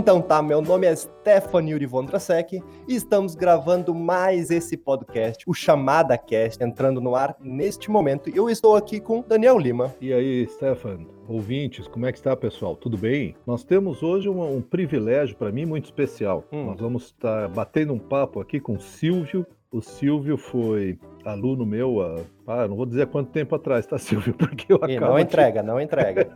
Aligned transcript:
Então 0.00 0.22
tá, 0.22 0.40
meu 0.40 0.62
nome 0.62 0.86
é 0.86 0.96
Stephanie 0.96 1.72
Yuri 1.72 1.84
Vondrasek 1.84 2.62
e 2.88 2.94
estamos 2.94 3.34
gravando 3.34 3.94
mais 3.94 4.50
esse 4.50 4.74
podcast, 4.74 5.44
o 5.46 5.52
Chamada 5.52 6.16
Cast, 6.16 6.64
entrando 6.64 7.02
no 7.02 7.14
ar 7.14 7.36
neste 7.38 7.90
momento. 7.90 8.30
Eu 8.34 8.48
estou 8.48 8.76
aqui 8.76 8.98
com 8.98 9.20
Daniel 9.20 9.58
Lima. 9.58 9.94
E 10.00 10.10
aí, 10.10 10.46
Stefan, 10.46 11.00
ouvintes, 11.28 11.86
como 11.86 12.06
é 12.06 12.12
que 12.12 12.16
está, 12.16 12.34
pessoal? 12.34 12.74
Tudo 12.76 12.96
bem? 12.96 13.36
Nós 13.46 13.62
temos 13.62 14.02
hoje 14.02 14.26
um, 14.26 14.56
um 14.56 14.62
privilégio 14.62 15.36
para 15.36 15.52
mim 15.52 15.66
muito 15.66 15.84
especial. 15.84 16.46
Hum. 16.50 16.64
Nós 16.64 16.80
vamos 16.80 17.04
estar 17.04 17.46
batendo 17.48 17.92
um 17.92 17.98
papo 17.98 18.40
aqui 18.40 18.58
com 18.58 18.80
Silvio. 18.80 19.46
O 19.72 19.80
Silvio 19.80 20.36
foi 20.36 20.98
aluno 21.24 21.64
meu 21.64 22.00
há, 22.02 22.24
ah, 22.48 22.66
não 22.66 22.74
vou 22.74 22.84
dizer 22.84 23.06
quanto 23.06 23.30
tempo 23.30 23.54
atrás, 23.54 23.86
tá, 23.86 23.96
Silvio? 23.98 24.34
Porque 24.34 24.72
eu 24.72 24.80
e 24.88 24.96
acabo. 24.96 25.12
Não 25.12 25.18
entrega, 25.18 25.62
não 25.62 25.80
entrega. 25.80 26.28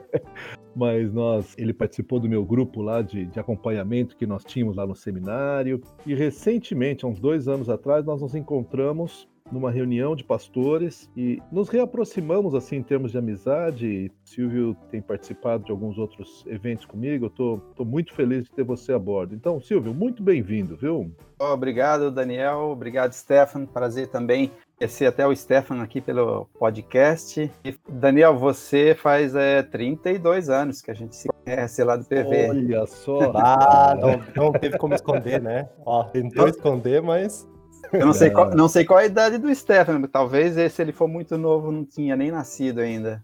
Mas 0.74 1.12
nós, 1.12 1.54
ele 1.58 1.74
participou 1.74 2.18
do 2.18 2.30
meu 2.30 2.42
grupo 2.42 2.80
lá 2.80 3.02
de, 3.02 3.26
de 3.26 3.38
acompanhamento 3.38 4.16
que 4.16 4.26
nós 4.26 4.42
tínhamos 4.42 4.74
lá 4.74 4.86
no 4.86 4.94
seminário. 4.94 5.82
E 6.06 6.14
recentemente, 6.14 7.04
há 7.04 7.08
uns 7.08 7.20
dois 7.20 7.46
anos 7.46 7.68
atrás, 7.68 8.06
nós 8.06 8.22
nos 8.22 8.34
encontramos 8.34 9.28
numa 9.52 9.70
reunião 9.70 10.16
de 10.16 10.24
pastores 10.24 11.10
e 11.14 11.40
nos 11.52 11.68
reaproximamos 11.68 12.54
assim 12.54 12.76
em 12.76 12.82
termos 12.82 13.12
de 13.12 13.18
amizade. 13.18 14.10
Silvio 14.24 14.74
tem 14.90 15.02
participado 15.02 15.64
de 15.64 15.70
alguns 15.70 15.98
outros 15.98 16.42
eventos 16.46 16.86
comigo. 16.86 17.26
Eu 17.26 17.30
tô, 17.30 17.58
tô 17.76 17.84
muito 17.84 18.14
feliz 18.14 18.44
de 18.44 18.50
ter 18.50 18.64
você 18.64 18.92
a 18.92 18.98
bordo. 18.98 19.34
Então, 19.34 19.60
Silvio, 19.60 19.92
muito 19.92 20.22
bem-vindo, 20.22 20.76
viu? 20.76 21.14
Obrigado, 21.38 22.10
Daniel. 22.10 22.70
Obrigado, 22.70 23.12
Stefan. 23.12 23.66
Prazer 23.66 24.08
também 24.08 24.50
conhecer 24.78 25.06
até 25.06 25.26
o 25.26 25.34
Stefan 25.34 25.82
aqui 25.82 26.00
pelo 26.00 26.46
podcast. 26.58 27.50
E, 27.64 27.74
Daniel, 27.88 28.36
você 28.36 28.94
faz 28.94 29.34
é, 29.34 29.62
32 29.62 30.48
anos 30.48 30.80
que 30.80 30.90
a 30.90 30.94
gente 30.94 31.14
se 31.14 31.28
conhece 31.28 31.84
lá 31.84 31.96
do 31.96 32.04
PV. 32.04 32.50
Olha 32.50 32.86
só. 32.86 33.32
Ah, 33.34 33.96
não, 34.00 34.22
não 34.34 34.52
teve 34.52 34.78
como 34.78 34.94
esconder, 34.94 35.40
né? 35.40 35.68
Ó, 35.84 36.04
tentou 36.04 36.48
esconder, 36.48 37.02
mas 37.02 37.46
eu 37.92 38.06
não 38.06 38.12
sei, 38.12 38.30
qual, 38.30 38.50
não 38.50 38.68
sei 38.68 38.84
qual 38.84 38.98
a 38.98 39.04
idade 39.04 39.38
do 39.38 39.54
Stefan, 39.54 40.02
talvez 40.02 40.54
se 40.72 40.82
ele 40.82 40.92
for 40.92 41.08
muito 41.08 41.36
novo, 41.36 41.70
não 41.70 41.84
tinha 41.84 42.16
nem 42.16 42.30
nascido 42.30 42.80
ainda. 42.80 43.22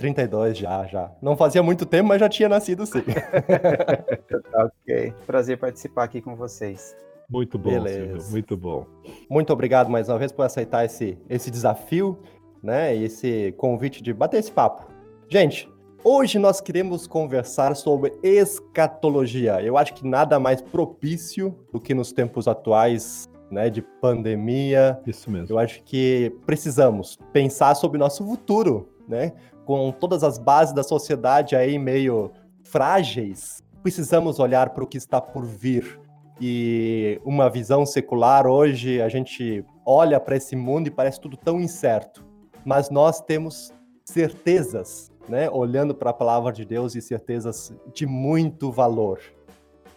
32 0.00 0.56
já, 0.56 0.86
já. 0.86 1.12
Não 1.20 1.36
fazia 1.36 1.62
muito 1.62 1.84
tempo, 1.84 2.08
mas 2.08 2.18
já 2.18 2.28
tinha 2.28 2.48
nascido 2.48 2.86
sim. 2.86 3.02
ok. 4.54 5.12
Prazer 5.26 5.58
participar 5.58 6.04
aqui 6.04 6.22
com 6.22 6.34
vocês. 6.34 6.96
Muito 7.28 7.58
bom, 7.58 7.70
Beleza. 7.70 8.06
Silvio, 8.06 8.30
muito 8.30 8.56
bom. 8.56 8.86
Muito 9.28 9.52
obrigado 9.52 9.90
mais 9.90 10.08
uma 10.08 10.18
vez 10.18 10.32
por 10.32 10.42
aceitar 10.42 10.86
esse, 10.86 11.18
esse 11.28 11.50
desafio, 11.50 12.18
né? 12.62 12.96
E 12.96 13.04
esse 13.04 13.52
convite 13.58 14.02
de 14.02 14.12
bater 14.12 14.38
esse 14.38 14.50
papo. 14.50 14.90
Gente, 15.28 15.68
hoje 16.02 16.38
nós 16.38 16.60
queremos 16.60 17.06
conversar 17.06 17.76
sobre 17.76 18.14
escatologia. 18.22 19.62
Eu 19.62 19.76
acho 19.76 19.94
que 19.94 20.04
nada 20.04 20.40
mais 20.40 20.60
propício 20.60 21.54
do 21.70 21.78
que 21.78 21.92
nos 21.92 22.10
tempos 22.10 22.48
atuais 22.48 23.29
né, 23.50 23.68
de 23.68 23.82
pandemia. 23.82 25.00
Isso 25.06 25.30
mesmo. 25.30 25.54
Eu 25.54 25.58
acho 25.58 25.82
que 25.82 26.32
precisamos 26.46 27.18
pensar 27.32 27.74
sobre 27.74 27.96
o 27.96 28.00
nosso 28.00 28.24
futuro, 28.24 28.88
né? 29.08 29.32
Com 29.64 29.90
todas 29.92 30.22
as 30.24 30.38
bases 30.38 30.74
da 30.74 30.82
sociedade 30.82 31.54
aí 31.56 31.78
meio 31.78 32.30
frágeis, 32.62 33.62
precisamos 33.82 34.38
olhar 34.38 34.70
para 34.70 34.84
o 34.84 34.86
que 34.86 34.96
está 34.96 35.20
por 35.20 35.44
vir. 35.44 36.00
E 36.40 37.20
uma 37.24 37.50
visão 37.50 37.84
secular 37.84 38.46
hoje, 38.46 39.02
a 39.02 39.08
gente 39.08 39.64
olha 39.84 40.18
para 40.18 40.36
esse 40.36 40.56
mundo 40.56 40.86
e 40.86 40.90
parece 40.90 41.20
tudo 41.20 41.36
tão 41.36 41.60
incerto. 41.60 42.24
Mas 42.64 42.88
nós 42.88 43.20
temos 43.20 43.72
certezas, 44.04 45.12
né? 45.28 45.50
Olhando 45.50 45.94
para 45.94 46.10
a 46.10 46.14
palavra 46.14 46.52
de 46.52 46.64
Deus 46.64 46.94
e 46.94 47.02
certezas 47.02 47.74
de 47.92 48.06
muito 48.06 48.72
valor. 48.72 49.20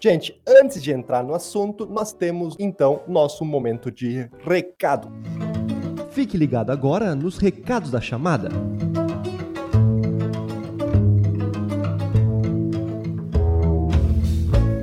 Gente, 0.05 0.37
antes 0.45 0.83
de 0.83 0.91
entrar 0.91 1.23
no 1.23 1.33
assunto, 1.33 1.85
nós 1.85 2.11
temos 2.11 2.57
então 2.59 3.03
nosso 3.07 3.45
momento 3.45 3.89
de 3.89 4.29
recado. 4.45 5.09
Fique 6.11 6.35
ligado 6.35 6.71
agora 6.71 7.15
nos 7.15 7.37
recados 7.37 7.89
da 7.89 8.01
chamada. 8.01 8.49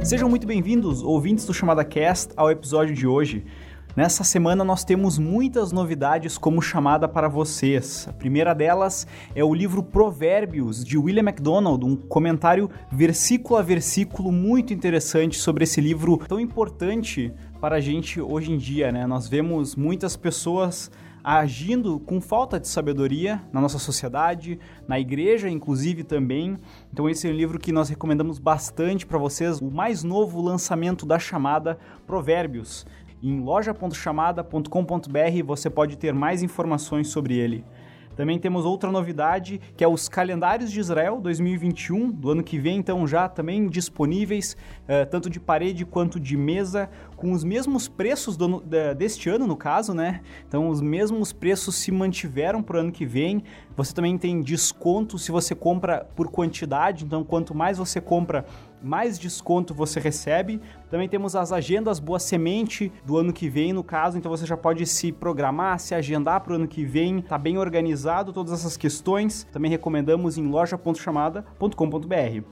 Sejam 0.03 0.27
muito 0.27 0.47
bem-vindos, 0.47 1.03
ouvintes 1.03 1.45
do 1.45 1.53
Chamada 1.53 1.85
Cast, 1.85 2.33
ao 2.35 2.51
episódio 2.51 2.95
de 2.95 3.07
hoje. 3.07 3.45
Nessa 3.97 4.23
semana 4.23 4.63
nós 4.63 4.85
temos 4.85 5.19
muitas 5.19 5.73
novidades 5.73 6.39
como 6.39 6.63
chamada 6.63 7.09
para 7.09 7.29
vocês. 7.29 8.07
A 8.09 8.13
primeira 8.13 8.55
delas 8.55 9.05
é 9.35 9.43
o 9.43 9.53
livro 9.53 9.83
Provérbios 9.83 10.85
de 10.85 10.97
William 10.97 11.25
MacDonald, 11.25 11.85
um 11.85 11.97
comentário 11.97 12.71
versículo 12.91 13.59
a 13.59 13.63
versículo 13.63 14.31
muito 14.31 14.73
interessante 14.73 15.37
sobre 15.39 15.65
esse 15.65 15.81
livro 15.81 16.19
tão 16.19 16.39
importante 16.39 17.33
para 17.61 17.77
a 17.77 17.81
gente 17.81 18.21
hoje 18.21 18.53
em 18.53 18.59
dia, 18.59 18.93
né? 18.93 19.09
Nós 19.09 19.27
vemos 19.27 19.75
muitas 19.75 20.17
pessoas 20.17 20.89
agindo 21.23 22.01
com 22.01 22.21
falta 22.21 22.59
de 22.59 22.67
sabedoria 22.67 23.43
na 23.53 23.61
nossa 23.61 23.79
sociedade, 23.79 24.59
na 24.89 24.99
igreja, 24.99 25.49
inclusive 25.49 26.03
também. 26.03 26.57
Então 26.93 27.09
esse 27.09 27.29
é 27.29 27.31
um 27.31 27.35
livro 27.35 27.59
que 27.59 27.73
nós 27.73 27.89
recomendamos 27.89 28.39
bastante 28.39 29.07
para 29.07 29.19
vocês, 29.19 29.61
o 29.61 29.71
mais 29.71 30.03
novo 30.03 30.41
lançamento 30.41 31.05
da 31.05 31.19
chamada 31.19 31.79
Provérbios. 32.07 32.87
Em 33.23 33.41
loja.chamada.com.br 33.41 35.45
você 35.45 35.69
pode 35.69 35.99
ter 35.99 36.15
mais 36.15 36.43
informações 36.43 37.09
sobre 37.09 37.37
ele. 37.37 37.63
Também 38.17 38.39
temos 38.39 38.67
outra 38.67 38.91
novidade, 38.91 39.61
que 39.75 39.85
é 39.85 39.89
os 39.89 40.09
calendários 40.09 40.71
de 40.71 40.79
Israel 40.79 41.21
2021, 41.23 42.11
do 42.11 42.31
ano 42.31 42.43
que 42.43 42.59
vem, 42.59 42.79
então 42.79 43.07
já 43.07 43.27
também 43.29 43.67
disponíveis, 43.67 44.57
uh, 44.83 45.09
tanto 45.09 45.31
de 45.31 45.41
parede 45.41 45.87
quanto 45.87 46.21
de 46.21 46.37
mesa, 46.37 46.91
com 47.17 47.33
os 47.33 47.45
mesmos 47.45 47.89
preços 47.89 48.37
do, 48.37 48.61
deste 48.95 49.31
ano, 49.31 49.47
no 49.47 49.57
caso, 49.57 49.95
né? 49.95 50.21
Então, 50.47 50.69
os 50.69 50.83
mesmos 50.83 51.33
preços 51.33 51.77
se 51.77 51.91
mantiveram 51.91 52.63
para 52.63 52.77
o 52.77 52.81
ano 52.81 52.93
que 52.93 53.07
vem. 53.07 53.43
Você 53.77 53.95
também 53.95 54.19
tem 54.19 54.43
desconto 54.43 55.19
se 55.19 55.33
você 55.33 55.55
compra 55.55 56.07
por 56.15 56.31
quantidade, 56.31 57.07
então, 57.07 57.25
quanto 57.25 57.55
mais 57.55 57.79
você 57.79 58.03
compra, 58.03 58.45
mais 58.83 59.19
desconto 59.19 59.75
você 59.75 60.01
recebe. 60.01 60.61
Também 60.91 61.09
temos 61.09 61.37
as 61.37 61.53
agendas 61.53 61.99
Boa 61.99 62.19
Semente 62.19 62.93
do 63.05 63.17
ano 63.17 63.33
que 63.33 63.49
vem, 63.49 63.73
no 63.73 63.85
caso, 63.85 64.19
então 64.19 64.31
você 64.31 64.47
já 64.47 64.57
pode 64.57 64.87
se 64.87 65.13
programar, 65.13 65.79
se 65.79 65.95
agendar 65.95 66.41
para 66.41 66.53
o 66.53 66.57
ano 66.57 66.69
que 66.69 66.85
vem, 66.85 67.21
tá 67.21 67.39
bem 67.39 67.59
organizado 67.59 68.33
todas 68.33 68.53
essas 68.53 68.77
questões. 68.77 69.47
Também 69.53 69.71
recomendamos 69.71 70.39
em 70.39 70.47
loja.chamada.com.br. 70.47 72.45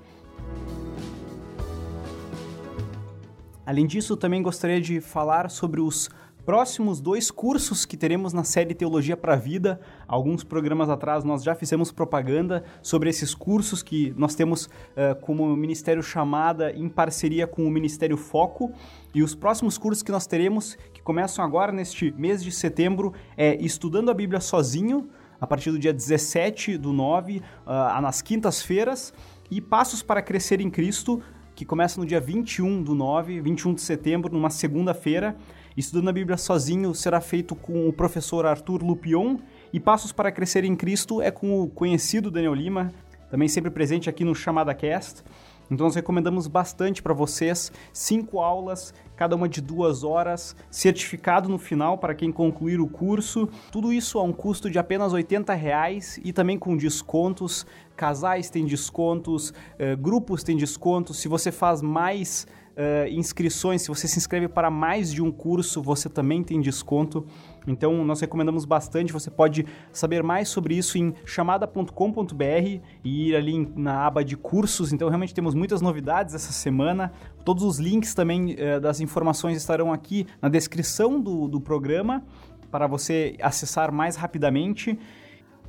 Além 3.69 3.87
disso, 3.87 4.17
também 4.17 4.43
gostaria 4.43 4.81
de 4.81 4.99
falar 4.99 5.51
sobre 5.51 5.81
os 5.81 6.09
próximos 6.49 6.99
dois 6.99 7.31
cursos 7.31 7.85
que 7.85 7.95
teremos 7.95 8.33
na 8.33 8.43
série 8.43 8.73
Teologia 8.73 9.19
para 9.19 9.35
a 9.35 9.37
Vida. 9.37 9.79
Alguns 10.07 10.43
programas 10.43 10.89
atrás 10.89 11.23
nós 11.23 11.43
já 11.43 11.55
fizemos 11.55 11.93
propaganda 11.93 12.65
sobre 12.81 13.11
esses 13.11 13.35
cursos 13.35 13.83
que 13.83 14.15
nós 14.17 14.35
temos 14.35 14.65
uh, 14.65 15.15
como 15.21 15.55
Ministério 15.55 16.03
Chamada 16.03 16.73
em 16.73 16.89
parceria 16.89 17.47
com 17.47 17.67
o 17.67 17.71
Ministério 17.71 18.17
Foco. 18.17 18.73
E 19.15 19.23
os 19.23 19.35
próximos 19.35 19.77
cursos 19.77 20.03
que 20.03 20.11
nós 20.11 20.27
teremos, 20.27 20.75
que 20.95 21.03
começam 21.03 21.45
agora 21.45 21.71
neste 21.71 22.13
mês 22.13 22.43
de 22.43 22.51
setembro, 22.51 23.13
é 23.37 23.55
Estudando 23.57 24.11
a 24.11 24.15
Bíblia 24.15 24.41
Sozinho, 24.41 25.11
a 25.39 25.47
partir 25.47 25.71
do 25.71 25.79
dia 25.79 25.93
17 25.93 26.79
do 26.79 26.95
9, 26.95 27.43
uh, 27.67 28.01
nas 28.01 28.23
quintas-feiras, 28.23 29.13
e 29.51 29.61
Passos 29.61 30.03
para 30.03 30.23
Crescer 30.23 30.63
em 30.63 30.71
Cristo, 30.71 31.21
que 31.55 31.67
começa 31.67 32.01
no 32.01 32.07
dia 32.07 32.21
21 32.21 32.83
do 32.83 32.95
9, 32.95 33.39
21 33.43 33.75
de 33.75 33.83
setembro, 33.83 34.33
numa 34.33 34.49
segunda-feira. 34.49 35.37
Estudando 35.77 36.09
a 36.09 36.13
Bíblia 36.13 36.37
sozinho 36.37 36.95
será 36.95 37.21
feito 37.21 37.55
com 37.55 37.89
o 37.89 37.93
professor 37.93 38.45
Arthur 38.47 38.83
Lupion 38.83 39.37
e 39.73 39.79
Passos 39.79 40.13
para 40.13 40.33
Crescer 40.33 40.65
em 40.65 40.75
Cristo 40.75 41.23
é 41.23 41.31
com 41.31 41.61
o 41.61 41.69
conhecido 41.69 42.31
Daniel 42.31 42.55
Lima, 42.55 42.93
também 43.31 43.49
sempre 43.49 43.71
presente 43.71 44.09
aqui 44.09 44.25
no 44.25 44.35
Chamada 44.35 44.75
Cast. 44.75 45.23
Então 45.71 45.87
nós 45.87 45.95
recomendamos 45.95 46.47
bastante 46.47 47.03
para 47.03 47.13
vocês 47.13 47.71
cinco 47.93 48.41
aulas, 48.41 48.95
cada 49.15 49.37
uma 49.37 49.47
de 49.47 49.61
duas 49.61 50.03
horas, 50.03 50.57
certificado 50.71 51.49
no 51.49 51.59
final 51.59 51.99
para 51.99 52.15
quem 52.15 52.33
concluir 52.33 52.81
o 52.81 52.89
curso. 52.89 53.49
Tudo 53.71 53.93
isso 53.93 54.19
a 54.19 54.23
um 54.23 54.33
custo 54.33 54.71
de 54.71 54.79
apenas 54.79 55.13
R$ 55.13 55.25
reais 55.55 56.19
e 56.25 56.33
também 56.33 56.59
com 56.59 56.75
descontos. 56.75 57.67
Casais 57.95 58.49
têm 58.49 58.65
descontos, 58.65 59.53
eh, 59.79 59.95
grupos 59.95 60.43
têm 60.43 60.57
descontos. 60.57 61.19
Se 61.19 61.29
você 61.29 61.53
faz 61.53 61.83
mais 61.83 62.47
uh, 62.79 63.09
inscrições, 63.11 63.83
se 63.83 63.89
você 63.89 64.07
se 64.07 64.19
inscreve 64.19 64.49
para 64.49 64.71
mais 64.71 65.13
de 65.13 65.21
um 65.21 65.33
curso, 65.33 65.83
você 65.83 66.09
também 66.09 66.43
tem 66.45 66.61
desconto. 66.61 67.27
Então, 67.67 68.05
nós 68.05 68.21
recomendamos 68.21 68.65
bastante. 68.65 69.13
Você 69.13 69.31
pode 69.31 69.67
saber 69.93 70.23
mais 70.23 70.49
sobre 70.49 70.77
isso 70.77 70.97
em 70.97 71.13
chamada.com.br 71.25 72.81
e 73.05 73.29
ir 73.29 73.37
ali 73.37 73.71
na 73.77 74.07
aba 74.07 74.25
de 74.25 74.37
cursos. 74.37 74.93
Então, 74.93 75.09
realmente 75.09 75.35
temos 75.35 75.55
muitas 75.55 75.81
novidades 75.81 76.35
essa 76.35 76.53
semana. 76.53 77.13
Todos 77.45 77.65
os 77.65 77.79
links 77.79 78.15
também 78.15 78.55
uh, 78.55 78.81
das 78.81 79.01
informações 79.01 79.57
estarão 79.57 79.93
aqui 79.93 80.27
na 80.41 80.49
descrição 80.49 81.21
do, 81.21 81.49
do 81.49 81.61
programa 81.61 82.25
para 82.71 82.87
você 82.87 83.35
acessar 83.43 83.91
mais 83.91 84.17
rapidamente. 84.17 84.99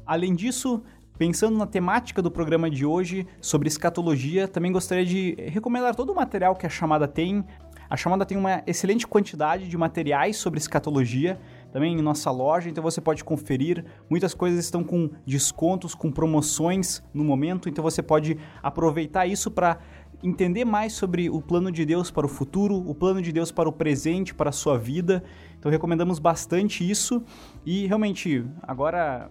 Além 0.06 0.36
disso, 0.36 0.82
Pensando 1.19 1.57
na 1.57 1.68
temática 1.68 2.21
do 2.21 2.31
programa 2.31 2.69
de 2.69 2.86
hoje 2.86 3.27
sobre 3.42 3.68
escatologia, 3.68 4.48
também 4.48 4.71
gostaria 4.71 5.06
de 5.06 5.36
recomendar 5.50 5.94
todo 5.94 6.13
o 6.13 6.16
material 6.16 6.56
que 6.56 6.66
a 6.66 6.69
chamada 6.69 7.10
tem. 7.10 7.44
A 7.89 7.98
chamada 7.98 8.25
tem 8.25 8.38
uma 8.38 8.63
excelente 8.66 9.06
quantidade 9.06 9.68
de 9.68 9.77
materiais 9.77 10.38
sobre 10.38 10.60
escatologia, 10.60 11.38
também 11.74 12.00
em 12.00 12.01
nossa 12.01 12.31
loja, 12.31 12.69
então 12.69 12.81
você 12.81 13.01
pode 13.01 13.21
conferir. 13.25 13.83
Muitas 14.10 14.33
coisas 14.33 14.63
estão 14.63 14.81
com 14.81 15.10
descontos, 15.25 15.94
com 15.94 16.10
promoções 16.10 17.04
no 17.13 17.25
momento, 17.25 17.68
então 17.68 17.83
você 17.83 18.01
pode 18.01 18.38
aproveitar 18.63 19.27
isso 19.27 19.51
para 19.51 19.77
entender 20.24 20.63
mais 20.63 20.94
sobre 20.94 21.30
o 21.30 21.42
plano 21.42 21.69
de 21.69 21.83
Deus 21.83 22.10
para 22.10 22.25
o 22.25 22.30
futuro, 22.30 22.75
o 22.75 22.95
plano 22.95 23.21
de 23.21 23.33
Deus 23.33 23.51
para 23.51 23.68
o 23.68 23.74
presente, 23.74 24.33
para 24.33 24.51
a 24.51 24.54
sua 24.54 24.77
vida. 24.77 25.21
Então 25.60 25.69
recomendamos 25.69 26.18
bastante 26.18 26.89
isso 26.89 27.21
e 27.66 27.88
realmente 27.88 28.45
agora 28.62 29.30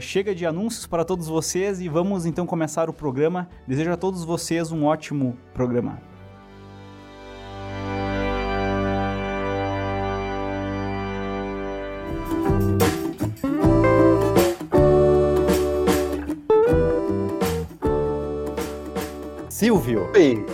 chega 0.00 0.34
de 0.34 0.44
anúncios 0.44 0.86
para 0.86 1.04
todos 1.04 1.28
vocês 1.28 1.80
e 1.80 1.88
vamos 1.88 2.26
então 2.26 2.44
começar 2.44 2.90
o 2.90 2.92
programa. 2.92 3.48
Desejo 3.66 3.92
a 3.92 3.96
todos 3.96 4.24
vocês 4.24 4.72
um 4.72 4.84
ótimo 4.84 5.36
programa. 5.54 6.15
Silvio, 19.66 20.12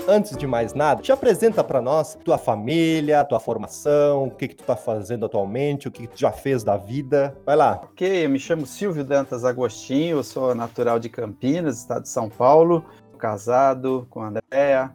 antes 0.09 0.35
de 0.35 0.47
mais 0.47 0.73
nada, 0.73 1.03
te 1.03 1.13
apresenta 1.13 1.63
para 1.63 1.83
nós 1.83 2.17
tua 2.25 2.39
família, 2.39 3.23
tua 3.23 3.39
formação, 3.39 4.25
o 4.25 4.31
que 4.31 4.49
que 4.49 4.57
tu 4.57 4.65
tá 4.65 4.75
fazendo 4.75 5.27
atualmente, 5.27 5.87
o 5.87 5.91
que, 5.91 6.07
que 6.07 6.15
tu 6.15 6.19
já 6.19 6.33
fez 6.33 6.65
da 6.65 6.79
vida. 6.79 7.37
Vai 7.45 7.55
lá. 7.55 7.73
Ok, 7.83 8.25
eu 8.25 8.31
me 8.31 8.39
chamo 8.39 8.65
Silvio 8.65 9.05
Dantas 9.05 9.45
Agostinho, 9.45 10.17
eu 10.17 10.25
sou 10.25 10.55
natural 10.55 10.99
de 10.99 11.11
Campinas, 11.11 11.81
estado 11.81 12.05
de 12.05 12.09
São 12.09 12.31
Paulo, 12.31 12.87
casado 13.19 14.07
com 14.09 14.23
a 14.23 14.29
Andréa, 14.29 14.91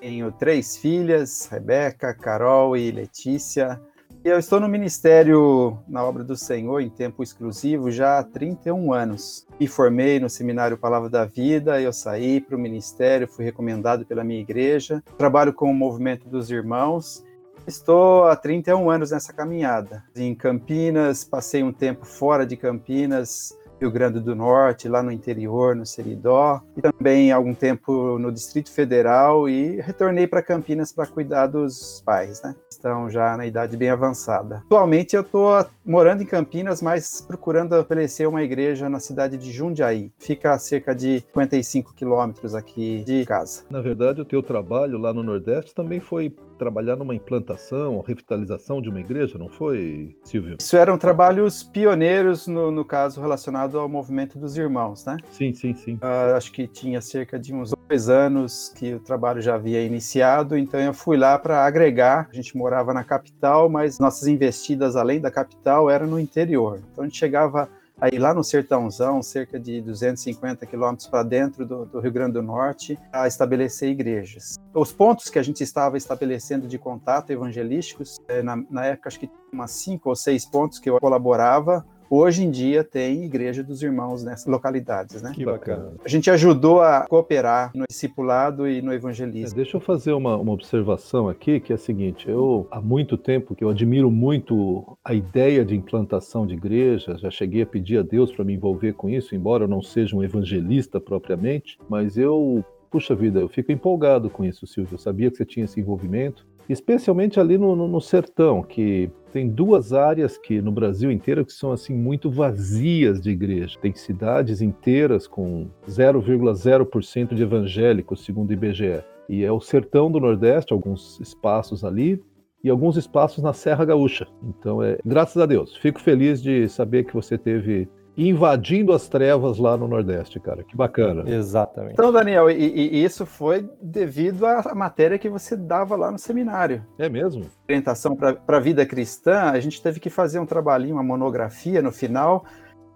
tenho 0.00 0.32
três 0.32 0.78
filhas, 0.78 1.46
Rebeca, 1.52 2.14
Carol 2.14 2.74
e 2.78 2.90
Letícia. 2.90 3.78
Eu 4.22 4.38
estou 4.38 4.60
no 4.60 4.68
ministério 4.68 5.78
na 5.88 6.04
obra 6.04 6.22
do 6.22 6.36
Senhor 6.36 6.80
em 6.80 6.90
tempo 6.90 7.22
exclusivo 7.22 7.90
já 7.90 8.18
há 8.18 8.22
31 8.22 8.92
anos. 8.92 9.46
Me 9.58 9.66
formei 9.66 10.20
no 10.20 10.28
seminário 10.28 10.76
Palavra 10.76 11.08
da 11.08 11.24
Vida, 11.24 11.80
eu 11.80 11.90
saí 11.90 12.38
para 12.38 12.54
o 12.54 12.58
ministério, 12.58 13.26
fui 13.26 13.46
recomendado 13.46 14.04
pela 14.04 14.22
minha 14.22 14.40
igreja. 14.40 15.02
Trabalho 15.16 15.54
com 15.54 15.70
o 15.70 15.74
movimento 15.74 16.28
dos 16.28 16.50
irmãos. 16.50 17.24
Estou 17.66 18.24
há 18.24 18.36
31 18.36 18.90
anos 18.90 19.10
nessa 19.10 19.32
caminhada. 19.32 20.04
Em 20.14 20.34
Campinas, 20.34 21.24
passei 21.24 21.62
um 21.62 21.72
tempo 21.72 22.04
fora 22.04 22.44
de 22.44 22.58
Campinas, 22.58 23.56
Rio 23.80 23.90
Grande 23.90 24.20
do 24.20 24.36
Norte, 24.36 24.86
lá 24.86 25.02
no 25.02 25.10
interior, 25.10 25.74
no 25.74 25.86
Seridó, 25.86 26.60
e 26.76 26.82
também 26.82 27.32
algum 27.32 27.54
tempo 27.54 28.18
no 28.18 28.30
Distrito 28.30 28.70
Federal 28.70 29.48
e 29.48 29.80
retornei 29.80 30.26
para 30.26 30.42
Campinas 30.42 30.92
para 30.92 31.06
cuidar 31.06 31.46
dos 31.46 32.02
pais, 32.04 32.42
né? 32.42 32.54
Estão 32.80 33.10
já 33.10 33.36
na 33.36 33.44
idade 33.44 33.76
bem 33.76 33.90
avançada. 33.90 34.62
Atualmente 34.64 35.14
eu 35.14 35.20
estou 35.20 35.66
morando 35.84 36.22
em 36.22 36.26
Campinas, 36.26 36.80
mas 36.80 37.20
procurando 37.20 37.74
estabelecer 37.74 38.26
uma 38.26 38.42
igreja 38.42 38.88
na 38.88 38.98
cidade 38.98 39.36
de 39.36 39.52
Jundiaí. 39.52 40.10
Fica 40.18 40.52
a 40.52 40.58
cerca 40.58 40.94
de 40.94 41.20
55 41.34 41.92
quilômetros 41.92 42.54
aqui 42.54 43.04
de 43.04 43.26
casa. 43.26 43.64
Na 43.68 43.82
verdade, 43.82 44.22
o 44.22 44.24
teu 44.24 44.42
trabalho 44.42 44.96
lá 44.96 45.12
no 45.12 45.22
Nordeste 45.22 45.74
também 45.74 46.00
foi 46.00 46.34
trabalhar 46.60 46.94
numa 46.94 47.14
implantação, 47.14 48.02
revitalização 48.06 48.82
de 48.82 48.90
uma 48.90 49.00
igreja, 49.00 49.38
não 49.38 49.48
foi, 49.48 50.14
Silvio? 50.22 50.58
Isso 50.60 50.76
eram 50.76 50.98
trabalhos 50.98 51.62
pioneiros, 51.62 52.46
no, 52.46 52.70
no 52.70 52.84
caso, 52.84 53.18
relacionado 53.18 53.78
ao 53.78 53.88
movimento 53.88 54.38
dos 54.38 54.58
irmãos, 54.58 55.06
né? 55.06 55.16
Sim, 55.30 55.54
sim, 55.54 55.74
sim. 55.74 55.94
Uh, 55.94 56.36
acho 56.36 56.52
que 56.52 56.66
tinha 56.66 57.00
cerca 57.00 57.38
de 57.38 57.54
uns 57.54 57.72
dois 57.88 58.10
anos 58.10 58.74
que 58.76 58.92
o 58.92 59.00
trabalho 59.00 59.40
já 59.40 59.54
havia 59.54 59.82
iniciado, 59.82 60.54
então 60.54 60.78
eu 60.78 60.92
fui 60.92 61.16
lá 61.16 61.38
para 61.38 61.64
agregar. 61.64 62.28
A 62.30 62.36
gente 62.36 62.54
morava 62.54 62.92
na 62.92 63.02
capital, 63.02 63.70
mas 63.70 63.98
nossas 63.98 64.28
investidas 64.28 64.96
além 64.96 65.18
da 65.18 65.30
capital 65.30 65.88
eram 65.88 66.06
no 66.06 66.20
interior. 66.20 66.82
Então 66.92 67.04
a 67.04 67.06
gente 67.06 67.18
chegava 67.18 67.70
aí 68.00 68.18
lá 68.18 68.32
no 68.32 68.42
Sertãozão, 68.42 69.22
cerca 69.22 69.58
de 69.58 69.80
250 69.82 70.64
quilômetros 70.66 71.06
para 71.06 71.22
dentro 71.22 71.66
do, 71.66 71.84
do, 71.84 72.00
Rio 72.00 72.12
Grande 72.12 72.32
do 72.32 72.42
Norte, 72.42 72.98
a 73.12 73.26
estabelecer 73.26 73.90
igrejas. 73.90 74.58
Os 74.74 74.92
pontos 74.92 75.28
que 75.28 75.38
a 75.38 75.42
gente 75.42 75.62
estava 75.62 75.96
estabelecendo 75.96 76.66
de 76.66 76.78
contato 76.78 77.30
evangelísticos, 77.30 78.18
eh, 78.28 78.42
na, 78.42 78.56
na 78.70 78.86
época 78.86 79.08
acho 79.08 79.20
que 79.20 79.26
tinha 79.26 79.40
umas 79.52 79.72
cinco 79.72 80.08
ou 80.08 80.16
seis 80.16 80.46
pontos 80.46 80.78
que 80.78 80.88
eu 80.88 80.98
colaborava, 80.98 81.84
hoje 82.10 82.44
em 82.44 82.50
dia 82.50 82.82
tem 82.82 83.24
Igreja 83.24 83.62
dos 83.62 83.82
Irmãos 83.82 84.24
nessas 84.24 84.46
localidades, 84.46 85.22
né? 85.22 85.32
Que 85.32 85.44
bacana. 85.44 85.92
A 86.04 86.08
gente 86.08 86.28
ajudou 86.30 86.82
a 86.82 87.06
cooperar 87.08 87.70
no 87.74 87.84
discipulado 87.88 88.68
e 88.68 88.82
no 88.82 88.92
evangelismo. 88.92 89.54
É, 89.54 89.62
deixa 89.62 89.76
eu 89.76 89.80
fazer 89.80 90.12
uma, 90.12 90.36
uma 90.36 90.52
observação 90.52 91.28
aqui, 91.28 91.60
que 91.60 91.72
é 91.72 91.76
a 91.76 91.78
seguinte, 91.78 92.28
eu 92.28 92.66
há 92.70 92.80
muito 92.80 93.16
tempo 93.16 93.54
que 93.54 93.62
eu 93.62 93.68
admiro 93.68 94.10
muito 94.10 94.98
a 95.04 95.14
ideia 95.14 95.64
de 95.64 95.76
implantação 95.76 96.46
de 96.46 96.54
igrejas, 96.54 97.20
já 97.20 97.30
cheguei 97.30 97.62
a 97.62 97.66
pedir 97.66 97.98
a 97.98 98.02
Deus 98.02 98.32
para 98.32 98.44
me 98.44 98.54
envolver 98.54 98.94
com 98.94 99.08
isso, 99.08 99.34
embora 99.34 99.64
eu 99.64 99.68
não 99.68 99.82
seja 99.82 100.16
um 100.16 100.22
evangelista 100.22 101.00
propriamente, 101.00 101.78
mas 101.88 102.18
eu 102.18 102.64
puxa 102.90 103.14
vida, 103.14 103.38
eu 103.38 103.48
fico 103.48 103.70
empolgado 103.70 104.28
com 104.28 104.44
isso, 104.44 104.66
Silvio. 104.66 104.94
Eu 104.94 104.98
sabia 104.98 105.30
que 105.30 105.36
você 105.36 105.44
tinha 105.44 105.64
esse 105.64 105.78
envolvimento 105.78 106.44
especialmente 106.72 107.40
ali 107.40 107.58
no, 107.58 107.74
no, 107.74 107.88
no, 107.88 108.00
sertão, 108.00 108.62
que 108.62 109.10
tem 109.32 109.48
duas 109.48 109.92
áreas 109.92 110.36
que 110.36 110.60
no 110.60 110.72
Brasil 110.72 111.10
inteiro 111.10 111.44
que 111.44 111.52
são 111.52 111.72
assim 111.72 111.94
muito 111.94 112.30
vazias 112.30 113.20
de 113.20 113.30
igreja. 113.30 113.78
Tem 113.80 113.94
cidades 113.94 114.60
inteiras 114.60 115.26
com 115.26 115.68
0,0% 115.88 117.34
de 117.34 117.42
evangélicos, 117.42 118.24
segundo 118.24 118.50
o 118.50 118.52
IBGE. 118.52 119.02
E 119.28 119.44
é 119.44 119.52
o 119.52 119.60
sertão 119.60 120.10
do 120.10 120.20
Nordeste, 120.20 120.72
alguns 120.72 121.20
espaços 121.20 121.84
ali, 121.84 122.22
e 122.62 122.68
alguns 122.68 122.96
espaços 122.96 123.42
na 123.42 123.52
Serra 123.52 123.84
Gaúcha. 123.84 124.26
Então, 124.42 124.82
é, 124.82 124.98
graças 125.04 125.40
a 125.40 125.46
Deus, 125.46 125.76
fico 125.76 126.00
feliz 126.00 126.42
de 126.42 126.68
saber 126.68 127.04
que 127.04 127.14
você 127.14 127.38
teve 127.38 127.88
invadindo 128.16 128.92
as 128.92 129.08
trevas 129.08 129.58
lá 129.58 129.76
no 129.76 129.88
Nordeste, 129.88 130.38
cara. 130.40 130.62
Que 130.62 130.76
bacana. 130.76 131.28
Exatamente. 131.28 131.92
Então, 131.92 132.12
Daniel, 132.12 132.50
e, 132.50 132.54
e 132.54 133.04
isso 133.04 133.24
foi 133.24 133.68
devido 133.80 134.44
à 134.46 134.74
matéria 134.74 135.18
que 135.18 135.28
você 135.28 135.56
dava 135.56 135.96
lá 135.96 136.10
no 136.10 136.18
seminário. 136.18 136.84
É 136.98 137.08
mesmo? 137.08 137.46
Orientação 137.68 138.16
para 138.16 138.56
a 138.56 138.60
vida 138.60 138.84
cristã, 138.84 139.50
a 139.50 139.60
gente 139.60 139.82
teve 139.82 140.00
que 140.00 140.10
fazer 140.10 140.38
um 140.38 140.46
trabalhinho, 140.46 140.94
uma 140.94 141.02
monografia 141.02 141.80
no 141.80 141.92
final 141.92 142.44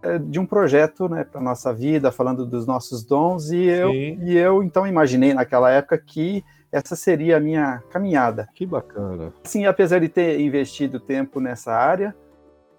é, 0.03 0.19
de 0.19 0.39
um 0.39 0.45
projeto 0.45 1.09
né, 1.09 1.25
para 1.25 1.41
nossa 1.41 1.73
vida, 1.73 2.13
falando 2.13 2.45
dos 2.45 2.67
nossos 2.67 3.05
dons, 3.05 3.51
e 3.51 3.65
eu, 3.65 3.91
e 3.95 4.37
eu 4.37 4.63
então 4.63 4.87
imaginei 4.87 5.33
naquela 5.33 5.71
época 5.71 5.97
que 5.97 6.45
essa 6.71 6.97
seria 6.97 7.37
a 7.37 7.41
minha 7.41 7.83
caminhada. 7.89 8.49
Que 8.55 8.67
bacana. 8.67 9.33
Sim, 9.45 9.65
apesar 9.65 10.01
de 10.01 10.09
ter 10.09 10.41
investido 10.41 10.99
tempo 11.01 11.41
nessa 11.41 11.73
área, 11.73 12.15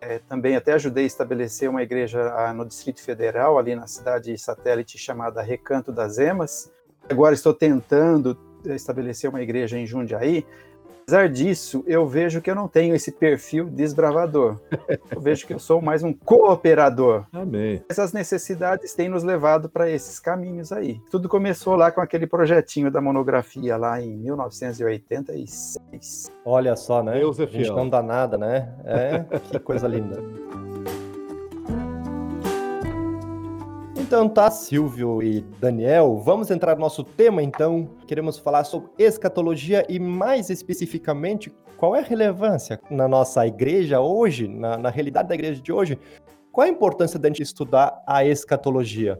é, 0.08 0.20
também 0.20 0.56
até 0.56 0.74
ajudei 0.74 1.04
a 1.04 1.08
estabelecer 1.08 1.70
uma 1.70 1.82
igreja 1.82 2.54
no 2.54 2.66
Distrito 2.66 3.02
Federal, 3.02 3.58
ali 3.58 3.76
na 3.76 3.88
cidade 3.88 4.38
satélite 4.38 4.98
chamada 4.98 5.42
Recanto 5.42 5.92
das 5.92 6.18
Emas. 6.18 6.72
Agora 7.10 7.34
estou 7.34 7.54
tentando 7.54 8.38
estabelecer 8.66 9.30
uma 9.30 9.42
igreja 9.42 9.78
em 9.78 9.86
Jundiaí. 9.86 10.46
Apesar 11.08 11.30
disso, 11.30 11.84
eu 11.86 12.08
vejo 12.08 12.42
que 12.42 12.50
eu 12.50 12.56
não 12.56 12.68
tenho 12.68 12.96
esse 12.96 13.12
perfil 13.12 13.70
desbravador. 13.70 14.60
Eu 15.12 15.22
vejo 15.22 15.46
que 15.46 15.54
eu 15.54 15.60
sou 15.60 15.80
mais 15.80 16.02
um 16.02 16.12
cooperador. 16.12 17.26
Amém. 17.32 17.84
Essas 17.88 18.12
necessidades 18.12 18.96
têm 18.96 19.08
nos 19.08 19.24
levado 19.24 19.70
para 19.70 19.88
esses 19.88 20.20
caminhos 20.20 20.72
aí. 20.72 21.00
Tudo 21.12 21.30
começou 21.30 21.76
lá 21.76 21.92
com 21.92 22.02
aquele 22.02 22.26
projetinho 22.26 22.90
da 22.90 23.00
monografia 23.00 23.78
lá 23.78 24.02
em 24.02 24.18
1986. 24.18 26.32
Olha 26.44 26.76
só, 26.76 27.04
né? 27.04 27.20
Deus 27.20 27.40
é 27.40 27.44
A 27.44 27.48
gente 27.48 27.70
não 27.70 27.88
dá 27.88 28.02
nada, 28.02 28.36
né? 28.36 28.74
É, 28.84 29.24
que 29.52 29.60
coisa 29.60 29.88
linda. 29.88 30.20
Então 34.06 34.30
tá, 34.30 34.52
Silvio 34.52 35.24
e 35.24 35.42
Daniel, 35.60 36.18
vamos 36.20 36.52
entrar 36.52 36.76
no 36.76 36.82
nosso 36.82 37.04
tema 37.04 37.42
então. 37.42 37.90
Queremos 38.06 38.38
falar 38.38 38.64
sobre 38.64 38.92
escatologia 39.00 39.84
e 39.90 39.98
mais 39.98 40.52
especificamente 40.52 41.52
qual 41.76 41.96
é 41.96 42.02
a 42.02 42.04
relevância 42.04 42.80
na 42.88 43.08
nossa 43.08 43.48
igreja 43.48 44.00
hoje, 44.00 44.48
na, 44.48 44.78
na 44.78 44.90
realidade 44.92 45.30
da 45.30 45.34
igreja 45.34 45.60
de 45.60 45.72
hoje. 45.74 45.98
Qual 46.52 46.68
a 46.68 46.70
importância 46.70 47.18
da 47.18 47.30
gente 47.30 47.42
estudar 47.42 48.00
a 48.06 48.24
escatologia? 48.24 49.20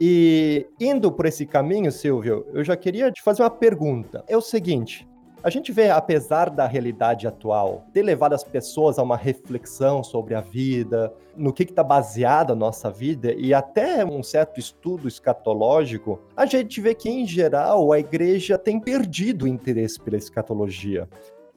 E 0.00 0.64
indo 0.78 1.10
por 1.10 1.26
esse 1.26 1.44
caminho, 1.44 1.90
Silvio, 1.90 2.46
eu 2.52 2.62
já 2.62 2.76
queria 2.76 3.10
te 3.10 3.20
fazer 3.22 3.42
uma 3.42 3.50
pergunta. 3.50 4.22
É 4.28 4.36
o 4.36 4.40
seguinte: 4.40 5.09
A 5.42 5.48
gente 5.48 5.72
vê, 5.72 5.88
apesar 5.88 6.50
da 6.50 6.66
realidade 6.66 7.26
atual 7.26 7.86
ter 7.94 8.02
levado 8.02 8.34
as 8.34 8.44
pessoas 8.44 8.98
a 8.98 9.02
uma 9.02 9.16
reflexão 9.16 10.04
sobre 10.04 10.34
a 10.34 10.40
vida, 10.42 11.10
no 11.34 11.50
que 11.50 11.62
está 11.62 11.82
baseada 11.82 12.52
a 12.52 12.56
nossa 12.56 12.90
vida 12.90 13.32
e 13.32 13.54
até 13.54 14.04
um 14.04 14.22
certo 14.22 14.60
estudo 14.60 15.08
escatológico, 15.08 16.20
a 16.36 16.44
gente 16.44 16.78
vê 16.82 16.94
que, 16.94 17.08
em 17.08 17.26
geral, 17.26 17.90
a 17.90 17.98
igreja 17.98 18.58
tem 18.58 18.78
perdido 18.78 19.46
o 19.46 19.48
interesse 19.48 19.98
pela 19.98 20.18
escatologia. 20.18 21.08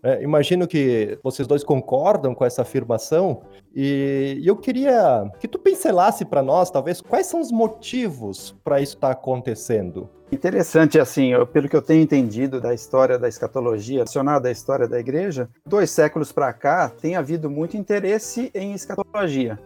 É, 0.04 0.22
imagino 0.22 0.68
que 0.68 1.18
vocês 1.24 1.48
dois 1.48 1.64
concordam 1.64 2.36
com 2.36 2.44
essa 2.44 2.64
afirmação 2.64 3.44
e 3.74 4.42
eu 4.44 4.58
queria 4.58 5.32
que 5.40 5.48
tu 5.48 5.58
pincelasse 5.58 6.26
para 6.26 6.44
nós, 6.44 6.70
talvez, 6.70 7.00
quais 7.00 7.26
são 7.26 7.40
os 7.40 7.54
motivos 7.54 8.54
para 8.66 8.82
isso 8.82 8.96
estar 8.96 9.08
tá 9.08 9.14
acontecendo. 9.14 10.10
Interessante, 10.30 11.00
assim, 11.00 11.32
eu, 11.32 11.48
pelo 11.48 11.70
que 11.70 11.76
eu 11.76 11.82
tenho 11.82 12.02
entendido 12.02 12.60
da 12.60 12.74
história 12.74 13.18
da 13.18 13.30
escatologia, 13.30 14.02
adicionada 14.02 14.50
à 14.50 14.52
história 14.52 14.88
da 14.90 15.00
igreja, 15.00 15.48
dois 15.66 15.90
séculos 15.90 16.34
para 16.34 16.52
cá 16.52 16.90
tem 16.90 17.16
havido 17.16 17.50
muito 17.50 17.78
interesse 17.78 18.52
em 18.54 18.74
escatologia, 18.74 19.58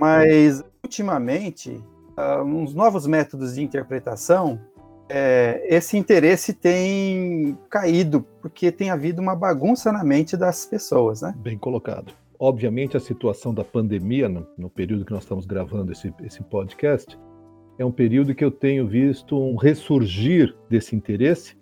mas 0.00 0.64
ultimamente, 0.82 1.82
uh, 2.16 2.42
uns 2.42 2.72
novos 2.74 3.06
métodos 3.06 3.56
de 3.56 3.62
interpretação 3.62 4.58
é, 5.08 5.66
esse 5.68 5.96
interesse 5.96 6.52
tem 6.52 7.58
caído, 7.68 8.26
porque 8.40 8.72
tem 8.72 8.90
havido 8.90 9.20
uma 9.20 9.34
bagunça 9.34 9.92
na 9.92 10.04
mente 10.04 10.36
das 10.36 10.64
pessoas, 10.64 11.22
né? 11.22 11.34
Bem 11.38 11.58
colocado. 11.58 12.12
Obviamente, 12.38 12.96
a 12.96 13.00
situação 13.00 13.54
da 13.54 13.64
pandemia, 13.64 14.28
no, 14.28 14.46
no 14.56 14.68
período 14.68 15.04
que 15.04 15.12
nós 15.12 15.22
estamos 15.22 15.46
gravando 15.46 15.92
esse, 15.92 16.12
esse 16.22 16.42
podcast, 16.42 17.18
é 17.78 17.84
um 17.84 17.92
período 17.92 18.34
que 18.34 18.44
eu 18.44 18.50
tenho 18.50 18.86
visto 18.86 19.36
um 19.36 19.56
ressurgir 19.56 20.54
desse 20.68 20.94
interesse, 20.94 21.56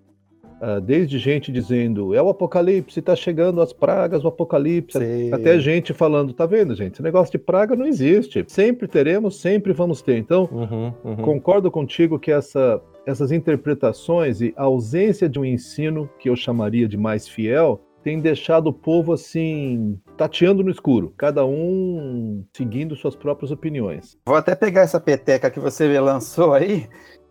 desde 0.83 1.19
gente 1.19 1.51
dizendo 1.51 2.15
é 2.15 2.23
o 2.23 2.29
apocalipse, 2.29 3.01
está 3.01 3.17
chegando 3.17 3.61
as 3.61 3.73
pragas, 3.73 4.25
o 4.25 4.29
apocalipse, 4.29 4.99
Sim. 4.99 5.33
até 5.33 5.59
gente 5.59 5.93
falando, 5.93 6.33
tá 6.33 6.47
vendo, 6.47 6.75
gente, 6.75 6.95
esse 6.95 7.03
negócio 7.03 7.33
de 7.33 7.39
praga 7.39 7.75
não 7.75 7.87
existe, 7.87 8.45
sempre 8.47 8.87
teremos, 8.87 9.41
sempre 9.41 9.73
vamos 9.73 10.03
ter. 10.03 10.19
Então, 10.19 10.49
uhum, 10.53 10.93
uhum. 11.05 11.17
concordo 11.17 11.71
contigo 11.71 12.19
que 12.19 12.31
essa 12.31 12.81
essas 13.05 13.33
interpretações 13.33 14.41
e 14.41 14.55
a 14.57 14.63
ausência 14.63 15.29
de 15.29 15.39
um 15.39 15.45
ensino 15.45 16.09
que 16.21 16.29
eu 16.29 16.37
chamaria 16.37 16.87
de 16.87 16.97
mais 16.97 17.27
fiel 17.27 17.81
tem 18.03 18.21
deixado 18.21 18.67
o 18.67 18.73
povo 18.73 19.13
assim 19.13 19.99
tateando 20.17 20.63
no 20.63 20.71
escuro, 20.71 21.15
cada 21.17 21.47
um 21.47 22.45
seguindo 22.53 22.97
suas 22.97 23.15
próprias 23.15 23.51
opiniões. 23.51 24.19
Vou 24.27 24.35
até 24.35 24.55
pegar 24.55 24.83
essa 24.83 25.01
peteca 25.01 25.51
que 25.51 25.61
você 25.61 25.99
lançou 26.01 26.53
aí. 26.53 26.89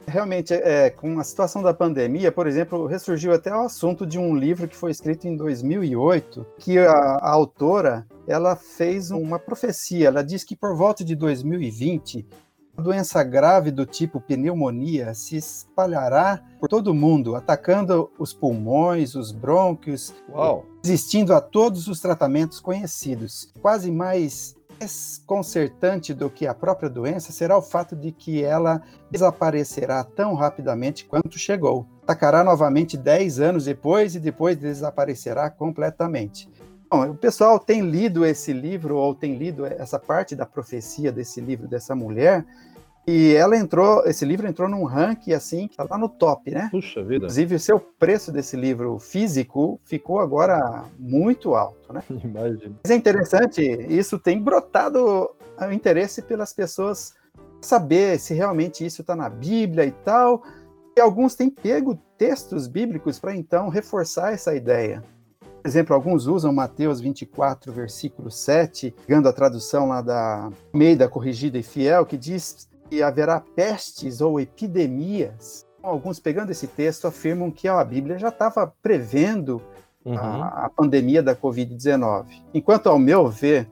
Realmente, 0.07 0.53
é, 0.53 0.89
com 0.89 1.19
a 1.19 1.23
situação 1.23 1.61
da 1.61 1.73
pandemia, 1.73 2.31
por 2.31 2.47
exemplo, 2.47 2.85
ressurgiu 2.85 3.33
até 3.33 3.55
o 3.55 3.61
assunto 3.61 4.05
de 4.05 4.17
um 4.17 4.35
livro 4.35 4.67
que 4.67 4.75
foi 4.75 4.91
escrito 4.91 5.27
em 5.27 5.35
2008, 5.35 6.45
que 6.57 6.77
a, 6.77 6.91
a 6.91 7.29
autora 7.29 8.05
ela 8.27 8.55
fez 8.55 9.11
uma 9.11 9.39
profecia. 9.39 10.07
Ela 10.07 10.23
diz 10.23 10.43
que 10.43 10.55
por 10.55 10.75
volta 10.75 11.03
de 11.03 11.15
2020 11.15 12.27
doença 12.81 13.23
grave 13.23 13.71
do 13.71 13.85
tipo 13.85 14.19
pneumonia 14.19 15.13
se 15.13 15.37
espalhará 15.37 16.41
por 16.59 16.67
todo 16.67 16.87
o 16.87 16.93
mundo, 16.93 17.35
atacando 17.35 18.09
os 18.17 18.33
pulmões, 18.33 19.15
os 19.15 19.31
brônquios, 19.31 20.13
Uau. 20.29 20.65
resistindo 20.83 21.33
a 21.33 21.41
todos 21.41 21.87
os 21.87 21.99
tratamentos 21.99 22.59
conhecidos. 22.59 23.51
Quase 23.61 23.91
mais 23.91 24.55
desconcertante 24.81 26.11
do 26.11 26.27
que 26.27 26.47
a 26.47 26.55
própria 26.55 26.89
doença 26.89 27.31
será 27.31 27.55
o 27.55 27.61
fato 27.61 27.95
de 27.95 28.11
que 28.11 28.43
ela 28.43 28.81
desaparecerá 29.11 30.03
tão 30.03 30.33
rapidamente 30.33 31.05
quanto 31.05 31.37
chegou. 31.37 31.85
Atacará 32.01 32.43
novamente 32.43 32.97
10 32.97 33.39
anos 33.39 33.65
depois 33.65 34.15
e 34.15 34.19
depois 34.19 34.57
desaparecerá 34.57 35.51
completamente. 35.51 36.49
Bom, 36.89 37.11
o 37.11 37.15
pessoal 37.15 37.59
tem 37.59 37.81
lido 37.81 38.25
esse 38.25 38.51
livro 38.51 38.97
ou 38.97 39.13
tem 39.13 39.35
lido 39.37 39.65
essa 39.65 39.99
parte 39.99 40.35
da 40.35 40.47
profecia 40.47 41.11
desse 41.11 41.39
livro 41.39 41.67
dessa 41.67 41.95
mulher 41.95 42.43
e 43.07 43.33
ela 43.33 43.57
entrou, 43.57 44.05
esse 44.05 44.23
livro 44.23 44.47
entrou 44.47 44.69
num 44.69 44.83
ranking 44.83 45.33
assim, 45.33 45.67
tá 45.75 45.85
lá 45.89 45.97
no 45.97 46.07
top, 46.07 46.51
né? 46.51 46.69
Puxa 46.71 47.01
vida. 47.01 47.15
Inclusive, 47.15 47.55
o 47.55 47.59
seu 47.59 47.79
preço 47.79 48.31
desse 48.31 48.55
livro 48.55 48.99
físico 48.99 49.79
ficou 49.83 50.19
agora 50.19 50.85
muito 50.99 51.55
alto, 51.55 51.91
né? 51.91 52.03
Imagina. 52.23 52.75
Mas 52.83 52.91
é 52.91 52.95
interessante, 52.95 53.61
isso 53.89 54.19
tem 54.19 54.41
brotado 54.41 55.29
o 55.59 55.71
interesse 55.71 56.21
pelas 56.21 56.53
pessoas 56.53 57.13
saber 57.61 58.19
se 58.19 58.33
realmente 58.33 58.85
isso 58.85 59.01
está 59.01 59.15
na 59.15 59.29
Bíblia 59.29 59.85
e 59.85 59.91
tal. 59.91 60.43
E 60.95 60.99
alguns 60.99 61.35
têm 61.35 61.49
pego 61.49 61.97
textos 62.17 62.67
bíblicos 62.67 63.19
para 63.19 63.35
então 63.35 63.69
reforçar 63.69 64.33
essa 64.33 64.55
ideia. 64.55 65.03
Por 65.61 65.67
exemplo, 65.67 65.95
alguns 65.95 66.25
usam 66.25 66.51
Mateus 66.51 66.99
24, 66.99 67.71
versículo 67.71 68.31
7, 68.31 68.95
pegando 69.05 69.29
a 69.29 69.33
tradução 69.33 69.87
lá 69.87 70.01
da 70.01 70.49
Meida 70.73 71.07
Corrigida 71.07 71.57
e 71.57 71.63
Fiel, 71.63 72.05
que 72.05 72.17
diz 72.17 72.67
que 72.91 73.01
haverá 73.01 73.39
pestes 73.39 74.19
ou 74.19 74.37
epidemias. 74.37 75.65
Alguns, 75.81 76.19
pegando 76.19 76.51
esse 76.51 76.67
texto, 76.67 77.07
afirmam 77.07 77.49
que 77.49 77.65
a 77.69 77.81
Bíblia 77.85 78.19
já 78.19 78.27
estava 78.27 78.67
prevendo 78.83 79.61
uhum. 80.03 80.17
a, 80.17 80.65
a 80.65 80.69
pandemia 80.69 81.23
da 81.23 81.33
Covid-19. 81.33 82.25
Enquanto, 82.53 82.87
ao 82.87 82.99
meu 82.99 83.29
ver, 83.29 83.65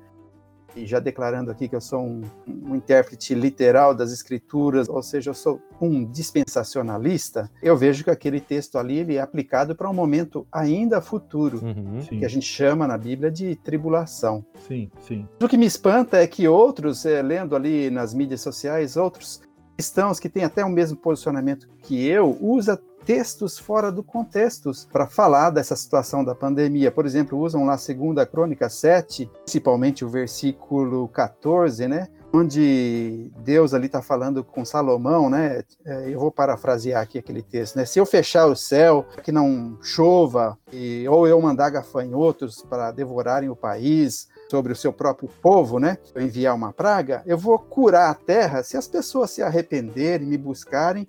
e 0.79 0.85
já 0.85 0.99
declarando 0.99 1.51
aqui 1.51 1.67
que 1.67 1.75
eu 1.75 1.81
sou 1.81 2.01
um, 2.01 2.21
um, 2.47 2.75
intérprete 2.75 3.33
literal 3.33 3.93
das 3.93 4.11
escrituras, 4.11 4.87
ou 4.87 5.01
seja, 5.03 5.29
eu 5.29 5.33
sou 5.33 5.61
um 5.81 6.05
dispensacionalista, 6.05 7.49
eu 7.61 7.75
vejo 7.75 8.03
que 8.03 8.09
aquele 8.09 8.39
texto 8.39 8.77
ali 8.77 8.99
ele 8.99 9.15
é 9.15 9.21
aplicado 9.21 9.75
para 9.75 9.89
um 9.89 9.93
momento 9.93 10.47
ainda 10.51 11.01
futuro, 11.01 11.59
uhum, 11.63 11.99
que 12.07 12.25
a 12.25 12.29
gente 12.29 12.45
chama 12.45 12.87
na 12.87 12.97
Bíblia 12.97 13.29
de 13.29 13.55
tribulação. 13.55 14.45
Sim, 14.67 14.89
sim. 15.01 15.27
O 15.41 15.47
que 15.47 15.57
me 15.57 15.65
espanta 15.65 16.17
é 16.17 16.27
que 16.27 16.47
outros, 16.47 17.05
é, 17.05 17.21
lendo 17.21 17.55
ali 17.55 17.89
nas 17.89 18.13
mídias 18.13 18.41
sociais, 18.41 18.97
outros 18.97 19.41
cristãos 19.79 20.19
que 20.19 20.27
têm 20.27 20.43
até 20.43 20.63
o 20.63 20.69
mesmo 20.69 20.97
posicionamento 20.97 21.69
que 21.81 22.05
eu, 22.05 22.37
usa 22.41 22.79
textos 23.09 23.57
fora 23.57 23.91
do 23.91 24.03
contexto 24.03 24.69
para 24.91 25.07
falar 25.07 25.49
dessa 25.49 25.75
situação 25.75 26.23
da 26.23 26.35
pandemia. 26.35 26.91
Por 26.91 27.07
exemplo, 27.07 27.39
usam 27.39 27.65
lá 27.65 27.75
segunda 27.75 28.23
crônica 28.23 28.69
7, 28.69 29.27
principalmente 29.45 30.05
o 30.05 30.09
versículo 30.09 31.07
14, 31.07 31.87
né? 31.87 32.07
Onde 32.31 33.31
Deus 33.39 33.73
ali 33.73 33.87
está 33.87 33.99
falando 33.99 34.43
com 34.43 34.63
Salomão, 34.63 35.27
né? 35.27 35.63
É, 35.83 36.13
eu 36.13 36.19
vou 36.19 36.31
parafrasear 36.31 37.01
aqui 37.01 37.17
aquele 37.17 37.41
texto, 37.41 37.77
né? 37.77 37.85
Se 37.85 37.97
eu 37.97 38.05
fechar 38.05 38.45
o 38.45 38.55
céu, 38.55 39.03
que 39.23 39.31
não 39.31 39.79
chova, 39.81 40.55
e, 40.71 41.07
ou 41.09 41.27
eu 41.27 41.41
mandar 41.41 41.71
gafanhotos 41.71 42.61
para 42.61 42.91
devorarem 42.91 43.49
o 43.49 43.55
país, 43.55 44.27
sobre 44.51 44.73
o 44.73 44.75
seu 44.75 44.91
próprio 44.91 45.29
povo, 45.41 45.79
né? 45.79 45.97
Eu 46.13 46.21
enviar 46.21 46.55
uma 46.55 46.73
praga, 46.73 47.21
eu 47.25 47.37
vou 47.37 47.57
curar 47.59 48.09
a 48.09 48.15
terra 48.15 48.63
se 48.63 48.75
as 48.75 48.87
pessoas 48.87 49.31
se 49.31 49.43
arrependerem, 49.43 50.27
me 50.27 50.37
buscarem 50.37 51.07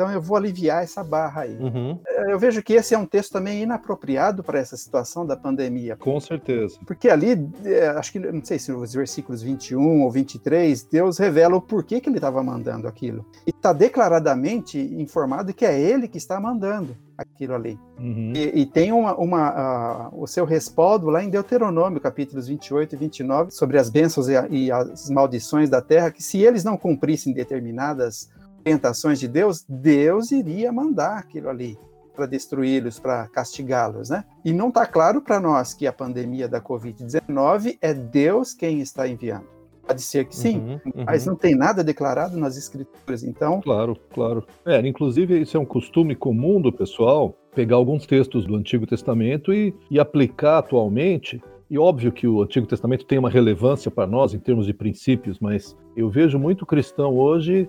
então 0.00 0.10
eu 0.10 0.22
vou 0.22 0.34
aliviar 0.34 0.82
essa 0.82 1.04
barra 1.04 1.42
aí. 1.42 1.58
Uhum. 1.58 1.98
Eu 2.26 2.38
vejo 2.38 2.62
que 2.62 2.72
esse 2.72 2.94
é 2.94 2.98
um 2.98 3.04
texto 3.04 3.32
também 3.32 3.64
inapropriado 3.64 4.42
para 4.42 4.58
essa 4.58 4.74
situação 4.74 5.26
da 5.26 5.36
pandemia. 5.36 5.94
Com 5.94 6.18
certeza. 6.18 6.78
Porque 6.86 7.10
ali, 7.10 7.46
é, 7.62 7.88
acho 7.88 8.12
que, 8.12 8.18
não 8.18 8.42
sei 8.42 8.58
se 8.58 8.72
nos 8.72 8.94
versículos 8.94 9.42
21 9.42 10.00
ou 10.00 10.10
23, 10.10 10.84
Deus 10.84 11.18
revela 11.18 11.54
o 11.54 11.60
porquê 11.60 12.00
que 12.00 12.08
ele 12.08 12.16
estava 12.16 12.42
mandando 12.42 12.88
aquilo. 12.88 13.26
E 13.46 13.50
está 13.50 13.74
declaradamente 13.74 14.78
informado 14.78 15.52
que 15.52 15.66
é 15.66 15.78
ele 15.78 16.08
que 16.08 16.16
está 16.16 16.40
mandando 16.40 16.96
aquilo 17.18 17.54
ali. 17.54 17.78
Uhum. 17.98 18.32
E, 18.34 18.62
e, 18.62 18.64
tem 18.64 18.92
uma, 18.92 19.14
uma 19.16 20.08
uh, 20.08 20.22
o 20.22 20.26
seu 20.26 20.46
respaldo 20.46 21.10
lá 21.10 21.22
em 21.22 21.28
Deuteronômio, 21.28 22.00
capítulos 22.00 22.48
28 22.48 22.94
e 22.94 22.98
29, 22.98 23.50
sobre 23.50 23.78
as 23.78 23.90
bênçãos 23.90 24.30
e, 24.30 24.32
e 24.48 24.72
as 24.72 25.10
maldições 25.10 25.68
da 25.68 25.82
terra, 25.82 26.10
que 26.10 26.22
se 26.22 26.38
eles 26.38 26.64
não 26.64 26.78
cumprissem 26.78 27.34
determinadas 27.34 28.30
orientações 28.64 29.18
de 29.18 29.28
Deus, 29.28 29.64
Deus 29.68 30.30
iria 30.32 30.72
mandar 30.72 31.18
aquilo 31.18 31.48
ali 31.48 31.78
para 32.14 32.26
destruí-los, 32.26 32.98
para 32.98 33.28
castigá-los, 33.28 34.10
né? 34.10 34.24
E 34.44 34.52
não 34.52 34.68
está 34.68 34.84
claro 34.86 35.22
para 35.22 35.40
nós 35.40 35.72
que 35.72 35.86
a 35.86 35.92
pandemia 35.92 36.48
da 36.48 36.60
Covid-19 36.60 37.78
é 37.80 37.94
Deus 37.94 38.52
quem 38.52 38.80
está 38.80 39.08
enviando. 39.08 39.46
Pode 39.86 40.02
ser 40.02 40.26
que 40.26 40.36
sim, 40.36 40.58
uhum, 40.58 40.80
uhum. 40.94 41.04
mas 41.06 41.26
não 41.26 41.34
tem 41.34 41.54
nada 41.56 41.82
declarado 41.82 42.36
nas 42.36 42.56
escrituras, 42.56 43.24
então. 43.24 43.60
Claro, 43.60 43.96
claro. 44.12 44.46
É, 44.64 44.86
inclusive, 44.86 45.40
isso 45.40 45.56
é 45.56 45.60
um 45.60 45.64
costume 45.64 46.14
comum 46.14 46.60
do 46.60 46.72
pessoal 46.72 47.34
pegar 47.54 47.76
alguns 47.76 48.06
textos 48.06 48.46
do 48.46 48.54
Antigo 48.54 48.86
Testamento 48.86 49.52
e, 49.52 49.74
e 49.90 49.98
aplicar 49.98 50.58
atualmente. 50.58 51.42
E 51.68 51.78
óbvio 51.78 52.12
que 52.12 52.26
o 52.26 52.42
Antigo 52.42 52.66
Testamento 52.66 53.04
tem 53.04 53.18
uma 53.18 53.30
relevância 53.30 53.90
para 53.90 54.06
nós 54.06 54.34
em 54.34 54.38
termos 54.38 54.66
de 54.66 54.74
princípios, 54.74 55.40
mas 55.40 55.76
eu 55.96 56.08
vejo 56.08 56.38
muito 56.38 56.66
cristão 56.66 57.16
hoje 57.16 57.68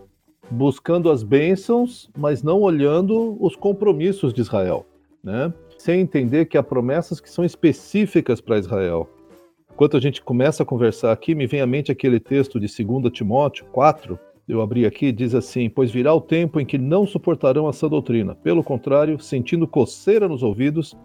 buscando 0.52 1.10
as 1.10 1.24
bênçãos, 1.24 2.10
mas 2.18 2.44
não 2.44 2.62
olhando 2.62 3.38
os 3.40 3.56
compromissos 3.56 4.34
de 4.34 4.42
Israel, 4.42 4.86
né? 5.24 5.54
Sem 5.78 6.02
entender 6.02 6.46
que 6.46 6.58
há 6.58 6.64
promessas 6.64 7.20
que 7.20 7.30
são 7.30 7.44
específicas 7.44 8.40
para 8.40 8.60
Israel. 8.60 9.10
Enquanto 9.74 9.98
a 9.98 10.00
gente 10.00 10.22
começa 10.22 10.62
a 10.62 10.66
conversar 10.66 11.12
aqui, 11.12 11.34
me 11.34 11.48
vem 11.48 11.62
à 11.62 11.66
mente 11.66 11.92
aquele 11.92 12.20
texto 12.20 12.60
de 12.60 12.68
2 12.68 13.12
Timóteo 13.12 13.66
4, 13.72 14.20
eu 14.48 14.62
abri 14.62 14.86
aqui, 14.86 15.12
diz 15.12 15.34
assim: 15.34 15.70
Pois 15.70 15.92
virá 15.92 16.14
o 16.14 16.20
tempo 16.20 16.60
em 16.60 16.66
que 16.66 16.78
não 16.78 17.08
suportarão 17.08 17.70
essa 17.70 17.88
doutrina. 17.88 18.36
Pelo 18.36 18.64
contrário, 18.64 19.20
sentindo 19.20 19.66
coceira 19.66 20.28
nos 20.28 20.44
ouvidos, 20.44 20.96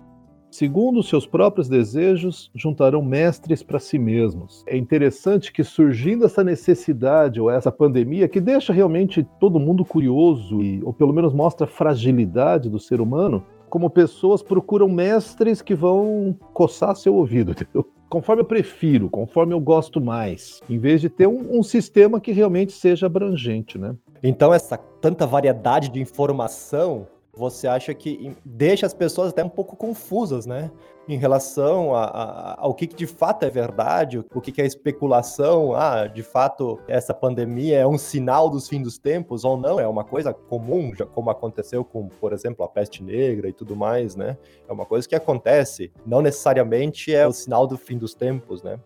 segundo 0.56 1.00
os 1.00 1.08
seus 1.08 1.26
próprios 1.26 1.68
desejos, 1.68 2.50
juntarão 2.54 3.02
mestres 3.02 3.62
para 3.62 3.78
si 3.78 3.98
mesmos. 3.98 4.64
É 4.66 4.74
interessante 4.74 5.52
que 5.52 5.62
surgindo 5.62 6.24
essa 6.24 6.42
necessidade 6.42 7.38
ou 7.38 7.50
essa 7.50 7.70
pandemia 7.70 8.26
que 8.26 8.40
deixa 8.40 8.72
realmente 8.72 9.22
todo 9.38 9.60
mundo 9.60 9.84
curioso 9.84 10.62
e, 10.62 10.82
ou 10.82 10.94
pelo 10.94 11.12
menos 11.12 11.34
mostra 11.34 11.66
a 11.66 11.70
fragilidade 11.70 12.70
do 12.70 12.78
ser 12.78 13.02
humano, 13.02 13.44
como 13.68 13.90
pessoas 13.90 14.42
procuram 14.42 14.88
mestres 14.88 15.60
que 15.60 15.74
vão 15.74 16.34
coçar 16.54 16.96
seu 16.96 17.14
ouvido, 17.14 17.52
entendeu? 17.52 17.86
conforme 18.08 18.42
eu 18.42 18.46
prefiro, 18.46 19.10
conforme 19.10 19.52
eu 19.52 19.60
gosto 19.60 20.00
mais, 20.00 20.62
em 20.70 20.78
vez 20.78 21.00
de 21.00 21.10
ter 21.10 21.26
um, 21.26 21.58
um, 21.58 21.62
sistema 21.62 22.20
que 22.20 22.30
realmente 22.30 22.72
seja 22.72 23.06
abrangente, 23.06 23.76
né? 23.76 23.96
Então 24.22 24.54
essa 24.54 24.78
tanta 24.78 25.26
variedade 25.26 25.90
de 25.90 26.00
informação 26.00 27.06
você 27.36 27.68
acha 27.68 27.92
que 27.92 28.34
deixa 28.42 28.86
as 28.86 28.94
pessoas 28.94 29.28
até 29.28 29.44
um 29.44 29.48
pouco 29.48 29.76
confusas, 29.76 30.46
né? 30.46 30.70
Em 31.06 31.18
relação 31.18 31.94
a, 31.94 32.04
a, 32.04 32.60
ao 32.62 32.74
que, 32.74 32.86
que, 32.86 32.96
de 32.96 33.06
fato 33.06 33.44
é 33.44 33.50
verdade, 33.50 34.18
o 34.18 34.40
que, 34.40 34.50
que 34.50 34.62
é 34.62 34.66
especulação, 34.66 35.74
ah, 35.74 36.06
de 36.06 36.22
fato 36.22 36.80
essa 36.88 37.12
pandemia 37.12 37.78
é 37.78 37.86
um 37.86 37.98
sinal 37.98 38.48
dos 38.48 38.68
fins 38.68 38.82
dos 38.82 38.98
tempos 38.98 39.44
ou 39.44 39.56
não, 39.56 39.78
é 39.78 39.86
uma 39.86 40.02
coisa 40.02 40.32
comum, 40.32 40.92
já 40.96 41.04
como 41.04 41.30
aconteceu 41.30 41.84
com, 41.84 42.08
por 42.08 42.32
exemplo, 42.32 42.64
a 42.64 42.68
peste 42.68 43.04
negra 43.04 43.48
e 43.48 43.52
tudo 43.52 43.76
mais, 43.76 44.16
né? 44.16 44.38
É 44.66 44.72
uma 44.72 44.86
coisa 44.86 45.06
que 45.06 45.14
acontece, 45.14 45.92
não 46.06 46.22
necessariamente 46.22 47.14
é 47.14 47.26
o 47.26 47.32
sinal 47.32 47.66
do 47.66 47.76
fim 47.76 47.98
dos 47.98 48.14
tempos, 48.14 48.62
né? 48.62 48.80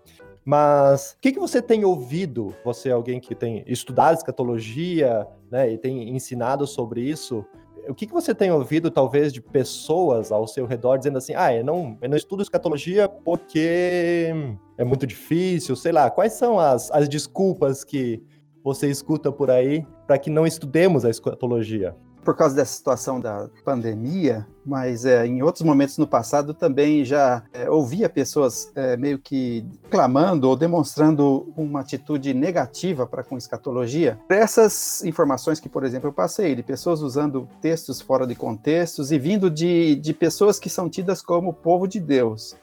Mas 0.44 1.12
o 1.12 1.20
que, 1.20 1.32
que 1.32 1.38
você 1.38 1.62
tem 1.62 1.84
ouvido? 1.84 2.54
Você 2.64 2.88
é 2.88 2.92
alguém 2.92 3.20
que 3.20 3.34
tem 3.34 3.62
estudado 3.66 4.16
escatologia, 4.16 5.26
né, 5.50 5.70
e 5.70 5.78
tem 5.78 6.14
ensinado 6.14 6.66
sobre 6.66 7.02
isso 7.02 7.44
o 7.90 7.94
que, 7.94 8.06
que 8.06 8.12
você 8.12 8.34
tem 8.34 8.52
ouvido, 8.52 8.90
talvez, 8.90 9.32
de 9.32 9.42
pessoas 9.42 10.30
ao 10.30 10.46
seu 10.46 10.64
redor 10.64 10.96
dizendo 10.96 11.18
assim: 11.18 11.34
ah, 11.34 11.54
eu 11.54 11.64
não, 11.64 11.98
eu 12.00 12.08
não 12.08 12.16
estudo 12.16 12.42
escatologia 12.42 13.08
porque 13.08 14.32
é 14.78 14.84
muito 14.84 15.06
difícil, 15.06 15.74
sei 15.74 15.92
lá. 15.92 16.10
Quais 16.10 16.34
são 16.34 16.58
as, 16.58 16.90
as 16.92 17.08
desculpas 17.08 17.82
que 17.82 18.22
você 18.62 18.88
escuta 18.88 19.32
por 19.32 19.50
aí 19.50 19.84
para 20.06 20.18
que 20.18 20.30
não 20.30 20.46
estudemos 20.46 21.04
a 21.04 21.10
escatologia? 21.10 21.94
Por 22.24 22.36
causa 22.36 22.54
dessa 22.54 22.74
situação 22.74 23.20
da 23.20 23.48
pandemia, 23.64 24.46
mas 24.64 25.04
é, 25.04 25.26
em 25.26 25.42
outros 25.42 25.64
momentos 25.64 25.98
no 25.98 26.06
passado 26.06 26.52
também 26.52 27.04
já 27.04 27.42
é, 27.52 27.68
ouvia 27.70 28.08
pessoas 28.08 28.70
é, 28.74 28.96
meio 28.96 29.18
que 29.18 29.64
clamando 29.90 30.48
ou 30.48 30.56
demonstrando 30.56 31.52
uma 31.56 31.80
atitude 31.80 32.34
negativa 32.34 33.06
para 33.06 33.22
com 33.22 33.36
escatologia. 33.36 34.18
Essas 34.28 35.02
informações 35.04 35.58
que, 35.58 35.68
por 35.68 35.84
exemplo, 35.84 36.08
eu 36.08 36.12
passei, 36.12 36.54
de 36.54 36.62
pessoas 36.62 37.00
usando 37.00 37.48
textos 37.60 38.00
fora 38.00 38.26
de 38.26 38.34
contextos 38.34 39.10
e 39.10 39.18
vindo 39.18 39.50
de, 39.50 39.96
de 39.96 40.12
pessoas 40.12 40.58
que 40.58 40.68
são 40.68 40.88
tidas 40.88 41.22
como 41.22 41.52
povo 41.52 41.86
de 41.86 42.00
Deus. 42.00 42.54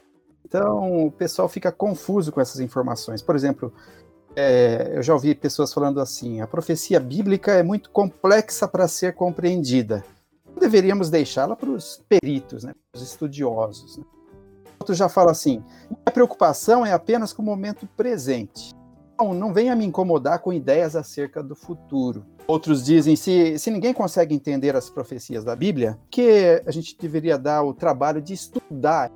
Então, 0.46 1.08
o 1.08 1.12
pessoal 1.12 1.50
fica 1.50 1.74
confuso 1.74 2.32
com 2.32 2.40
essas 2.40 2.62
informações. 2.62 3.22
Por 3.22 3.36
exemplo, 3.36 3.74
é, 4.40 4.92
eu 4.94 5.02
já 5.02 5.16
ouvi 5.16 5.34
pessoas 5.34 5.74
falando 5.74 6.00
assim: 6.00 6.42
a 6.42 6.48
profecia 6.48 7.00
bíblica 7.00 7.54
é 7.54 7.64
muito 7.64 7.90
complexa 7.90 8.68
para 8.68 8.88
ser 8.88 9.16
compreendida. 9.16 10.06
Deveríamos 10.60 11.10
deixá-la 11.10 11.56
para 11.56 11.72
os 11.72 12.04
peritos, 12.08 12.64
né, 12.64 12.74
para 12.92 13.00
os 13.00 13.08
estudiosos. 13.08 13.98
Né? 13.98 14.04
Outro 14.80 14.94
já 14.94 15.10
fala 15.10 15.32
assim: 15.32 15.64
a 16.06 16.12
preocupação 16.12 16.86
é 16.86 16.94
apenas 16.94 17.34
com 17.34 17.42
o 17.42 17.46
momento 17.46 17.88
presente. 17.98 18.76
Não, 19.20 19.34
não 19.34 19.52
venha 19.52 19.76
me 19.76 19.84
incomodar 19.84 20.38
com 20.38 20.54
ideias 20.54 20.96
acerca 20.96 21.42
do 21.42 21.56
futuro. 21.56 22.24
Outros 22.46 22.86
dizem: 22.86 23.16
se, 23.16 23.58
se 23.58 23.72
ninguém 23.72 23.92
consegue 23.92 24.36
entender 24.36 24.76
as 24.76 24.88
profecias 24.88 25.44
da 25.44 25.56
Bíblia, 25.56 25.98
que 26.12 26.62
a 26.64 26.70
gente 26.70 26.96
deveria 26.96 27.40
dar 27.40 27.64
o 27.64 27.74
trabalho 27.74 28.22
de 28.22 28.36
estudar 28.36 29.12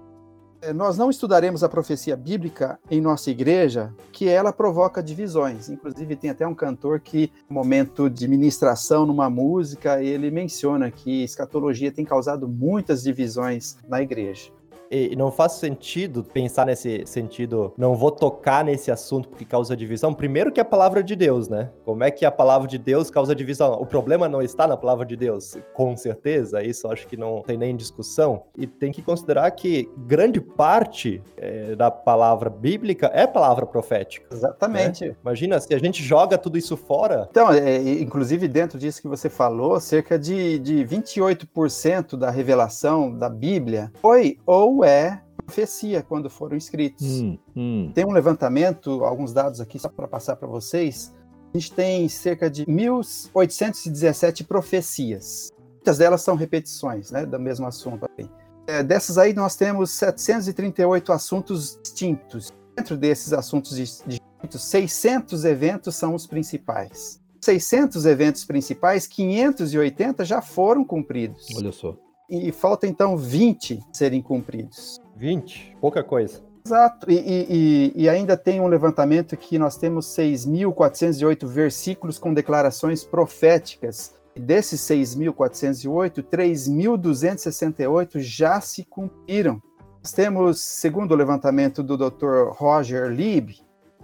nós 0.74 0.98
não 0.98 1.10
estudaremos 1.10 1.64
a 1.64 1.70
profecia 1.70 2.16
bíblica 2.16 2.80
em 2.90 3.02
nossa 3.02 3.32
igreja, 3.32 3.94
que 4.12 4.28
ela 4.28 4.54
provoca 4.54 5.02
divisões. 5.02 5.70
Inclusive, 5.70 6.16
tem 6.16 6.30
até 6.30 6.48
um 6.48 6.54
cantor 6.54 7.00
que, 7.00 7.32
no 7.50 7.56
momento 7.56 8.10
de 8.10 8.28
ministração 8.28 9.06
numa 9.06 9.30
música, 9.30 10.02
ele 10.04 10.30
menciona 10.30 10.92
que 10.92 11.24
escatologia 11.24 11.92
tem 11.92 12.06
causado 12.06 12.48
muitas 12.48 13.04
divisões 13.04 13.78
na 13.88 14.02
igreja 14.02 14.52
e 14.92 15.16
não 15.16 15.32
faz 15.32 15.54
sentido 15.54 16.24
pensar 16.24 16.66
nesse 16.66 17.04
sentido, 17.06 17.74
não 17.78 17.96
vou 17.96 18.12
tocar 18.12 18.64
nesse 18.64 18.92
assunto 18.92 19.30
porque 19.30 19.46
causa 19.46 19.76
divisão. 19.76 20.14
Primeiro 20.14 20.52
que 20.52 20.60
é 20.60 20.64
a 20.64 20.66
palavra 20.66 21.02
de 21.02 21.16
Deus, 21.16 21.48
né? 21.48 21.70
Como 21.86 22.04
é 22.04 22.12
que 22.12 22.26
a 22.26 22.32
palavra 22.32 22.68
de 22.68 22.78
Deus 22.78 23.10
causa 23.10 23.34
divisão? 23.34 23.74
O 23.74 23.86
problema 23.86 24.28
não 24.28 24.42
está 24.42 24.68
na 24.68 24.76
palavra 24.76 25.06
de 25.06 25.16
Deus, 25.16 25.58
com 25.74 25.96
certeza, 25.96 26.62
isso 26.62 26.88
acho 26.92 27.08
que 27.08 27.16
não 27.16 27.42
tem 27.42 27.58
nem 27.58 27.76
discussão. 27.76 28.44
E 28.58 28.68
tem 28.68 28.92
que 28.92 29.02
considerar 29.02 29.50
que 29.52 29.90
grande 29.98 30.42
parte 30.42 31.22
é, 31.38 31.76
da 31.76 31.90
palavra 31.90 32.50
bíblica 32.50 33.10
é 33.14 33.26
palavra 33.26 33.66
profética. 33.66 34.28
Exatamente. 34.32 35.08
Né? 35.08 35.16
Imagina 35.22 35.60
se 35.60 35.74
a 35.74 35.80
gente 35.80 36.04
joga 36.04 36.38
tudo 36.38 36.58
isso 36.58 36.76
fora. 36.76 37.28
Então, 37.30 37.52
é, 37.52 37.78
inclusive 37.78 38.48
dentro 38.48 38.78
disso 38.78 39.02
que 39.02 39.08
você 39.08 39.30
falou, 39.30 39.80
cerca 39.80 40.20
de, 40.20 40.60
de 40.60 40.86
28% 40.86 42.18
da 42.18 42.30
revelação 42.30 43.16
da 43.16 43.30
Bíblia 43.30 43.92
foi 44.02 44.38
ou 44.46 44.81
é 44.84 45.22
profecia 45.52 46.02
quando 46.02 46.30
foram 46.30 46.56
escritos. 46.56 47.06
Hum, 47.06 47.38
hum. 47.56 47.92
Tem 47.94 48.06
um 48.06 48.12
levantamento, 48.12 49.04
alguns 49.04 49.34
dados 49.34 49.60
aqui 49.60 49.78
só 49.78 49.90
para 49.90 50.08
passar 50.08 50.36
para 50.36 50.48
vocês. 50.48 51.14
A 51.54 51.58
gente 51.58 51.74
tem 51.74 52.08
cerca 52.08 52.50
de 52.50 52.66
1.817 52.66 54.46
profecias. 54.46 55.52
Muitas 55.74 55.98
delas 55.98 56.22
são 56.22 56.36
repetições 56.36 57.12
né, 57.12 57.26
do 57.26 57.40
mesmo 57.40 57.68
assunto. 57.68 58.06
É, 58.68 58.82
dessas 58.82 59.18
aí, 59.18 59.34
nós 59.34 59.56
temos 59.56 59.92
738 59.92 61.12
assuntos 61.12 61.78
distintos. 61.84 62.54
Dentro 62.76 62.96
desses 62.96 63.34
assuntos 63.34 63.76
distintos, 63.76 64.22
600 64.54 65.44
eventos 65.44 65.96
são 65.96 66.16
os 66.16 66.26
principais. 66.26 67.20
600 67.42 68.06
eventos 68.06 68.46
principais, 68.46 69.08
580 69.08 70.24
já 70.24 70.42
foram 70.42 70.86
cumpridos. 70.86 71.48
Olha 71.58 71.72
só 71.72 71.98
e 72.32 72.52
falta 72.52 72.88
então 72.88 73.18
20 73.18 73.82
serem 73.92 74.22
cumpridos. 74.22 74.98
20? 75.18 75.76
Pouca 75.82 76.02
coisa. 76.04 76.42
Exato, 76.66 77.12
e, 77.12 77.16
e, 77.16 77.92
e, 78.04 78.10
ainda 78.10 78.38
tem 78.38 78.62
um 78.62 78.68
levantamento 78.68 79.36
que 79.36 79.58
nós 79.58 79.78
temos 79.78 80.06
6.408 80.16 81.46
versículos 81.48 82.20
com 82.20 82.34
declarações 82.34 83.04
proféticas. 83.04 84.14
E 84.36 84.40
desses 84.40 84.80
6.408, 84.82 86.24
3.268 86.24 88.20
já 88.20 88.62
se 88.62 88.86
cumpriram. 88.86 89.62
Nós 90.04 90.14
temos, 90.14 90.62
segundo 90.62 91.12
o 91.12 91.16
levantamento 91.16 91.84
do 91.84 91.98
Dr. 91.98 92.50
Roger 92.52 93.10
Lieb, 93.10 93.56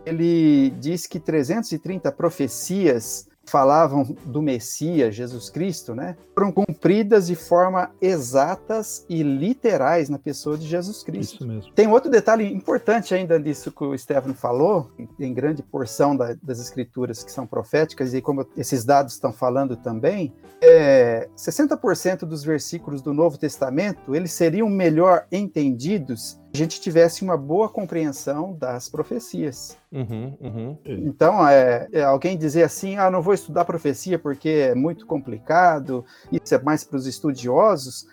ele 0.06 0.72
diz 0.80 1.08
que 1.08 1.20
330 1.20 2.12
profecias 2.12 3.28
falavam 3.48 4.04
do 4.26 4.42
Messias, 4.42 5.16
Jesus 5.16 5.50
Cristo, 5.50 5.96
né, 5.96 6.16
foram 6.34 6.52
cumpridas 6.52 7.28
de 7.28 7.36
forma 7.36 7.92
exatas 8.02 9.06
e 9.10 9.24
literais 9.24 10.10
na 10.10 10.20
pessoa 10.20 10.58
de 10.58 10.68
Jesus 10.68 11.02
Cristo. 11.02 11.36
Isso 11.36 11.48
mesmo. 11.48 11.72
Tem 11.74 11.88
outro 11.88 12.12
detalhe 12.12 12.46
importante 12.54 13.16
ainda 13.16 13.40
disso 13.40 13.72
que 13.72 13.84
o 13.84 13.98
Stefano 13.98 14.34
falou, 14.34 14.92
em 15.20 15.34
grande 15.34 15.64
porção 15.64 16.16
da, 16.16 16.36
das 16.44 16.60
escrituras 16.60 17.24
que 17.24 17.32
são 17.32 17.48
proféticas, 17.48 18.14
e 18.14 18.22
como 18.22 18.46
esses 18.56 18.84
dados 18.84 19.14
estão 19.14 19.32
falando 19.32 19.76
também, 19.76 20.34
é, 20.62 21.30
60% 21.38 22.20
dos 22.20 22.44
versículos 22.44 23.02
do 23.02 23.14
Novo 23.14 23.38
Testamento, 23.38 24.16
eles 24.16 24.32
seriam 24.32 24.70
melhor 24.70 25.26
entendidos 25.32 26.40
a 26.58 26.66
gente 26.66 26.82
tivesse 26.82 27.24
uma 27.24 27.38
boa 27.38 27.70
compreensão 27.70 28.54
das 28.54 28.90
profecias. 28.90 29.78
Uhum, 29.92 30.36
uhum. 30.42 30.78
Então, 30.86 31.48
é, 31.48 31.88
é, 31.92 32.04
alguém 32.04 32.36
dizer 32.36 32.64
assim, 32.64 32.98
ah, 32.98 33.12
não 33.12 33.22
vou 33.22 33.34
estudar 33.34 33.64
profecia 33.64 34.18
porque 34.18 34.50
é 34.50 34.76
muito 34.76 35.06
complicado, 35.06 36.04
isso 36.32 36.56
é 36.56 36.62
mais 36.62 36.84
para 36.84 36.98
os 36.98 37.06
estudiosos, 37.06 38.08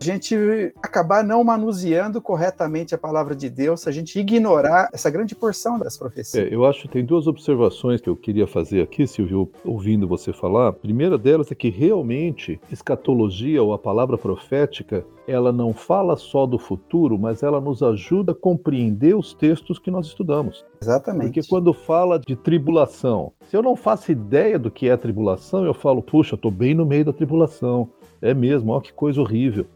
a 0.00 0.04
gente 0.04 0.72
acabar 0.82 1.22
não 1.22 1.44
manuseando 1.44 2.22
corretamente 2.22 2.94
a 2.94 2.98
palavra 2.98 3.36
de 3.36 3.50
Deus, 3.50 3.86
a 3.86 3.92
gente 3.92 4.18
ignorar 4.18 4.88
essa 4.94 5.10
grande 5.10 5.34
porção 5.34 5.78
das 5.78 5.98
profecias. 5.98 6.42
É, 6.42 6.54
eu 6.54 6.64
acho 6.64 6.82
que 6.82 6.88
tem 6.88 7.04
duas 7.04 7.26
observações 7.26 8.00
que 8.00 8.08
eu 8.08 8.16
queria 8.16 8.46
fazer 8.46 8.80
aqui, 8.80 9.06
Silvio, 9.06 9.50
ouvindo 9.62 10.08
você 10.08 10.32
falar. 10.32 10.68
A 10.68 10.72
primeira 10.72 11.18
delas 11.18 11.52
é 11.52 11.54
que 11.54 11.68
realmente 11.68 12.58
escatologia 12.72 13.62
ou 13.62 13.74
a 13.74 13.78
palavra 13.78 14.16
profética, 14.16 15.04
ela 15.28 15.52
não 15.52 15.74
fala 15.74 16.16
só 16.16 16.46
do 16.46 16.58
futuro, 16.58 17.18
mas 17.18 17.42
ela 17.42 17.60
nos 17.60 17.82
ajuda 17.82 18.32
a 18.32 18.34
compreender 18.34 19.14
os 19.14 19.34
textos 19.34 19.78
que 19.78 19.90
nós 19.90 20.06
estudamos. 20.06 20.64
Exatamente. 20.80 21.34
Porque 21.34 21.46
quando 21.46 21.74
fala 21.74 22.18
de 22.18 22.36
tribulação, 22.36 23.32
se 23.44 23.54
eu 23.54 23.62
não 23.62 23.76
faço 23.76 24.10
ideia 24.10 24.58
do 24.58 24.70
que 24.70 24.88
é 24.88 24.96
tribulação, 24.96 25.66
eu 25.66 25.74
falo, 25.74 26.00
puxa, 26.00 26.36
estou 26.36 26.50
bem 26.50 26.74
no 26.74 26.86
meio 26.86 27.04
da 27.04 27.12
tribulação. 27.12 27.90
É 28.22 28.32
mesmo, 28.32 28.72
olha 28.72 28.82
que 28.82 28.92
coisa 28.92 29.20
horrível. 29.20 29.66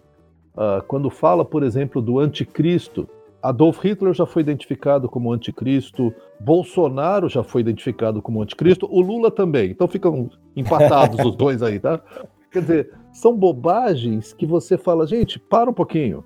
Uh, 0.54 0.82
quando 0.86 1.10
fala, 1.10 1.44
por 1.44 1.62
exemplo, 1.62 2.00
do 2.00 2.18
anticristo, 2.18 3.08
Adolf 3.42 3.84
Hitler 3.84 4.14
já 4.14 4.24
foi 4.24 4.40
identificado 4.40 5.08
como 5.08 5.32
anticristo, 5.32 6.14
Bolsonaro 6.40 7.28
já 7.28 7.42
foi 7.42 7.60
identificado 7.60 8.22
como 8.22 8.40
anticristo, 8.40 8.88
o 8.90 9.00
Lula 9.00 9.30
também. 9.30 9.70
Então 9.70 9.86
ficam 9.86 10.30
empatados 10.56 11.22
os 11.24 11.36
dois 11.36 11.62
aí, 11.62 11.78
tá? 11.78 12.00
Quer 12.50 12.60
dizer, 12.60 12.90
são 13.12 13.36
bobagens 13.36 14.32
que 14.32 14.46
você 14.46 14.78
fala, 14.78 15.06
gente, 15.06 15.38
para 15.38 15.68
um 15.68 15.74
pouquinho. 15.74 16.24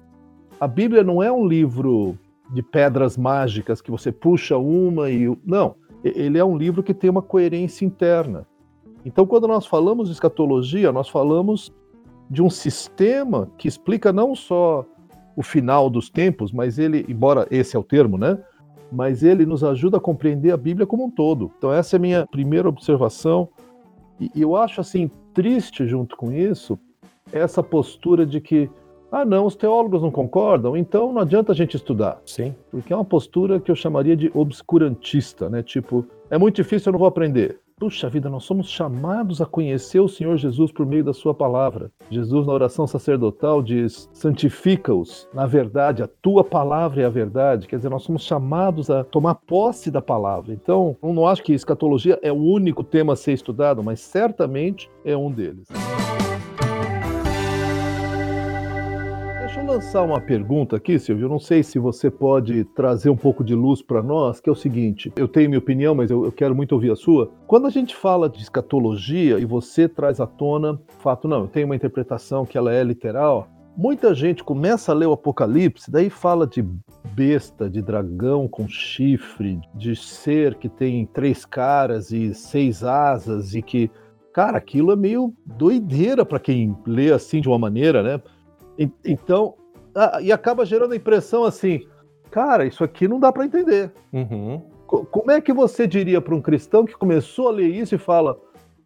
A 0.60 0.68
Bíblia 0.68 1.02
não 1.02 1.22
é 1.22 1.32
um 1.32 1.46
livro 1.46 2.16
de 2.52 2.62
pedras 2.62 3.16
mágicas 3.16 3.80
que 3.80 3.90
você 3.90 4.12
puxa 4.12 4.56
uma 4.56 5.10
e. 5.10 5.36
Não. 5.44 5.74
Ele 6.04 6.38
é 6.38 6.44
um 6.44 6.56
livro 6.56 6.82
que 6.82 6.94
tem 6.94 7.10
uma 7.10 7.22
coerência 7.22 7.84
interna. 7.84 8.46
Então, 9.04 9.26
quando 9.26 9.48
nós 9.48 9.66
falamos 9.66 10.08
de 10.08 10.14
escatologia, 10.14 10.92
nós 10.92 11.08
falamos 11.08 11.72
de 12.30 12.42
um 12.42 12.50
sistema 12.50 13.48
que 13.56 13.68
explica 13.68 14.12
não 14.12 14.34
só 14.34 14.84
o 15.36 15.42
final 15.42 15.88
dos 15.88 16.10
tempos, 16.10 16.52
mas 16.52 16.78
ele, 16.78 17.06
embora 17.08 17.46
esse 17.50 17.76
é 17.76 17.78
o 17.78 17.82
termo, 17.82 18.18
né? 18.18 18.38
Mas 18.90 19.22
ele 19.22 19.46
nos 19.46 19.62
ajuda 19.62 19.98
a 19.98 20.00
compreender 20.00 20.50
a 20.50 20.56
Bíblia 20.56 20.86
como 20.86 21.04
um 21.04 21.10
todo. 21.10 21.50
Então, 21.56 21.72
essa 21.72 21.96
é 21.96 21.98
a 21.98 22.00
minha 22.00 22.26
primeira 22.26 22.68
observação. 22.68 23.48
E 24.18 24.30
eu 24.34 24.56
acho 24.56 24.80
assim 24.80 25.10
triste 25.32 25.86
junto 25.86 26.16
com 26.16 26.32
isso 26.32 26.78
essa 27.32 27.62
postura 27.62 28.26
de 28.26 28.40
que 28.40 28.68
ah, 29.10 29.24
não, 29.24 29.46
os 29.46 29.56
teólogos 29.56 30.02
não 30.02 30.10
concordam, 30.10 30.76
então 30.76 31.12
não 31.12 31.22
adianta 31.22 31.52
a 31.52 31.54
gente 31.54 31.76
estudar. 31.76 32.20
Sim. 32.26 32.54
Porque 32.70 32.92
é 32.92 32.96
uma 32.96 33.04
postura 33.04 33.58
que 33.58 33.70
eu 33.70 33.74
chamaria 33.74 34.16
de 34.16 34.30
obscurantista, 34.34 35.48
né? 35.48 35.62
Tipo, 35.62 36.04
é 36.30 36.36
muito 36.36 36.56
difícil, 36.56 36.90
eu 36.90 36.92
não 36.92 36.98
vou 36.98 37.08
aprender. 37.08 37.58
Puxa 37.78 38.08
vida, 38.08 38.28
nós 38.28 38.42
somos 38.42 38.68
chamados 38.68 39.40
a 39.40 39.46
conhecer 39.46 40.00
o 40.00 40.08
Senhor 40.08 40.36
Jesus 40.36 40.72
por 40.72 40.84
meio 40.84 41.04
da 41.04 41.12
Sua 41.12 41.32
palavra. 41.32 41.92
Jesus, 42.10 42.44
na 42.44 42.52
oração 42.52 42.86
sacerdotal, 42.86 43.62
diz: 43.62 44.08
santifica-os 44.12 45.28
na 45.32 45.46
verdade, 45.46 46.02
a 46.02 46.08
tua 46.20 46.42
palavra 46.42 47.02
é 47.02 47.04
a 47.04 47.10
verdade. 47.10 47.68
Quer 47.68 47.76
dizer, 47.76 47.88
nós 47.88 48.02
somos 48.02 48.22
chamados 48.22 48.90
a 48.90 49.04
tomar 49.04 49.36
posse 49.36 49.90
da 49.90 50.02
palavra. 50.02 50.52
Então, 50.52 50.96
eu 51.02 51.12
não 51.12 51.26
acho 51.26 51.42
que 51.42 51.52
escatologia 51.52 52.18
é 52.22 52.32
o 52.32 52.36
único 52.36 52.82
tema 52.82 53.12
a 53.12 53.16
ser 53.16 53.32
estudado, 53.32 53.82
mas 53.82 54.00
certamente 54.00 54.90
é 55.04 55.16
um 55.16 55.30
deles. 55.30 55.68
Lançar 59.62 60.03
uma 60.03 60.21
pergunta 60.21 60.77
aqui, 60.77 60.99
Silvio. 60.99 61.29
Não 61.29 61.38
sei 61.38 61.62
se 61.62 61.79
você 61.79 62.11
pode 62.11 62.64
trazer 62.64 63.11
um 63.11 63.16
pouco 63.16 63.44
de 63.44 63.55
luz 63.55 63.83
para 63.83 64.03
nós, 64.03 64.40
que 64.40 64.49
é 64.49 64.53
o 64.53 64.57
seguinte: 64.57 65.12
eu 65.16 65.29
tenho 65.29 65.49
minha 65.49 65.59
opinião, 65.59 65.94
mas 65.94 66.11
eu, 66.11 66.25
eu, 66.25 66.33
quero 66.33 66.55
muito 66.55 66.73
ouvir 66.73 66.90
a 66.90 66.97
sua. 66.97 67.31
Quando 67.47 67.66
a 67.66 67.71
gente 67.71 67.94
fala 67.94 68.29
de 68.29 68.42
escatologia 68.42 69.38
e 69.38 69.44
você 69.44 69.88
traz 69.88 70.21
à 70.21 70.27
tona 70.27 70.81
fato, 70.99 71.29
não, 71.29 71.42
eu 71.42 71.49
tenho 71.49 71.66
uma 71.66 71.77
interpretação 71.77 72.47
que 72.47 72.57
ela 72.57 72.73
é 72.73 72.83
literal. 72.83 73.49
Muita 73.77 74.12
gente 74.14 74.42
começa 74.42 74.90
a 74.90 74.94
ler 74.94 75.07
o 75.07 75.12
Apocalipse, 75.12 75.90
daí 75.90 76.11
fala 76.11 76.47
de 76.47 76.64
besta, 77.14 77.71
de 77.71 77.81
dragão 77.81 78.49
com 78.49 78.66
chifre, 78.66 79.61
de 79.75 79.94
ser 79.94 80.57
que 80.57 80.68
tem 80.68 81.07
três 81.07 81.44
caras 81.44 82.11
e 82.11 82.35
seis 82.35 82.83
asas 82.83 83.55
e 83.55 83.62
que, 83.62 83.88
cara, 84.33 84.59
aquilo 84.59 84.90
é 84.90 84.97
meio 84.97 85.33
doideira 85.47 86.25
para 86.25 86.40
quem 86.40 86.77
lê 86.85 87.12
assim 87.12 87.40
de 87.40 87.49
uma 87.49 87.59
maneira, 87.59 88.03
né? 88.03 88.21
Então, 89.04 89.54
e 90.22 90.30
acaba 90.30 90.64
gerando 90.64 90.92
a 90.92 90.96
impressão 90.96 91.44
assim, 91.44 91.86
cara, 92.30 92.64
isso 92.64 92.84
aqui 92.84 93.08
não 93.08 93.18
dá 93.18 93.32
para 93.32 93.44
entender. 93.44 93.90
Uhum. 94.12 94.62
Como 94.86 95.30
é 95.30 95.40
que 95.40 95.52
você 95.52 95.86
diria 95.86 96.20
para 96.20 96.34
um 96.34 96.40
cristão 96.40 96.86
que 96.86 96.94
começou 96.94 97.48
a 97.48 97.52
ler 97.52 97.68
isso 97.68 97.94
e 97.94 97.98
fala, 97.98 98.38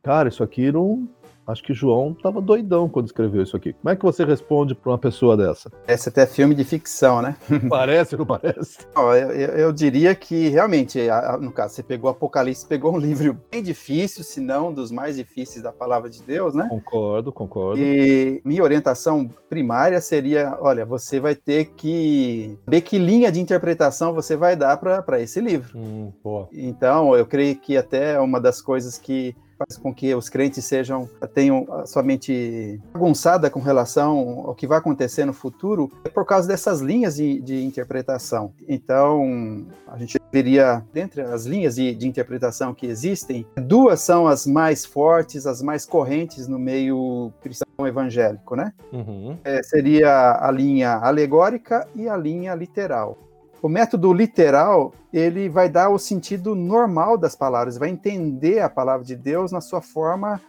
cara, 0.03 0.29
isso 0.29 0.43
aqui 0.43 0.73
não, 0.73 1.07
Acho 1.47 1.63
que 1.63 1.75
João 1.75 2.13
estava 2.13 2.41
doidão 2.41 2.89
quando 2.89 3.07
escreveu 3.07 3.43
isso 3.43 3.57
aqui. 3.57 3.73
Como 3.73 3.93
é 3.93 3.97
que 3.97 4.03
você 4.03 4.25
responde 4.25 4.75
para 4.75 4.93
uma 4.93 4.99
pessoa 4.99 5.37
dessa? 5.37 5.71
Esse 5.89 6.09
até 6.09 6.27
filme 6.27 6.55
de 6.55 6.65
ficção, 6.65 7.21
né? 7.21 7.37
Parece, 7.69 8.17
não 8.17 8.27
parece? 8.27 8.79
Não, 8.95 9.15
eu, 9.15 9.31
eu, 9.31 9.73
diria 9.73 10.15
que 10.15 10.49
realmente, 10.49 10.99
no 11.41 11.51
caso, 11.51 11.75
você 11.75 11.83
pegou 11.83 12.11
Apocalipse, 12.11 12.67
pegou 12.67 12.93
um 12.93 12.99
livro 13.01 13.37
bem 13.51 13.63
difícil, 13.63 14.23
se 14.23 14.41
não 14.41 14.73
dos 14.73 14.91
mais 14.91 15.17
difíceis 15.17 15.63
da 15.63 15.73
palavra 15.73 16.09
de 16.09 16.23
Deus, 16.23 16.55
né? 16.55 16.67
Concordo, 16.69 17.33
concordo. 17.33 17.81
E 17.81 18.41
minha 18.45 18.63
orientação 18.63 19.29
primária 19.49 20.01
seria: 20.01 20.57
olha, 20.61 20.85
você 20.85 21.19
vai 21.19 21.35
ter 21.35 21.67
que 21.77 22.59
ver 22.67 22.83
que 22.83 22.99
linha 22.99 23.33
de 23.33 23.41
interpretação 23.41 24.13
você 24.13 24.37
vai 24.37 24.55
dar 24.55 24.77
para 24.77 25.21
esse 25.21 25.41
livro. 25.41 25.77
Hum, 25.77 26.13
então, 26.53 27.17
eu 27.17 27.27
creio 27.27 27.57
que 27.57 27.77
até 27.77 28.19
uma 28.21 28.41
das 28.41 28.61
coisas 28.61 28.99
que 28.99 29.35
faz 29.63 29.77
com 29.77 29.95
que 29.95 30.15
os 30.15 30.29
crentes 30.29 30.65
sejam 30.65 31.09
tenham 31.35 31.67
a 31.71 31.87
sua 31.87 32.03
mente 32.03 32.81
bagunçada 32.93 33.49
com 33.49 33.61
relação 33.61 34.45
ao 34.47 34.55
que 34.55 34.67
vai 34.67 34.79
acontecer 34.79 35.25
no 35.25 35.33
futuro 35.33 35.91
é 36.05 36.09
por 36.09 36.25
causa 36.27 36.49
dessas 36.49 36.81
linhas 36.81 37.17
de, 37.17 37.41
de 37.41 37.65
interpretação. 37.65 38.53
Então, 38.69 39.67
a 39.87 39.97
gente 39.99 40.19
deveria, 40.31 40.85
dentre 40.93 41.23
as 41.23 41.47
linhas 41.47 41.77
de, 41.77 41.95
de, 41.95 42.09
interpretação 42.09 42.75
que 42.75 42.87
existem, 42.87 43.47
duas 43.57 44.01
são 44.01 44.27
as 44.27 44.47
mais 44.47 44.85
fortes, 44.85 45.47
as 45.47 45.63
mais 45.63 45.85
correntes 45.85 46.49
no 46.49 46.59
meio 46.59 47.33
cristão 47.41 47.87
evangélico, 47.87 48.57
né? 48.57 48.73
Uhum. 48.93 49.37
É, 49.45 49.63
seria 49.63 50.39
a 50.41 50.51
linha 50.51 50.95
alegórica 50.95 51.87
e 51.95 52.09
a 52.09 52.17
linha 52.17 52.55
literal. 52.55 53.19
O 53.63 53.69
método 53.69 54.13
literal, 54.13 54.93
ele 55.13 55.49
vai 55.49 55.69
dar 55.69 55.89
o 55.89 55.99
sentido 55.99 56.53
normal 56.53 57.17
das 57.17 57.37
palavras, 57.37 57.79
vai 57.79 57.91
entender 57.91 58.59
a 58.59 58.69
palavra 58.69 59.07
de 59.07 59.15
Deus 59.15 59.53
na 59.53 59.61
sua 59.61 59.81
forma 59.81 60.41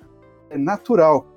natural. 0.51 1.27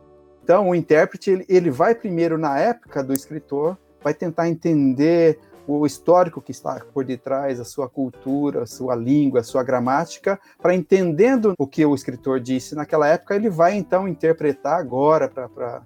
Então, 0.42 0.70
o 0.70 0.74
intérprete, 0.74 1.30
ele, 1.30 1.44
ele 1.50 1.70
vai 1.70 1.94
primeiro 1.94 2.38
na 2.38 2.58
época 2.58 3.04
do 3.04 3.12
escritor, 3.12 3.76
vai 4.02 4.14
tentar 4.14 4.48
entender 4.48 5.38
o 5.66 5.84
histórico 5.84 6.40
que 6.40 6.52
está 6.52 6.80
por 6.94 7.04
detrás, 7.04 7.60
a 7.60 7.64
sua 7.64 7.90
cultura, 7.90 8.62
a 8.62 8.66
sua 8.66 8.94
língua, 8.94 9.40
a 9.40 9.44
sua 9.44 9.62
gramática, 9.62 10.40
para 10.62 10.74
entendendo 10.74 11.52
o 11.58 11.66
que 11.66 11.84
o 11.84 11.94
escritor 11.94 12.40
disse 12.40 12.74
naquela 12.74 13.06
época, 13.06 13.34
ele 13.34 13.50
vai 13.50 13.74
então 13.74 14.08
interpretar 14.08 14.78
agora 14.78 15.28
para 15.28 15.82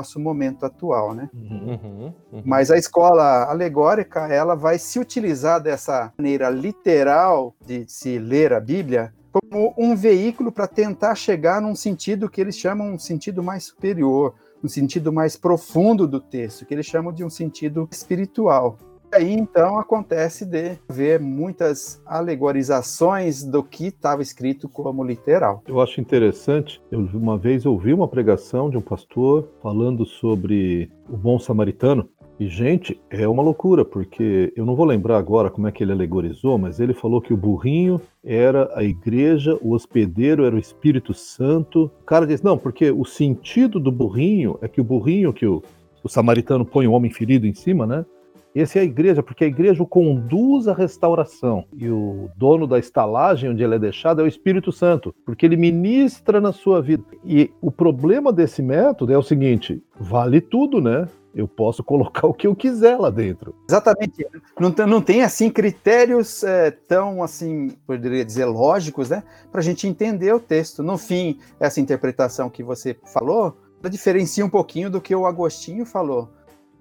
nosso 0.00 0.18
momento 0.18 0.64
atual, 0.64 1.14
né? 1.14 1.28
Uhum, 1.34 1.66
uhum, 1.68 2.14
uhum. 2.32 2.42
Mas 2.44 2.70
a 2.70 2.78
escola 2.78 3.44
alegórica, 3.44 4.26
ela 4.28 4.54
vai 4.54 4.78
se 4.78 4.98
utilizar 4.98 5.60
dessa 5.60 6.12
maneira 6.16 6.48
literal 6.48 7.54
de 7.64 7.84
se 7.86 8.18
ler 8.18 8.52
a 8.52 8.60
Bíblia 8.60 9.12
como 9.30 9.74
um 9.78 9.94
veículo 9.94 10.50
para 10.50 10.66
tentar 10.66 11.14
chegar 11.14 11.60
num 11.60 11.76
sentido 11.76 12.28
que 12.28 12.40
eles 12.40 12.56
chamam 12.56 12.94
um 12.94 12.98
sentido 12.98 13.42
mais 13.42 13.64
superior, 13.64 14.34
um 14.64 14.68
sentido 14.68 15.12
mais 15.12 15.36
profundo 15.36 16.06
do 16.08 16.20
texto, 16.20 16.66
que 16.66 16.74
eles 16.74 16.86
chamam 16.86 17.12
de 17.12 17.22
um 17.22 17.30
sentido 17.30 17.88
espiritual 17.92 18.78
aí 19.12 19.32
então 19.32 19.78
acontece 19.78 20.44
de 20.44 20.78
ver 20.88 21.20
muitas 21.20 22.02
alegorizações 22.06 23.42
do 23.42 23.62
que 23.62 23.86
estava 23.86 24.22
escrito 24.22 24.68
como 24.68 25.04
literal. 25.04 25.62
Eu 25.66 25.80
acho 25.80 26.00
interessante, 26.00 26.80
eu 26.90 27.00
uma 27.14 27.36
vez 27.36 27.66
ouvi 27.66 27.92
uma 27.92 28.08
pregação 28.08 28.70
de 28.70 28.76
um 28.76 28.80
pastor 28.80 29.48
falando 29.62 30.04
sobre 30.04 30.90
o 31.08 31.16
bom 31.16 31.38
samaritano. 31.38 32.08
E, 32.38 32.48
gente, 32.48 32.98
é 33.10 33.28
uma 33.28 33.42
loucura, 33.42 33.84
porque 33.84 34.50
eu 34.56 34.64
não 34.64 34.74
vou 34.74 34.86
lembrar 34.86 35.18
agora 35.18 35.50
como 35.50 35.68
é 35.68 35.72
que 35.72 35.84
ele 35.84 35.92
alegorizou, 35.92 36.56
mas 36.56 36.80
ele 36.80 36.94
falou 36.94 37.20
que 37.20 37.34
o 37.34 37.36
burrinho 37.36 38.00
era 38.24 38.70
a 38.74 38.82
igreja, 38.82 39.58
o 39.60 39.72
hospedeiro 39.74 40.46
era 40.46 40.56
o 40.56 40.58
Espírito 40.58 41.12
Santo. 41.12 41.90
O 42.00 42.04
cara 42.06 42.26
diz, 42.26 42.40
não, 42.40 42.56
porque 42.56 42.90
o 42.90 43.04
sentido 43.04 43.78
do 43.78 43.92
burrinho 43.92 44.58
é 44.62 44.68
que 44.68 44.80
o 44.80 44.84
burrinho 44.84 45.34
que 45.34 45.44
o, 45.44 45.62
o 46.02 46.08
samaritano 46.08 46.64
põe 46.64 46.86
o 46.86 46.92
homem 46.92 47.10
ferido 47.10 47.46
em 47.46 47.52
cima, 47.52 47.86
né? 47.86 48.06
Esse 48.54 48.78
é 48.78 48.82
a 48.82 48.84
igreja, 48.84 49.22
porque 49.22 49.44
a 49.44 49.48
igreja 49.48 49.82
o 49.82 49.86
conduz 49.86 50.66
à 50.66 50.74
restauração. 50.74 51.64
E 51.76 51.88
o 51.88 52.28
dono 52.36 52.66
da 52.66 52.78
estalagem 52.78 53.50
onde 53.50 53.62
ele 53.62 53.76
é 53.76 53.78
deixado 53.78 54.20
é 54.20 54.24
o 54.24 54.28
Espírito 54.28 54.72
Santo, 54.72 55.14
porque 55.24 55.46
ele 55.46 55.56
ministra 55.56 56.40
na 56.40 56.52
sua 56.52 56.82
vida. 56.82 57.04
E 57.24 57.50
o 57.60 57.70
problema 57.70 58.32
desse 58.32 58.62
método 58.62 59.12
é 59.12 59.18
o 59.18 59.22
seguinte: 59.22 59.82
vale 59.98 60.40
tudo, 60.40 60.80
né? 60.80 61.06
Eu 61.32 61.46
posso 61.46 61.82
colocar 61.84 62.26
o 62.26 62.34
que 62.34 62.46
eu 62.46 62.56
quiser 62.56 62.98
lá 62.98 63.08
dentro. 63.08 63.54
Exatamente. 63.68 64.26
Não 64.58 64.70
não 64.86 65.00
tem 65.00 65.22
assim 65.22 65.48
critérios 65.48 66.42
é, 66.42 66.72
tão 66.72 67.22
assim, 67.22 67.70
poderia 67.86 68.24
dizer 68.24 68.46
lógicos, 68.46 69.10
né, 69.10 69.22
para 69.52 69.60
a 69.60 69.64
gente 69.64 69.86
entender 69.86 70.34
o 70.34 70.40
texto. 70.40 70.82
No 70.82 70.98
fim, 70.98 71.38
essa 71.60 71.80
interpretação 71.80 72.50
que 72.50 72.64
você 72.64 72.96
falou, 73.12 73.56
diferencia 73.88 74.44
um 74.44 74.50
pouquinho 74.50 74.90
do 74.90 75.00
que 75.00 75.14
o 75.14 75.24
Agostinho 75.24 75.86
falou 75.86 76.28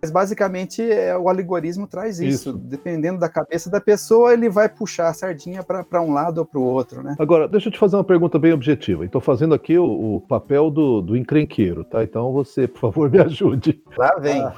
mas 0.02 0.12
basicamente 0.12 0.82
é, 0.82 1.18
o 1.18 1.30
alegorismo 1.30 1.88
traz 1.88 2.20
isso. 2.20 2.50
isso. 2.50 2.58
Dependendo 2.58 3.20
da 3.20 3.30
cabeça 3.30 3.70
da 3.70 3.82
pessoa, 3.82 4.34
ele 4.34 4.50
vai 4.50 4.70
puxar 4.70 5.10
a 5.10 5.14
sardinha 5.14 5.64
para 5.64 6.02
um 6.02 6.14
lado 6.14 6.40
ou 6.40 6.46
para 6.46 6.60
o 6.60 6.64
outro, 6.64 7.04
né? 7.04 7.16
Agora, 7.20 7.48
deixa 7.48 7.68
eu 7.68 7.74
te 7.74 7.80
fazer 7.80 7.96
uma 7.98 8.04
pergunta 8.04 8.40
bem 8.40 8.54
objetiva. 8.54 9.06
Estou 9.06 9.22
fazendo 9.22 9.54
aqui 9.54 9.78
o, 9.78 10.16
o, 10.16 10.22
papel 10.22 10.70
do, 10.70 11.02
do 11.02 11.18
encrenqueiro, 11.18 11.84
tá? 11.84 12.04
Então 12.04 12.32
você, 12.32 12.68
por 12.68 12.80
favor, 12.80 13.10
me 13.10 13.20
ajude. 13.22 13.82
Lá 13.98 14.18
vem. 14.20 14.42
Ah. 14.42 14.54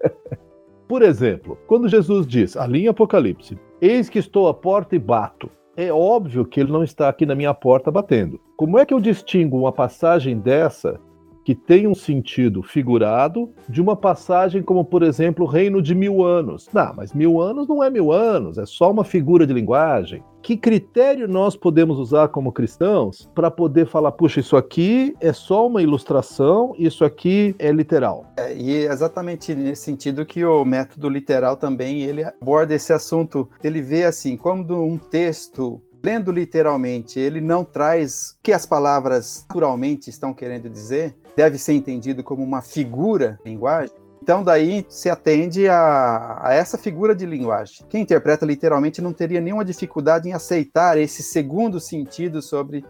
por 0.86 1.02
exemplo, 1.02 1.58
quando 1.66 1.88
Jesus 1.88 2.26
diz, 2.26 2.56
ali 2.56 2.84
em 2.84 2.88
Apocalipse, 2.88 3.58
eis 3.80 4.08
que 4.08 4.18
estou 4.18 4.48
à 4.48 4.54
porta 4.54 4.94
e 4.94 4.98
bato. 4.98 5.50
É 5.76 5.92
óbvio 5.92 6.44
que 6.44 6.60
ele 6.60 6.70
não 6.70 6.84
está 6.84 7.08
aqui 7.08 7.26
na 7.26 7.34
minha 7.34 7.52
porta 7.52 7.90
batendo. 7.90 8.40
Como 8.56 8.78
é 8.78 8.86
que 8.86 8.94
eu 8.94 9.00
distingo 9.00 9.58
uma 9.58 9.72
passagem 9.72 10.38
dessa 10.38 11.00
que 11.44 11.54
tem 11.54 11.86
um 11.86 11.94
sentido 11.94 12.62
figurado 12.62 13.52
de 13.68 13.80
uma 13.80 13.94
passagem 13.94 14.62
como, 14.62 14.84
por 14.84 15.02
exemplo, 15.02 15.44
reino 15.44 15.82
de 15.82 15.94
mil 15.94 16.24
anos. 16.24 16.68
Não, 16.72 16.94
mas 16.94 17.12
mil 17.12 17.40
anos 17.40 17.68
não 17.68 17.84
é 17.84 17.90
mil 17.90 18.10
anos, 18.10 18.56
é 18.56 18.64
só 18.64 18.90
uma 18.90 19.04
figura 19.04 19.46
de 19.46 19.52
linguagem. 19.52 20.22
Que 20.42 20.56
critério 20.56 21.26
nós 21.26 21.56
podemos 21.56 21.98
usar 21.98 22.28
como 22.28 22.52
cristãos 22.52 23.30
para 23.34 23.50
poder 23.50 23.86
falar, 23.86 24.12
puxa, 24.12 24.40
isso 24.40 24.56
aqui 24.56 25.14
é 25.20 25.32
só 25.32 25.66
uma 25.66 25.82
ilustração, 25.82 26.74
isso 26.78 27.04
aqui 27.04 27.54
é 27.58 27.72
literal? 27.72 28.26
É, 28.36 28.54
e 28.54 28.76
é 28.76 28.92
exatamente 28.92 29.54
nesse 29.54 29.82
sentido 29.82 30.26
que 30.26 30.44
o 30.44 30.64
método 30.64 31.08
literal 31.08 31.56
também 31.56 32.02
ele 32.02 32.24
aborda 32.24 32.74
esse 32.74 32.92
assunto. 32.92 33.48
Ele 33.62 33.80
vê 33.80 34.04
assim, 34.04 34.36
quando 34.36 34.78
um 34.82 34.98
texto 34.98 35.80
lendo 36.04 36.30
literalmente, 36.30 37.18
ele 37.18 37.40
não 37.40 37.64
traz 37.64 38.32
o 38.32 38.42
que 38.42 38.52
as 38.52 38.66
palavras 38.66 39.46
naturalmente 39.48 40.10
estão 40.10 40.34
querendo 40.34 40.68
dizer, 40.68 41.16
deve 41.36 41.58
ser 41.58 41.72
entendido 41.74 42.22
como 42.22 42.42
uma 42.42 42.62
figura 42.62 43.38
de 43.44 43.50
linguagem. 43.50 43.94
Então, 44.22 44.42
daí 44.42 44.86
se 44.88 45.10
atende 45.10 45.68
a, 45.68 46.38
a, 46.40 46.54
essa 46.54 46.78
figura 46.78 47.14
de 47.14 47.26
linguagem. 47.26 47.84
Quem 47.90 48.00
interpreta 48.00 48.46
literalmente 48.46 49.02
não 49.02 49.12
teria 49.12 49.38
nenhuma 49.38 49.64
dificuldade 49.64 50.26
em 50.26 50.32
aceitar 50.32 50.96
esse 50.96 51.22
segundo 51.22 51.78
sentido 51.78 52.40
sobre 52.40 52.82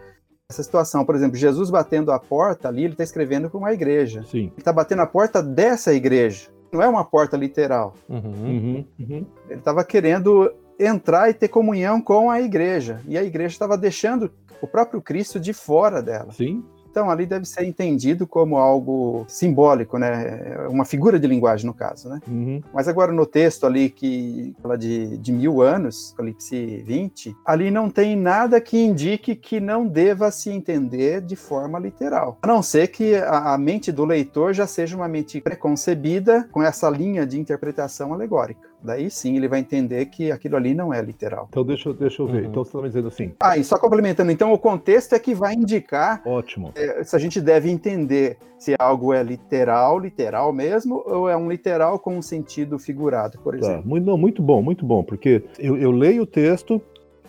essa 0.49 0.63
situação. 0.63 1.05
Por 1.05 1.17
exemplo, 1.17 1.37
Jesus 1.37 1.71
batendo 1.71 2.13
a 2.13 2.21
porta 2.21 2.69
ali, 2.69 2.85
ele 2.85 2.93
está 2.93 3.03
escrevendo 3.03 3.51
para 3.51 3.59
uma 3.59 3.73
igreja. 3.73 4.23
Sim. 4.31 4.45
Ele 4.45 4.53
está 4.59 4.73
batendo 4.73 5.03
a 5.03 5.07
porta 5.07 5.43
dessa 5.43 5.93
igreja. 5.93 6.49
Não 6.73 6.81
é 6.81 6.87
uma 6.87 7.05
porta 7.05 7.37
literal. 7.37 7.95
Uhum, 8.09 8.21
uhum, 8.21 8.85
uhum. 9.01 9.27
Ele 9.49 9.59
estava 9.59 9.85
querendo 9.85 10.53
entrar 10.79 11.31
e 11.31 11.35
ter 11.35 11.49
comunhão 11.49 12.01
com 12.01 12.31
a 12.31 12.41
igreja. 12.41 13.01
E 13.09 13.19
a 13.19 13.25
igreja 13.25 13.55
estava 13.55 13.77
deixando 13.77 14.31
o 14.61 14.67
próprio 14.67 15.03
Cristo 15.03 15.41
de 15.41 15.53
fora 15.53 16.01
dela. 16.03 16.33
Sim. 16.33 16.65
Então, 16.95 17.11
ali 17.11 17.27
deve 17.27 17.45
ser 17.45 17.65
entendido 17.65 18.25
como 18.25 18.57
algo 18.57 19.25
simbólico, 19.27 19.99
né? 19.99 20.57
Uma 20.71 20.85
figura 20.85 21.19
de 21.19 21.27
linguagem, 21.27 21.67
no 21.67 21.75
caso, 21.75 22.09
né? 22.09 22.21
Uhum. 22.29 22.63
Mas 22.73 22.87
agora, 22.87 23.11
no 23.11 23.27
texto 23.27 23.67
ali 23.67 23.91
que 23.91 24.55
fala 24.63 24.79
de, 24.79 25.19
de 25.19 25.33
mil 25.33 25.61
anos, 25.61 26.13
Apocalipse 26.13 26.85
20, 26.87 27.37
ali 27.45 27.69
não 27.69 27.91
tem 27.91 28.15
nada 28.15 28.61
que 28.61 28.81
indique 28.81 29.35
que 29.35 29.59
não 29.59 29.89
deva 29.89 30.31
se 30.31 30.51
entender 30.51 31.21
de 31.21 31.35
forma 31.35 31.81
literal. 31.81 32.39
A 32.41 32.47
não 32.47 32.63
ser 32.63 32.87
que 32.87 33.17
a, 33.17 33.55
a 33.55 33.59
mente 33.59 33.91
do 33.91 34.05
leitor 34.05 34.55
já 34.55 34.65
seja 34.65 34.97
uma 34.97 35.09
mente 35.09 35.41
preconcebida 35.41 36.49
com 36.53 36.63
essa 36.63 36.89
linha 36.89 37.27
de 37.27 37.41
interpretação 37.41 38.15
alegórica 38.15 38.74
daí 38.85 39.11
sim 39.11 39.37
ele 39.37 39.49
vai 39.49 39.61
entender 39.61 40.07
que 40.07 40.31
aquilo 40.31 40.57
ali 40.57 40.75
não 40.75 40.93
é 40.93 41.01
literal. 41.01 41.47
Então 41.51 41.65
deixa, 41.65 41.93
deixa 41.95 42.23
eu 42.23 42.27
ver. 42.27 42.43
Uhum. 42.45 42.51
Então 42.51 42.65
você 42.65 42.69
está 42.69 42.81
me 42.83 42.89
dizendo 42.89 43.09
assim. 43.09 43.33
Ah, 43.41 43.57
e 43.57 43.65
só 43.65 43.79
complementando, 43.79 44.31
então 44.31 44.53
o 44.53 44.59
contexto 44.59 45.15
é 45.15 45.19
que 45.19 45.35
vai 45.35 45.55
indicar 45.55 46.23
Ótimo. 46.27 46.73
é, 46.77 47.03
se 47.03 47.17
a 47.17 47.19
gente 47.19 47.41
deve 47.41 47.71
entender 47.71 48.37
se 48.59 48.75
algo 48.79 49.13
é 49.13 49.23
literal, 49.23 49.99
literal 49.99 50.53
mesmo, 50.53 51.03
ou 51.07 51.29
é 51.29 51.37
um 51.37 51.51
literal 51.51 51.99
com 51.99 52.17
um 52.17 52.23
sentido 52.23 52.79
figurado, 52.79 53.39
por 53.39 53.59
Tá. 53.59 53.67
exemplo. 53.67 53.89
Muito, 53.89 54.07
não, 54.07 54.17
muito 54.17 54.43
bom, 54.43 54.63
muito 54.63 54.87
bom, 54.87 55.03
porque 55.03 55.43
eu, 55.59 55.77
eu 55.77 55.91
leio 55.91 56.23
o 56.23 56.27
texto 56.27 56.81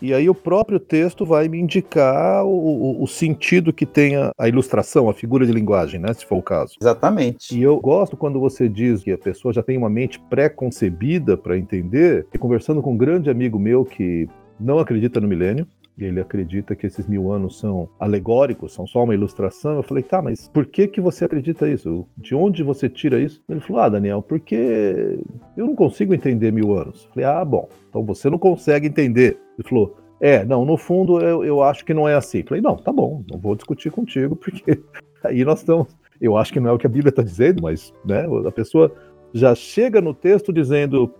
e 0.01 0.13
aí 0.13 0.29
o 0.29 0.35
próprio 0.35 0.79
texto 0.79 1.25
vai 1.25 1.47
me 1.47 1.59
indicar 1.59 2.45
o, 2.45 2.49
o, 2.49 3.03
o 3.03 3.07
sentido 3.07 3.73
que 3.73 3.85
tem 3.85 4.15
a, 4.15 4.31
a 4.37 4.47
ilustração, 4.47 5.09
a 5.09 5.13
figura 5.13 5.45
de 5.45 5.51
linguagem, 5.51 5.99
né? 5.99 6.13
Se 6.13 6.25
for 6.25 6.37
o 6.37 6.43
caso. 6.43 6.75
Exatamente. 6.79 7.57
E 7.57 7.61
eu 7.61 7.79
gosto 7.79 8.17
quando 8.17 8.39
você 8.39 8.67
diz 8.67 9.03
que 9.03 9.11
a 9.11 9.17
pessoa 9.17 9.53
já 9.53 9.63
tem 9.63 9.77
uma 9.77 9.89
mente 9.89 10.19
pré-concebida 10.29 11.37
para 11.37 11.57
entender. 11.57 12.27
E 12.33 12.37
conversando 12.37 12.81
com 12.81 12.93
um 12.93 12.97
grande 12.97 13.29
amigo 13.29 13.57
meu 13.57 13.85
que 13.85 14.27
não 14.59 14.79
acredita 14.79 15.19
no 15.19 15.27
milênio, 15.27 15.67
ele 15.97 16.19
acredita 16.19 16.75
que 16.75 16.85
esses 16.85 17.07
mil 17.07 17.31
anos 17.31 17.59
são 17.59 17.87
alegóricos, 17.99 18.73
são 18.73 18.85
só 18.85 19.03
uma 19.03 19.13
ilustração. 19.13 19.75
Eu 19.75 19.83
falei, 19.83 20.03
tá, 20.03 20.21
mas 20.21 20.49
por 20.49 20.65
que 20.65 20.87
que 20.87 20.99
você 20.99 21.25
acredita 21.25 21.69
isso? 21.69 22.05
De 22.17 22.35
onde 22.35 22.63
você 22.63 22.89
tira 22.89 23.19
isso? 23.19 23.41
Ele 23.47 23.61
falou, 23.61 23.81
ah, 23.81 23.89
Daniel, 23.89 24.21
porque 24.21 25.19
eu 25.55 25.65
não 25.65 25.75
consigo 25.75 26.13
entender 26.13 26.51
mil 26.51 26.77
anos. 26.77 27.05
Eu 27.05 27.11
falei, 27.11 27.25
ah, 27.25 27.45
bom, 27.45 27.69
então 27.89 28.03
você 28.03 28.29
não 28.29 28.37
consegue 28.37 28.87
entender. 28.87 29.39
Ele 29.57 29.67
falou, 29.67 29.95
é, 30.19 30.43
não, 30.43 30.65
no 30.65 30.77
fundo 30.77 31.19
eu, 31.19 31.43
eu 31.43 31.63
acho 31.63 31.85
que 31.85 31.93
não 31.93 32.07
é 32.07 32.15
assim. 32.15 32.39
Eu 32.39 32.47
falei, 32.47 32.61
não, 32.61 32.75
tá 32.75 32.91
bom, 32.91 33.23
não 33.29 33.39
vou 33.39 33.55
discutir 33.55 33.91
contigo, 33.91 34.35
porque 34.37 34.81
aí 35.23 35.45
nós 35.45 35.59
estamos. 35.59 35.87
Eu 36.19 36.37
acho 36.37 36.51
que 36.51 36.59
não 36.59 36.69
é 36.69 36.73
o 36.73 36.77
que 36.77 36.87
a 36.87 36.89
Bíblia 36.89 37.09
está 37.09 37.21
dizendo, 37.21 37.63
mas 37.63 37.93
né, 38.05 38.25
a 38.47 38.51
pessoa 38.51 38.93
já 39.33 39.55
chega 39.55 40.01
no 40.01 40.13
texto 40.13 40.51
dizendo. 40.51 41.13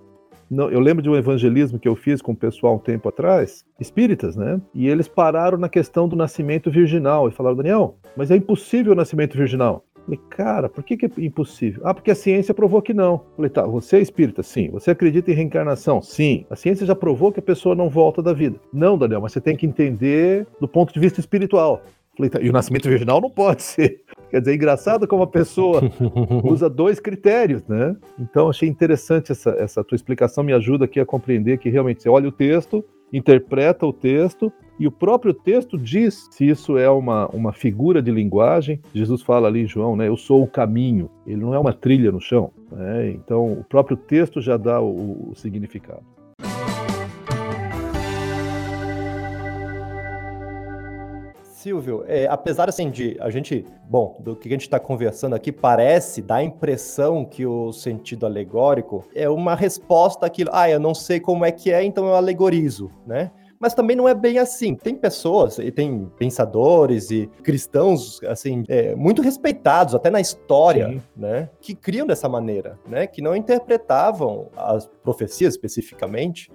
Não, 0.50 0.70
eu 0.70 0.80
lembro 0.80 1.02
de 1.02 1.10
um 1.10 1.16
evangelismo 1.16 1.80
que 1.80 1.88
eu 1.88 1.96
fiz 1.96 2.22
com 2.22 2.32
o 2.32 2.36
pessoal 2.36 2.76
um 2.76 2.80
tempo 2.80 3.10
atrás, 3.10 3.66
espíritas, 3.80 4.36
né? 4.36 4.62
E 4.74 4.88
eles 4.88 5.08
pararam 5.08 5.58
na 5.58 5.70
questão 5.70 6.08
do 6.08 6.16
nascimento 6.16 6.70
virginal 6.70 7.28
e 7.28 7.32
falaram, 7.32 7.58
Daniel, 7.58 7.98
mas 8.16 8.32
é 8.32 8.36
impossível 8.36 8.94
o 8.94 8.96
nascimento 8.96 9.38
virginal. 9.38 9.84
Falei, 10.06 10.20
cara, 10.30 10.70
por 10.70 10.84
que, 10.84 10.96
que 10.96 11.06
é 11.08 11.10
impossível? 11.18 11.82
Ah, 11.84 11.94
porque 11.94 12.12
a 12.12 12.16
ciência 12.16 12.54
provou 12.54 12.80
que 12.80 12.94
não. 12.94 13.22
Falei, 13.36 13.50
tá, 13.50 13.66
você 13.66 13.98
é 13.98 14.02
espírita? 14.02 14.44
Sim. 14.44 14.70
Você 14.70 14.92
acredita 14.92 15.32
em 15.32 15.34
reencarnação? 15.34 16.00
Sim. 16.02 16.46
A 16.48 16.56
ciência 16.56 16.86
já 16.86 16.96
provou 16.96 17.32
que 17.32 17.40
a 17.40 17.44
pessoa 17.44 17.74
não 17.74 17.90
volta 17.90 18.22
da 18.22 18.32
vida. 18.32 18.60
Não, 18.72 19.00
Daniel, 19.00 19.22
mas 19.22 19.32
você 19.32 19.42
tem 19.42 19.56
que 19.56 19.66
entender 19.66 20.46
do 20.62 20.68
ponto 20.68 20.94
de 20.94 21.00
vista 21.00 21.20
espiritual. 21.20 21.82
Falei, 22.16 22.30
tá, 22.30 22.40
e 22.42 22.50
o 22.50 22.54
nascimento 22.54 22.88
virginal 22.88 23.20
não 23.20 23.30
pode 23.30 23.62
ser. 23.64 24.02
Quer 24.30 24.40
dizer, 24.40 24.52
é 24.52 24.56
engraçado 24.56 25.08
como 25.08 25.24
a 25.24 25.28
pessoa 25.28 25.82
usa 26.44 26.70
dois 26.70 27.00
critérios, 27.00 27.66
né? 27.68 27.96
Então 28.20 28.50
achei 28.50 28.68
interessante 28.68 29.32
essa, 29.32 29.52
essa 29.52 29.84
tua 29.84 29.96
explicação, 29.96 30.44
me 30.44 30.54
ajuda 30.54 30.86
aqui 30.86 31.00
a 31.00 31.06
compreender 31.06 31.58
que 31.58 31.70
realmente 31.70 32.02
você 32.02 32.10
olha 32.10 32.30
o 32.30 32.32
texto, 32.32 32.84
interpreta 33.12 33.86
o 33.86 33.94
texto 33.94 34.52
e 34.80 34.88
o 34.88 34.92
próprio 34.92 35.34
texto 35.34 35.78
diz 35.78 36.28
se 36.32 36.48
isso 36.48 36.78
é 36.78 36.90
uma, 36.90 37.28
uma 37.28 37.54
figura 37.54 38.02
de 38.02 38.12
linguagem. 38.12 38.82
Jesus 38.94 39.22
fala 39.22 39.48
ali 39.48 39.62
em 39.62 39.68
João, 39.68 39.96
né? 39.96 40.08
Eu 40.08 40.18
sou 40.18 40.44
o 40.44 40.48
caminho. 40.48 41.10
Ele 41.26 41.38
não 41.38 41.54
é 41.54 41.60
uma 41.60 41.72
trilha 41.72 42.12
no 42.12 42.20
chão. 42.20 42.52
Né? 42.72 43.12
Então 43.12 43.54
o 43.54 43.64
próprio 43.64 43.96
texto 43.96 44.42
já 44.42 44.58
dá 44.58 44.82
o, 44.82 45.30
o 45.32 45.36
significado. 45.36 46.04
Silvio, 51.66 52.06
é, 52.08 52.28
apesar 52.28 52.70
assim 52.70 52.92
de 52.92 53.18
a 53.20 53.32
gente, 53.32 53.66
bom, 53.90 54.18
do 54.20 54.36
que 54.36 54.48
a 54.48 54.52
gente 54.52 54.62
está 54.62 54.80
conversando 54.80 55.34
aqui, 55.34 55.52
parece, 55.52 56.22
dá 56.22 56.36
a 56.36 56.44
impressão 56.44 57.26
que 57.26 57.44
o 57.44 57.74
sentido 57.74 58.28
alegórico 58.28 59.04
é 59.16 59.28
uma 59.28 59.56
resposta 59.56 60.28
àquilo, 60.28 60.52
ah, 60.54 60.70
eu 60.70 60.80
não 60.80 60.94
sei 60.94 61.20
como 61.20 61.44
é 61.44 61.52
que 61.52 61.72
é, 61.72 61.84
então 61.84 62.06
eu 62.06 62.14
alegorizo, 62.14 62.92
né? 63.04 63.32
Mas 63.60 63.74
também 63.74 63.96
não 63.96 64.08
é 64.08 64.14
bem 64.14 64.38
assim. 64.38 64.76
Tem 64.76 64.94
pessoas 64.94 65.58
e 65.58 65.72
tem 65.72 66.06
pensadores 66.20 67.10
e 67.10 67.26
cristãos, 67.42 68.22
assim, 68.26 68.64
é, 68.68 68.94
muito 68.94 69.24
respeitados 69.24 69.96
até 69.96 70.12
na 70.12 70.22
história, 70.22 70.90
Sim. 70.90 71.02
né? 71.18 71.50
Que 71.60 71.74
criam 71.74 72.06
dessa 72.06 72.30
maneira, 72.30 72.78
né? 72.88 73.08
Que 73.08 73.24
não 73.24 73.36
interpretavam 73.36 74.50
as 74.56 74.86
profecias 75.04 75.56
especificamente 75.56 76.52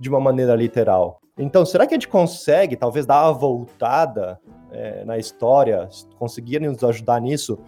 de 0.00 0.08
uma 0.08 0.20
maneira 0.20 0.54
literal. 0.54 1.20
Então, 1.36 1.66
será 1.66 1.86
que 1.86 1.94
a 1.94 1.96
gente 1.96 2.08
consegue, 2.08 2.76
talvez, 2.76 3.04
dar 3.04 3.24
uma 3.24 3.32
voltada 3.32 4.38
é, 4.74 5.04
na 5.04 5.16
história, 5.16 5.88
conseguir 6.18 6.60
nos 6.60 6.82
ajudar 6.84 7.20
nisso. 7.20 7.58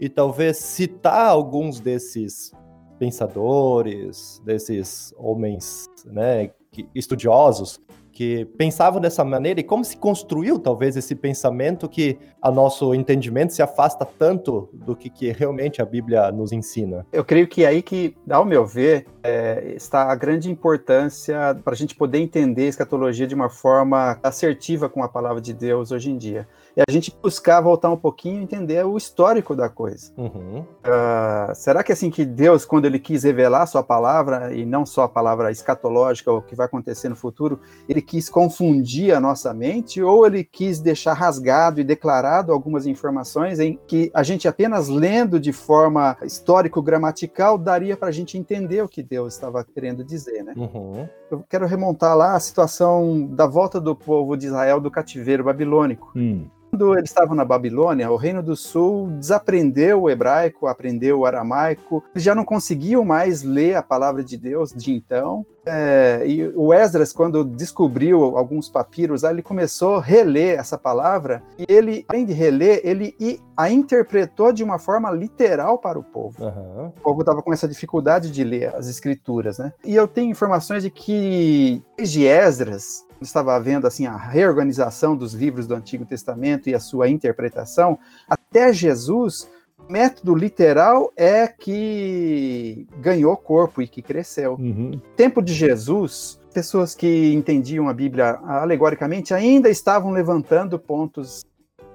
E 0.00 0.08
talvez 0.08 0.56
citar 0.56 1.28
alguns 1.28 1.78
desses 1.80 2.52
pensadores, 2.98 4.40
desses 4.44 5.12
homens 5.18 5.86
né, 6.06 6.50
que- 6.70 6.88
estudiosos 6.94 7.80
que 8.12 8.44
pensavam 8.56 9.00
dessa 9.00 9.24
maneira 9.24 9.60
e 9.60 9.64
como 9.64 9.84
se 9.84 9.96
construiu 9.96 10.58
talvez 10.58 10.96
esse 10.96 11.14
pensamento 11.14 11.88
que 11.88 12.18
a 12.40 12.50
nosso 12.50 12.94
entendimento 12.94 13.52
se 13.52 13.62
afasta 13.62 14.04
tanto 14.04 14.68
do 14.72 14.94
que, 14.94 15.08
que 15.08 15.32
realmente 15.32 15.80
a 15.80 15.84
Bíblia 15.84 16.30
nos 16.30 16.52
ensina. 16.52 17.06
Eu 17.12 17.24
creio 17.24 17.48
que 17.48 17.64
é 17.64 17.68
aí 17.68 17.82
que, 17.82 18.14
ao 18.30 18.44
meu 18.44 18.66
ver, 18.66 19.06
é, 19.22 19.72
está 19.74 20.10
a 20.10 20.14
grande 20.14 20.50
importância 20.50 21.56
para 21.64 21.72
a 21.72 21.76
gente 21.76 21.94
poder 21.94 22.18
entender 22.18 22.68
escatologia 22.68 23.26
de 23.26 23.34
uma 23.34 23.48
forma 23.48 24.18
assertiva 24.22 24.88
com 24.88 25.02
a 25.02 25.08
palavra 25.08 25.40
de 25.40 25.54
Deus 25.54 25.90
hoje 25.90 26.10
em 26.10 26.18
dia. 26.18 26.46
É 26.76 26.82
a 26.88 26.92
gente 26.92 27.14
buscar 27.22 27.60
voltar 27.60 27.90
um 27.90 27.96
pouquinho 27.96 28.40
e 28.40 28.42
entender 28.42 28.84
o 28.84 28.96
histórico 28.96 29.54
da 29.54 29.68
coisa. 29.68 30.12
Uhum. 30.16 30.64
Ah, 30.82 31.52
será 31.54 31.82
que 31.82 31.92
é 31.92 31.94
assim 31.94 32.10
que 32.10 32.24
Deus, 32.24 32.64
quando 32.64 32.86
ele 32.86 32.98
quis 32.98 33.24
revelar 33.24 33.66
sua 33.66 33.82
palavra, 33.82 34.54
e 34.54 34.64
não 34.64 34.86
só 34.86 35.02
a 35.02 35.08
palavra 35.08 35.50
escatológica, 35.50 36.32
o 36.32 36.40
que 36.40 36.56
vai 36.56 36.66
acontecer 36.66 37.08
no 37.08 37.16
futuro, 37.16 37.60
ele 37.88 38.00
quis 38.00 38.28
confundir 38.28 39.14
a 39.14 39.20
nossa 39.20 39.52
mente, 39.52 40.02
ou 40.02 40.26
ele 40.26 40.44
quis 40.44 40.80
deixar 40.80 41.12
rasgado 41.12 41.80
e 41.80 41.84
declarado 41.84 42.52
algumas 42.52 42.86
informações 42.86 43.60
em 43.60 43.78
que 43.86 44.10
a 44.14 44.22
gente 44.22 44.48
apenas 44.48 44.88
lendo 44.88 45.38
de 45.38 45.52
forma 45.52 46.16
histórico-gramatical 46.22 47.58
daria 47.58 47.96
para 47.96 48.08
a 48.08 48.12
gente 48.12 48.38
entender 48.38 48.82
o 48.82 48.88
que 48.88 49.02
Deus 49.02 49.34
estava 49.34 49.64
querendo 49.64 50.02
dizer, 50.02 50.42
né? 50.42 50.54
Uhum. 50.56 51.08
Eu 51.30 51.44
quero 51.48 51.66
remontar 51.66 52.16
lá 52.16 52.34
a 52.34 52.40
situação 52.40 53.26
da 53.26 53.46
volta 53.46 53.80
do 53.80 53.94
povo 53.94 54.36
de 54.36 54.46
Israel 54.46 54.80
do 54.80 54.90
cativeiro 54.90 55.44
babilônico. 55.44 56.12
Hum, 56.14 56.46
Quando 56.72 56.96
eles 56.96 57.10
estavam 57.10 57.34
na 57.34 57.44
Babilônia, 57.44 58.10
o 58.10 58.16
Reino 58.16 58.42
do 58.42 58.56
Sul 58.56 59.08
desaprendeu 59.18 60.00
o 60.00 60.10
hebraico, 60.10 60.66
aprendeu 60.66 61.18
o 61.18 61.26
aramaico, 61.26 62.02
eles 62.14 62.24
já 62.24 62.34
não 62.34 62.46
conseguiam 62.46 63.04
mais 63.04 63.42
ler 63.42 63.76
a 63.76 63.82
palavra 63.82 64.24
de 64.24 64.38
Deus 64.38 64.72
de 64.72 64.90
então. 64.90 65.44
é, 65.66 66.22
e 66.26 66.48
o 66.56 66.72
Esdras, 66.72 67.12
quando 67.12 67.44
descobriu 67.44 68.38
alguns 68.38 68.70
papiros, 68.70 69.22
ele 69.22 69.42
começou 69.42 69.96
a 69.96 70.00
reler 70.00 70.58
essa 70.58 70.78
palavra, 70.78 71.42
e 71.58 71.66
ele, 71.68 72.06
além 72.08 72.24
de 72.24 72.32
reler, 72.32 72.80
ele 72.82 73.14
a 73.54 73.70
interpretou 73.70 74.50
de 74.50 74.64
uma 74.64 74.78
forma 74.78 75.10
literal 75.10 75.76
para 75.76 75.98
o 75.98 76.02
povo. 76.02 76.42
Uhum. 76.42 76.86
O 76.86 77.00
povo 77.02 77.20
estava 77.20 77.42
com 77.42 77.52
essa 77.52 77.68
dificuldade 77.68 78.30
de 78.30 78.42
ler 78.42 78.74
as 78.74 78.88
escrituras, 78.88 79.58
né? 79.58 79.74
E 79.84 79.94
eu 79.94 80.08
tenho 80.08 80.30
informações 80.30 80.82
de 80.82 80.90
que, 80.90 81.82
desde 81.98 82.26
Esdras, 82.26 83.04
estava 83.26 83.58
vendo 83.60 83.86
assim 83.86 84.06
a 84.06 84.16
reorganização 84.16 85.16
dos 85.16 85.34
livros 85.34 85.66
do 85.66 85.74
Antigo 85.74 86.04
Testamento 86.04 86.68
e 86.68 86.74
a 86.74 86.80
sua 86.80 87.08
interpretação, 87.08 87.98
até 88.28 88.72
Jesus 88.72 89.48
o 89.88 89.92
método 89.92 90.34
literal 90.34 91.12
é 91.16 91.46
que 91.48 92.86
ganhou 92.98 93.36
corpo 93.36 93.82
e 93.82 93.88
que 93.88 94.00
cresceu. 94.00 94.54
Uhum. 94.54 95.00
Tempo 95.16 95.42
de 95.42 95.52
Jesus, 95.52 96.38
pessoas 96.54 96.94
que 96.94 97.32
entendiam 97.32 97.88
a 97.88 97.94
Bíblia 97.94 98.38
alegoricamente 98.44 99.34
ainda 99.34 99.68
estavam 99.68 100.12
levantando 100.12 100.78
pontos 100.78 101.44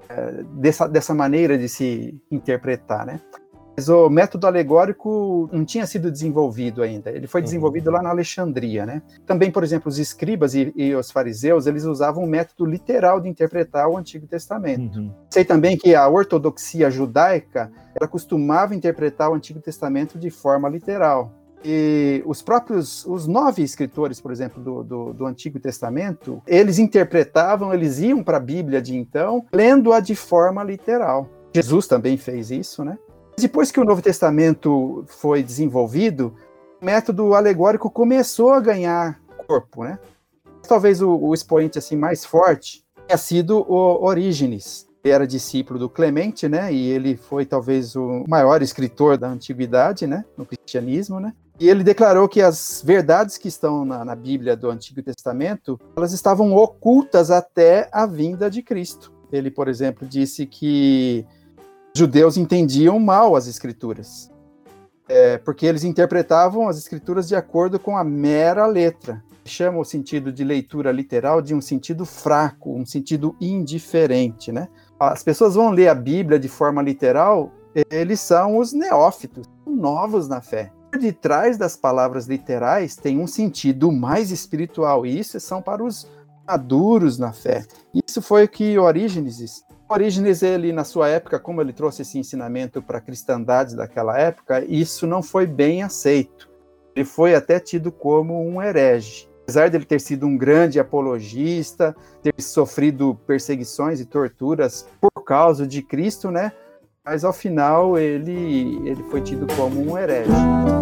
é, 0.08 0.42
dessa, 0.52 0.88
dessa 0.88 1.14
maneira 1.14 1.56
de 1.56 1.68
se 1.68 2.20
interpretar, 2.30 3.06
né? 3.06 3.20
Mas 3.78 3.88
o 3.88 4.10
método 4.10 4.44
alegórico 4.48 5.48
não 5.52 5.64
tinha 5.64 5.86
sido 5.86 6.10
desenvolvido 6.10 6.82
ainda. 6.82 7.12
Ele 7.12 7.28
foi 7.28 7.40
uhum. 7.40 7.44
desenvolvido 7.44 7.92
lá 7.92 8.02
na 8.02 8.10
Alexandria, 8.10 8.84
né? 8.84 9.00
Também, 9.24 9.52
por 9.52 9.62
exemplo, 9.62 9.88
os 9.88 10.00
escribas 10.00 10.52
e, 10.52 10.72
e 10.74 10.92
os 10.96 11.12
fariseus, 11.12 11.64
eles 11.64 11.84
usavam 11.84 12.24
um 12.24 12.26
método 12.26 12.68
literal 12.68 13.20
de 13.20 13.28
interpretar 13.28 13.88
o 13.88 13.96
Antigo 13.96 14.26
Testamento. 14.26 14.98
Uhum. 14.98 15.12
Sei 15.30 15.44
também 15.44 15.76
que 15.76 15.94
a 15.94 16.08
ortodoxia 16.08 16.90
judaica, 16.90 17.70
ela 17.94 18.08
costumava 18.08 18.74
interpretar 18.74 19.30
o 19.30 19.34
Antigo 19.34 19.60
Testamento 19.60 20.18
de 20.18 20.28
forma 20.28 20.68
literal. 20.68 21.32
E 21.64 22.20
os 22.26 22.42
próprios, 22.42 23.06
os 23.06 23.28
nove 23.28 23.62
escritores, 23.62 24.20
por 24.20 24.32
exemplo, 24.32 24.60
do, 24.60 24.82
do, 24.82 25.12
do 25.12 25.24
Antigo 25.24 25.60
Testamento, 25.60 26.42
eles 26.48 26.80
interpretavam, 26.80 27.72
eles 27.72 28.00
iam 28.00 28.24
para 28.24 28.38
a 28.38 28.40
Bíblia 28.40 28.82
de 28.82 28.96
então, 28.96 29.46
lendo-a 29.52 30.00
de 30.00 30.16
forma 30.16 30.64
literal. 30.64 31.30
Jesus 31.54 31.86
também 31.86 32.16
fez 32.16 32.50
isso, 32.50 32.84
né? 32.84 32.98
Depois 33.38 33.70
que 33.70 33.78
o 33.78 33.84
Novo 33.84 34.02
Testamento 34.02 35.04
foi 35.06 35.44
desenvolvido, 35.44 36.34
o 36.82 36.84
método 36.84 37.34
alegórico 37.34 37.88
começou 37.88 38.52
a 38.52 38.60
ganhar 38.60 39.20
corpo, 39.46 39.84
né? 39.84 39.98
Talvez 40.66 41.00
o, 41.00 41.16
o 41.16 41.32
expoente 41.32 41.78
assim 41.78 41.96
mais 41.96 42.24
forte 42.24 42.84
tenha 43.06 43.16
sido 43.16 43.64
o 43.68 44.04
Orígenes. 44.04 44.88
Ele 45.04 45.14
era 45.14 45.26
discípulo 45.26 45.78
do 45.78 45.88
Clemente, 45.88 46.48
né? 46.48 46.72
E 46.72 46.90
ele 46.90 47.16
foi 47.16 47.46
talvez 47.46 47.94
o 47.94 48.24
maior 48.28 48.60
escritor 48.60 49.16
da 49.16 49.28
antiguidade, 49.28 50.06
né? 50.06 50.24
No 50.36 50.44
cristianismo, 50.44 51.20
né? 51.20 51.32
E 51.60 51.68
ele 51.68 51.84
declarou 51.84 52.28
que 52.28 52.42
as 52.42 52.82
verdades 52.84 53.38
que 53.38 53.48
estão 53.48 53.84
na, 53.84 54.04
na 54.04 54.16
Bíblia 54.16 54.56
do 54.56 54.68
Antigo 54.68 55.00
Testamento, 55.00 55.78
elas 55.96 56.12
estavam 56.12 56.54
ocultas 56.54 57.30
até 57.30 57.88
a 57.92 58.04
vinda 58.04 58.50
de 58.50 58.62
Cristo. 58.62 59.12
Ele, 59.32 59.50
por 59.50 59.68
exemplo, 59.68 60.06
disse 60.06 60.44
que 60.44 61.24
judeus 61.94 62.36
entendiam 62.36 62.98
mal 62.98 63.34
as 63.34 63.46
escrituras, 63.46 64.30
é, 65.08 65.38
porque 65.38 65.66
eles 65.66 65.84
interpretavam 65.84 66.68
as 66.68 66.78
escrituras 66.78 67.28
de 67.28 67.34
acordo 67.34 67.78
com 67.78 67.96
a 67.96 68.04
mera 68.04 68.66
letra. 68.66 69.22
Chama 69.44 69.78
o 69.78 69.84
sentido 69.84 70.30
de 70.30 70.44
leitura 70.44 70.92
literal 70.92 71.40
de 71.40 71.54
um 71.54 71.60
sentido 71.60 72.04
fraco, 72.04 72.74
um 72.74 72.84
sentido 72.84 73.34
indiferente, 73.40 74.52
né? 74.52 74.68
As 75.00 75.22
pessoas 75.22 75.54
vão 75.54 75.70
ler 75.70 75.88
a 75.88 75.94
Bíblia 75.94 76.38
de 76.38 76.48
forma 76.48 76.82
literal, 76.82 77.50
eles 77.90 78.20
são 78.20 78.58
os 78.58 78.72
neófitos, 78.72 79.46
novos 79.66 80.28
na 80.28 80.40
fé. 80.40 80.70
Por 80.90 81.00
detrás 81.00 81.56
das 81.56 81.76
palavras 81.76 82.26
literais 82.26 82.96
tem 82.96 83.18
um 83.18 83.26
sentido 83.26 83.92
mais 83.92 84.30
espiritual, 84.30 85.06
e 85.06 85.18
isso 85.18 85.38
são 85.40 85.62
para 85.62 85.82
os 85.84 86.06
maduros 86.46 87.18
na 87.18 87.32
fé. 87.32 87.64
Isso 88.06 88.22
foi 88.22 88.44
o 88.44 88.48
que 88.48 88.78
Orígenes 88.78 89.38
Orígenes, 89.90 90.42
ele, 90.42 90.70
na 90.70 90.84
sua 90.84 91.08
época, 91.08 91.38
como 91.38 91.62
ele 91.62 91.72
trouxe 91.72 92.02
esse 92.02 92.18
ensinamento 92.18 92.82
para 92.82 92.98
a 92.98 93.00
cristandade 93.00 93.74
daquela 93.74 94.18
época, 94.18 94.62
isso 94.68 95.06
não 95.06 95.22
foi 95.22 95.46
bem 95.46 95.82
aceito. 95.82 96.48
Ele 96.94 97.06
foi 97.06 97.34
até 97.34 97.58
tido 97.58 97.90
como 97.90 98.46
um 98.46 98.60
herege. 98.60 99.28
Apesar 99.44 99.70
dele 99.70 99.86
ter 99.86 99.98
sido 99.98 100.26
um 100.26 100.36
grande 100.36 100.78
apologista, 100.78 101.96
ter 102.22 102.34
sofrido 102.38 103.18
perseguições 103.26 103.98
e 103.98 104.04
torturas 104.04 104.86
por 105.00 105.24
causa 105.24 105.66
de 105.66 105.80
Cristo, 105.80 106.30
né? 106.30 106.52
Mas 107.02 107.24
ao 107.24 107.32
final 107.32 107.96
ele, 107.96 108.86
ele 108.86 109.02
foi 109.04 109.22
tido 109.22 109.46
como 109.56 109.80
um 109.80 109.96
herege. 109.96 110.77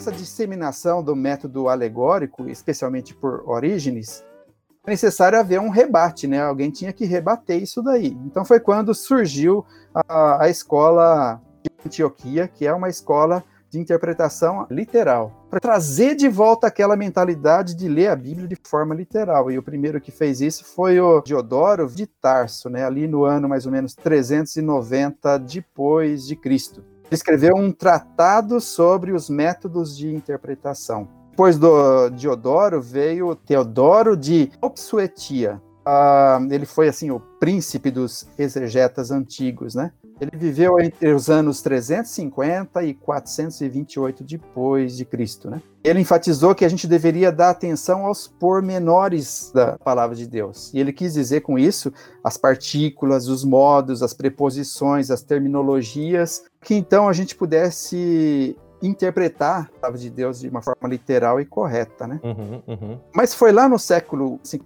Essa 0.00 0.10
disseminação 0.10 1.02
do 1.02 1.14
método 1.14 1.68
alegórico, 1.68 2.48
especialmente 2.48 3.14
por 3.14 3.46
Orígenes, 3.46 4.24
é 4.86 4.90
necessário 4.90 5.38
haver 5.38 5.60
um 5.60 5.68
rebate, 5.68 6.26
né? 6.26 6.40
Alguém 6.40 6.70
tinha 6.70 6.90
que 6.90 7.04
rebater 7.04 7.62
isso 7.62 7.82
daí. 7.82 8.16
Então 8.24 8.42
foi 8.42 8.58
quando 8.58 8.94
surgiu 8.94 9.62
a, 9.94 10.44
a 10.44 10.48
escola 10.48 11.38
de 11.62 11.70
Antioquia, 11.86 12.48
que 12.48 12.66
é 12.66 12.72
uma 12.72 12.88
escola 12.88 13.44
de 13.68 13.78
interpretação 13.78 14.66
literal, 14.70 15.46
para 15.50 15.60
trazer 15.60 16.16
de 16.16 16.28
volta 16.28 16.66
aquela 16.66 16.96
mentalidade 16.96 17.74
de 17.74 17.86
ler 17.86 18.08
a 18.08 18.16
Bíblia 18.16 18.48
de 18.48 18.56
forma 18.64 18.94
literal. 18.94 19.50
E 19.50 19.58
o 19.58 19.62
primeiro 19.62 20.00
que 20.00 20.10
fez 20.10 20.40
isso 20.40 20.64
foi 20.64 20.98
o 20.98 21.20
Diodoro 21.20 21.86
de 21.86 22.06
Tarso, 22.06 22.70
né, 22.70 22.86
ali 22.86 23.06
no 23.06 23.24
ano 23.24 23.48
mais 23.48 23.66
ou 23.66 23.72
menos 23.72 23.94
390 23.94 25.38
depois 25.40 26.26
de 26.26 26.34
Cristo 26.34 26.82
escreveu 27.10 27.56
um 27.56 27.72
tratado 27.72 28.60
sobre 28.60 29.12
os 29.12 29.28
métodos 29.28 29.96
de 29.96 30.12
interpretação. 30.12 31.08
Depois 31.30 31.58
do 31.58 32.10
Diodoro 32.10 32.80
veio 32.80 33.34
Teodoro 33.34 34.16
de 34.16 34.50
Opsuetia. 34.60 35.60
Uh, 35.80 36.52
ele 36.52 36.66
foi 36.66 36.88
assim 36.88 37.10
o 37.10 37.18
príncipe 37.18 37.90
dos 37.90 38.28
exegetas 38.38 39.10
antigos, 39.10 39.74
né? 39.74 39.92
Ele 40.20 40.36
viveu 40.36 40.78
entre 40.78 41.12
os 41.12 41.30
anos 41.30 41.62
350 41.62 42.82
e 42.84 42.94
428 42.94 44.22
depois 44.22 44.96
de 44.96 45.04
Cristo, 45.04 45.50
né? 45.50 45.62
Ele 45.82 46.00
enfatizou 46.00 46.54
que 46.54 46.64
a 46.64 46.68
gente 46.68 46.86
deveria 46.86 47.32
dar 47.32 47.50
atenção 47.50 48.04
aos 48.04 48.28
pormenores 48.28 49.50
da 49.54 49.78
palavra 49.78 50.14
de 50.14 50.26
Deus. 50.26 50.70
E 50.74 50.78
ele 50.78 50.92
quis 50.92 51.14
dizer 51.14 51.40
com 51.40 51.58
isso 51.58 51.90
as 52.22 52.36
partículas, 52.36 53.28
os 53.28 53.44
modos, 53.44 54.02
as 54.02 54.12
preposições, 54.12 55.10
as 55.10 55.22
terminologias, 55.22 56.44
que 56.62 56.74
então 56.74 57.08
a 57.08 57.14
gente 57.14 57.34
pudesse 57.34 58.56
interpretar 58.82 59.70
a 59.76 59.80
palavra 59.80 59.98
de 59.98 60.10
Deus 60.10 60.40
de 60.40 60.48
uma 60.48 60.62
forma 60.62 60.88
literal 60.88 61.40
e 61.40 61.46
correta, 61.46 62.06
né? 62.06 62.20
Uhum, 62.22 62.62
uhum. 62.66 62.98
Mas 63.14 63.34
foi 63.34 63.52
lá 63.52 63.68
no 63.68 63.78
século 63.78 64.38
V 64.44 64.60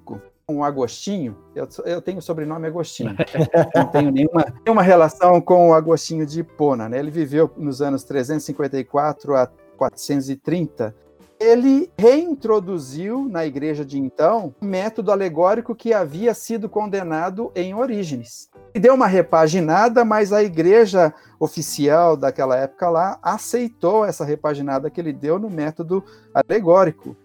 o 0.46 0.62
Agostinho, 0.62 1.36
eu, 1.54 1.66
eu 1.84 2.02
tenho 2.02 2.18
o 2.18 2.22
sobrenome 2.22 2.66
Agostinho, 2.66 3.14
não 3.74 3.86
tenho 3.86 4.10
nenhuma, 4.10 4.44
nenhuma 4.64 4.82
relação 4.82 5.40
com 5.40 5.70
o 5.70 5.74
Agostinho 5.74 6.26
de 6.26 6.40
Hipona, 6.40 6.88
né? 6.88 6.98
Ele 6.98 7.10
viveu 7.10 7.50
nos 7.56 7.80
anos 7.80 8.04
354 8.04 9.36
a 9.36 9.46
430. 9.76 10.94
Ele 11.40 11.90
reintroduziu 11.98 13.28
na 13.28 13.44
igreja 13.44 13.84
de 13.84 13.98
então 13.98 14.54
um 14.62 14.66
método 14.66 15.10
alegórico 15.10 15.74
que 15.74 15.92
havia 15.92 16.32
sido 16.32 16.68
condenado 16.68 17.50
em 17.54 17.74
Orígenes. 17.74 18.48
E 18.74 18.78
deu 18.78 18.94
uma 18.94 19.06
repaginada, 19.06 20.04
mas 20.04 20.32
a 20.32 20.42
igreja 20.42 21.12
oficial 21.38 22.16
daquela 22.16 22.56
época 22.56 22.88
lá 22.88 23.18
aceitou 23.22 24.04
essa 24.04 24.24
repaginada 24.24 24.88
que 24.88 25.00
ele 25.00 25.12
deu 25.12 25.38
no 25.38 25.50
método 25.50 26.04
alegórico. 26.32 27.16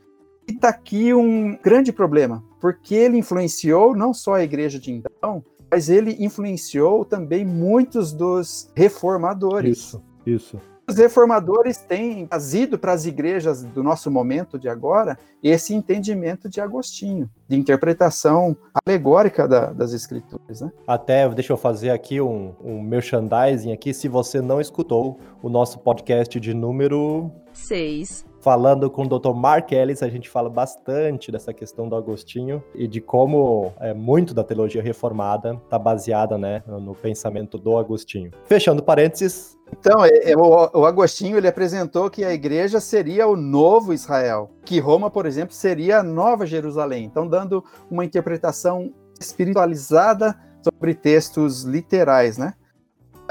E 0.47 0.53
está 0.53 0.69
aqui 0.69 1.13
um 1.13 1.55
grande 1.62 1.93
problema, 1.93 2.43
porque 2.60 2.95
ele 2.95 3.17
influenciou 3.17 3.95
não 3.95 4.13
só 4.13 4.36
a 4.36 4.43
igreja 4.43 4.80
de 4.80 4.91
então, 4.91 5.43
mas 5.72 5.89
ele 5.89 6.15
influenciou 6.19 7.06
também 7.06 7.45
muitos 7.45 8.12
dos 8.12 8.72
reformadores. 8.76 9.78
Isso, 9.78 10.04
isso. 10.26 10.62
Os 10.89 10.98
reformadores 10.98 11.78
têm 11.78 12.26
trazido 12.26 12.80
para 12.80 12.93
as 12.93 13.06
igrejas 13.06 13.63
do 13.63 13.84
nosso 13.84 14.10
momento 14.10 14.58
de 14.58 14.67
agora 14.67 15.19
esse 15.43 15.72
entendimento 15.72 16.50
de 16.50 16.60
Agostinho, 16.60 17.30
de 17.48 17.56
interpretação 17.56 18.58
alegórica 18.84 19.48
da, 19.48 19.72
das 19.72 19.93
escrituras. 19.93 20.62
Né? 20.62 20.72
Até 20.88 21.30
deixa 21.30 21.54
eu 21.54 21.58
fazer 21.58 21.91
aqui 21.91 22.19
um, 22.19 22.56
um 22.60 22.82
merchandising 22.82 23.72
aqui. 23.72 23.93
Se 23.93 24.08
você 24.08 24.41
não 24.41 24.60
escutou 24.60 25.19
o 25.43 25.48
nosso 25.48 25.78
podcast 25.78 26.39
de 26.39 26.56
número 26.56 27.32
6, 27.54 28.26
falando 28.41 28.89
com 28.89 29.04
o 29.04 29.08
Dr. 29.08 29.34
Mark 29.34 29.71
Ellis, 29.71 30.02
a 30.02 30.10
gente 30.10 30.30
fala 30.30 30.49
bastante 30.49 31.32
dessa 31.32 31.54
questão 31.54 31.88
do 31.88 31.95
Agostinho 31.95 32.63
e 32.73 32.88
de 32.88 33.02
como 33.02 33.73
é, 33.80 33.93
muito 33.93 34.34
da 34.34 34.43
teologia 34.43 34.82
reformada 34.82 35.60
está 35.63 35.78
baseada 35.78 36.38
né, 36.38 36.63
no 36.67 36.95
pensamento 36.95 37.58
do 37.58 37.78
Agostinho. 37.78 38.32
Fechando 38.45 38.82
parênteses. 38.82 39.58
Então, 39.71 40.04
é, 40.04 40.32
é, 40.32 40.38
o, 40.38 40.69
o 40.73 40.86
Agostinho 40.86 41.38
ele 41.38 41.47
apresentou 41.47 42.10
que 42.10 42.23
a 42.23 42.34
igreja 42.34 42.80
seria 42.80 43.28
o 43.28 43.36
novo 43.36 43.93
Israel, 43.93 44.49
que 44.65 44.80
Roma, 44.80 45.10
por 45.10 45.25
exemplo, 45.25 45.54
seria 45.54 45.99
a 45.99 46.03
nova 46.03 46.45
Jerusalém. 46.45 47.05
Então, 47.05 47.28
dando 47.28 47.63
uma 47.89 48.03
interpretação 48.03 48.93
espiritualizada 49.20 50.36
sobre 50.63 50.93
textos 50.93 51.63
literais, 51.63 52.38
né? 52.38 52.53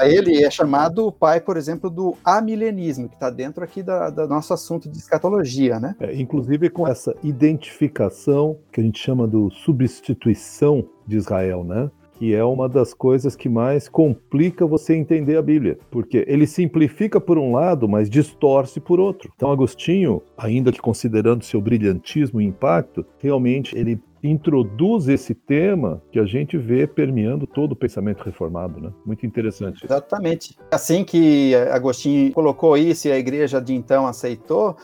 Ele 0.07 0.43
é 0.43 0.49
chamado 0.49 1.07
o 1.07 1.11
pai, 1.11 1.41
por 1.41 1.57
exemplo, 1.57 1.89
do 1.89 2.15
amilenismo, 2.23 3.09
que 3.09 3.15
está 3.15 3.29
dentro 3.29 3.63
aqui 3.63 3.83
do 3.83 4.09
da 4.11 4.27
nosso 4.27 4.53
assunto 4.53 4.89
de 4.89 4.97
escatologia, 4.97 5.79
né? 5.79 5.95
É, 5.99 6.15
inclusive 6.15 6.69
com 6.69 6.87
essa 6.87 7.15
identificação 7.23 8.57
que 8.71 8.79
a 8.79 8.83
gente 8.83 8.99
chama 8.99 9.27
do 9.27 9.49
substituição 9.51 10.87
de 11.05 11.17
Israel, 11.17 11.63
né? 11.63 11.89
Que 12.19 12.35
é 12.35 12.43
uma 12.43 12.67
das 12.67 12.93
coisas 12.93 13.33
que 13.33 13.47
mais 13.47 13.87
complica 13.87 14.67
você 14.67 14.93
entender 14.93 15.37
a 15.37 15.41
Bíblia, 15.41 15.79
porque 15.89 16.25
ele 16.27 16.45
simplifica 16.45 17.19
por 17.19 17.37
um 17.37 17.53
lado, 17.53 17.87
mas 17.87 18.09
distorce 18.09 18.81
por 18.81 18.99
outro. 18.99 19.31
Então 19.33 19.49
Agostinho, 19.49 20.21
ainda 20.37 20.69
que 20.69 20.81
considerando 20.81 21.45
seu 21.45 21.61
brilhantismo 21.61 22.41
e 22.41 22.45
impacto, 22.45 23.05
realmente 23.19 23.73
ele 23.77 24.01
introduz 24.21 25.07
esse 25.07 25.33
tema 25.33 26.01
que 26.11 26.19
a 26.19 26.25
gente 26.25 26.57
vê 26.57 26.85
permeando 26.85 27.47
todo 27.47 27.71
o 27.71 27.75
pensamento 27.75 28.21
reformado, 28.21 28.81
né? 28.81 28.91
Muito 29.05 29.25
interessante. 29.25 29.85
Exatamente. 29.85 30.57
Assim 30.71 31.05
que 31.05 31.55
Agostinho 31.71 32.33
colocou 32.33 32.75
isso 32.75 33.07
e 33.07 33.13
a 33.13 33.17
igreja 33.17 33.61
de 33.61 33.73
então 33.73 34.05
aceitou, 34.05 34.75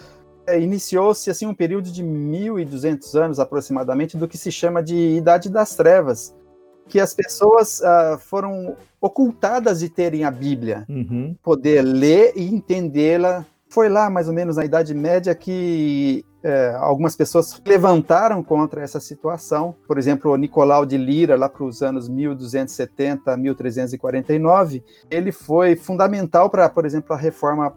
é, 0.47 0.57
iniciou-se 0.57 1.29
assim 1.29 1.45
um 1.45 1.53
período 1.53 1.91
de 1.91 2.01
1200 2.01 3.13
anos 3.15 3.39
aproximadamente 3.39 4.15
do 4.15 4.25
que 4.25 4.37
se 4.37 4.53
chama 4.53 4.81
de 4.81 4.95
Idade 4.95 5.49
das 5.49 5.75
Trevas, 5.75 6.33
que 6.87 6.99
as 6.99 7.13
pessoas 7.13 7.79
uh, 7.79 8.17
foram 8.19 8.75
ocultadas 9.01 9.79
de 9.79 9.89
terem 9.89 10.23
a 10.23 10.31
Bíblia, 10.31 10.85
uhum. 10.89 11.35
poder 11.43 11.81
ler 11.81 12.33
e 12.35 12.43
entendê-la. 12.43 13.45
Foi 13.69 13.89
lá, 13.89 14.09
mais 14.09 14.27
ou 14.27 14.33
menos, 14.33 14.57
na 14.57 14.65
Idade 14.65 14.93
Média, 14.93 15.35
que 15.35 16.23
é, 16.45 16.75
algumas 16.77 17.15
pessoas 17.15 17.59
levantaram 17.65 18.43
contra 18.43 18.81
essa 18.83 18.99
situação. 18.99 19.75
Por 19.87 19.97
exemplo, 19.97 20.31
o 20.31 20.35
Nicolau 20.35 20.85
de 20.85 20.95
Lira, 20.95 21.35
lá 21.35 21.49
para 21.49 21.63
os 21.63 21.81
anos 21.81 22.07
1270 22.07 23.33
a 23.33 23.35
1349, 23.35 24.83
ele 25.09 25.31
foi 25.31 25.75
fundamental 25.75 26.47
para, 26.47 26.69
por 26.69 26.85
exemplo, 26.85 27.15
a 27.15 27.17
reforma 27.17 27.75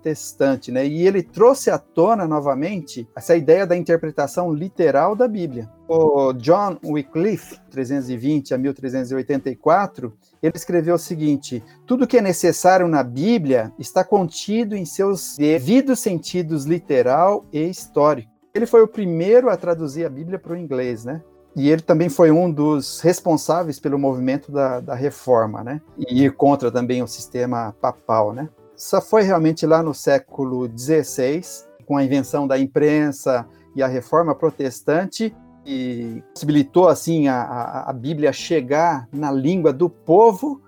protestante, 0.00 0.72
né? 0.72 0.86
E 0.86 1.06
ele 1.06 1.22
trouxe 1.22 1.70
à 1.70 1.78
tona 1.78 2.26
novamente 2.26 3.06
essa 3.14 3.36
ideia 3.36 3.66
da 3.66 3.76
interpretação 3.76 4.52
literal 4.52 5.14
da 5.14 5.28
Bíblia. 5.28 5.70
O 5.86 6.32
John 6.32 6.78
Wycliffe, 6.84 7.60
320 7.70 8.54
a 8.54 8.58
1384, 8.58 10.12
ele 10.42 10.52
escreveu 10.56 10.94
o 10.94 10.98
seguinte: 10.98 11.62
tudo 11.86 12.06
que 12.06 12.18
é 12.18 12.22
necessário 12.22 12.88
na 12.88 13.02
Bíblia 13.02 13.72
está 13.78 14.02
contido 14.02 14.74
em 14.74 14.84
seus 14.84 15.36
devidos 15.36 16.00
sentidos 16.00 16.64
literal 16.64 17.44
e 17.52 17.68
histórico. 17.68 18.30
Ele 18.52 18.66
foi 18.66 18.82
o 18.82 18.88
primeiro 18.88 19.48
a 19.48 19.56
traduzir 19.56 20.04
a 20.04 20.10
Bíblia 20.10 20.38
para 20.38 20.54
o 20.54 20.56
inglês, 20.56 21.04
né? 21.04 21.22
E 21.54 21.68
ele 21.68 21.82
também 21.82 22.08
foi 22.08 22.30
um 22.30 22.50
dos 22.50 23.00
responsáveis 23.00 23.78
pelo 23.80 23.98
movimento 23.98 24.52
da, 24.52 24.78
da 24.80 24.94
reforma, 24.94 25.64
né? 25.64 25.80
E 25.98 26.30
contra 26.30 26.70
também 26.70 27.02
o 27.02 27.08
sistema 27.08 27.74
papal, 27.80 28.32
né? 28.32 28.48
Só 28.80 28.98
foi 28.98 29.22
realmente 29.22 29.66
lá 29.66 29.82
no 29.82 29.92
século 29.92 30.66
XVI, 30.66 31.42
com 31.84 31.98
a 31.98 32.04
invenção 32.04 32.48
da 32.48 32.58
imprensa 32.58 33.46
e 33.76 33.82
a 33.82 33.86
reforma 33.86 34.34
protestante, 34.34 35.36
e 35.66 36.22
possibilitou 36.32 36.88
assim 36.88 37.28
a, 37.28 37.42
a, 37.42 37.90
a 37.90 37.92
Bíblia 37.92 38.32
chegar 38.32 39.06
na 39.12 39.30
língua 39.30 39.70
do 39.70 39.90
povo 39.90 40.62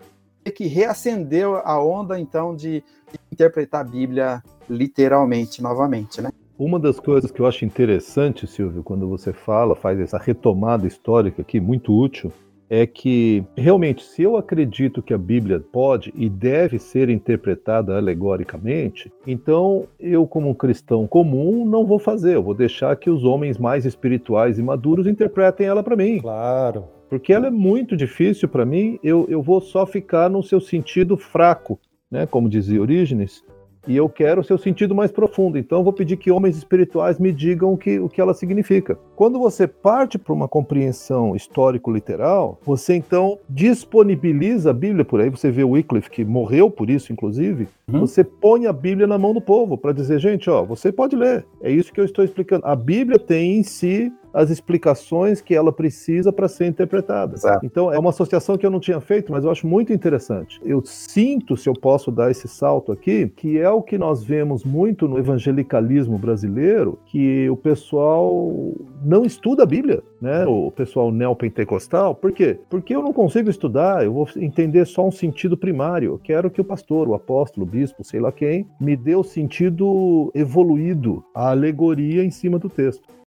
e 0.45 0.51
que 0.51 0.67
reacendeu 0.67 1.57
a 1.65 1.83
onda 1.83 2.21
então 2.21 2.55
de, 2.55 2.85
de 3.11 3.19
interpretar 3.33 3.81
a 3.81 3.85
Bíblia 3.85 4.43
literalmente 4.69 5.63
novamente, 5.63 6.21
né? 6.21 6.31
Uma 6.59 6.79
das 6.79 7.01
coisas 7.01 7.31
que 7.31 7.41
eu 7.41 7.47
acho 7.47 7.65
interessante, 7.65 8.47
Silvio, 8.47 8.83
quando 8.83 9.09
você 9.09 9.33
fala, 9.33 9.75
faz 9.75 9.99
essa 9.99 10.19
retomada 10.19 10.87
histórica 10.87 11.41
aqui, 11.41 11.59
muito 11.59 11.99
útil, 11.99 12.31
é 12.73 12.87
que 12.87 13.45
realmente, 13.55 14.03
se 14.03 14.23
eu 14.23 14.35
acredito 14.35 15.03
que 15.03 15.13
a 15.13 15.19
Bíblia 15.19 15.61
pode 15.61 16.11
e 16.17 16.27
deve 16.27 16.79
ser 16.79 17.11
interpretada 17.11 17.99
alegoricamente, 17.99 19.13
então 19.27 19.85
eu, 20.01 20.27
como 20.27 20.49
um 20.49 20.55
cristão 20.55 21.07
comum, 21.07 21.67
não 21.67 21.85
vou 21.85 21.99
fazer. 21.99 22.37
Eu 22.37 22.43
vou 22.43 22.55
deixar 22.55 22.97
que 22.97 23.11
os 23.11 23.25
homens 23.25 23.59
mais 23.59 23.85
espirituais 23.85 24.59
e 24.59 24.63
maduros 24.63 25.07
interpretem 25.07 25.67
ela 25.67 25.83
para 25.83 25.95
mim. 25.95 26.21
Claro. 26.23 26.85
Porque 27.11 27.31
ela 27.31 27.49
é 27.49 27.51
muito 27.51 27.95
difícil 27.95 28.49
para 28.49 28.65
mim, 28.65 28.99
eu, 29.05 29.27
eu 29.29 29.43
vou 29.43 29.61
só 29.61 29.85
ficar 29.85 30.31
no 30.31 30.43
seu 30.43 30.59
sentido 30.59 31.19
fraco, 31.19 31.79
né? 32.11 32.25
Como 32.25 32.49
dizia 32.49 32.81
Orígenes, 32.81 33.45
e 33.87 33.97
eu 33.97 34.09
quero 34.09 34.41
o 34.41 34.45
seu 34.45 34.59
sentido 34.59 34.95
mais 34.95 35.11
profundo. 35.11 35.59
Então 35.59 35.79
eu 35.79 35.85
vou 35.85 35.93
pedir 35.93 36.17
que 36.17 36.31
homens 36.31 36.57
espirituais 36.57 37.19
me 37.19 37.33
digam 37.33 37.73
o 37.73 37.79
que, 37.79 37.99
o 37.99 38.09
que 38.09 38.21
ela 38.21 38.35
significa. 38.35 38.99
Quando 39.17 39.39
você 39.39 39.67
parte 39.67 40.19
para 40.19 40.33
uma 40.33 40.49
compreensão 40.49 41.35
histórico-literal, 41.35 42.59
você 42.65 42.95
então 42.95 43.39
disponibiliza 43.49 44.71
a 44.71 44.75
Bíblia 44.75 45.05
por 45.05 45.21
aí. 45.21 45.31
Você 45.31 45.51
vê 45.51 45.65
o 45.65 45.71
Wycliffe, 45.71 46.11
que 46.11 46.25
morreu 46.25 46.71
por 46.71 46.91
isso, 46.91 47.13
inclusive. 47.13 47.69
Uhum. 47.93 48.01
Você 48.01 48.23
põe 48.25 48.67
a 48.67 48.73
Bíblia 48.73 49.07
na 49.07 49.19
mão 49.19 49.35
do 49.35 49.41
povo 49.41 49.77
para 49.77 49.93
dizer, 49.93 50.19
gente, 50.19 50.49
ó, 50.49 50.65
você 50.65 50.93
pode 50.93 51.17
ler. 51.17 51.45
É 51.61 51.71
isso 51.71 51.93
que 51.93 52.01
eu 52.01 52.05
estou 52.05 52.25
explicando. 52.25 52.67
A 52.67 52.77
Bíblia 52.77 53.19
tem 53.19 53.59
em 53.59 53.63
si 53.63 54.13
as 54.33 54.51
explicações 54.51 55.41
que 55.41 55.55
ela 55.55 55.73
precisa 55.73 56.33
para 56.33 56.49
ser 56.49 56.67
interpretada. 56.67 57.35
Exato. 57.35 57.65
Então, 57.65 57.93
é 57.93 57.99
uma 57.99 58.11
associação 58.11 58.57
que 58.57 58.65
eu 58.65 58.71
não 58.71 58.81
tinha 58.81 59.01
feito, 59.01 59.31
mas 59.33 59.45
eu 59.45 59.51
acho 59.51 59.67
muito 59.67 59.93
interessante. 59.93 60.61
Eu 60.65 60.83
sinto, 60.85 61.57
se 61.57 61.69
eu 61.69 61.75
posso 61.75 62.11
dar 62.11 62.31
esse 62.31 62.49
salto 62.49 62.93
aqui, 62.93 63.29
que 63.37 63.59
é 63.59 63.71
o 63.71 63.83
que 63.83 63.99
nós 63.99 64.23
vemos 64.23 64.65
muito 64.65 65.07
no 65.09 65.19
evangelicalismo 65.19 66.19
brasileiro, 66.19 66.99
que 67.07 67.49
o 67.51 67.57
pessoal 67.57 68.73
não 69.05 69.25
estuda 69.25 69.63
a 69.63 69.67
Bíblia, 69.67 70.03
né? 70.21 70.45
O 70.47 70.71
pessoal 70.71 71.11
neopentecostal. 71.11 72.15
Por 72.15 72.33
quê? 72.33 72.59
Porque 72.71 72.95
eu 72.95 73.03
não 73.03 73.13
consigo 73.13 73.51
estudar, 73.51 74.05
eu 74.05 74.13
vou 74.13 74.29
entender 74.37 74.87
só 74.87 75.07
um 75.07 75.11
sentido 75.11 75.57
primário. 75.57 76.13
Eu 76.13 76.19
quero 76.19 76.51
que 76.51 76.61
o 76.61 76.65
pastor, 76.65 77.09
o 77.09 77.15
apóstolo, 77.15 77.67
o 77.67 77.69
bispo, 77.69 78.05
sei 78.05 78.21
lá 78.21 78.31
quem, 78.33 78.67
me 78.81 78.97
dê 78.97 79.15
o 79.15 79.23
sentido 79.23 80.31
evoluído, 80.35 81.25
a 81.35 81.51
alegoria 81.51 82.25
em 82.25 82.31
cima 82.31 82.59
do 82.59 82.69
texto. 82.69 83.22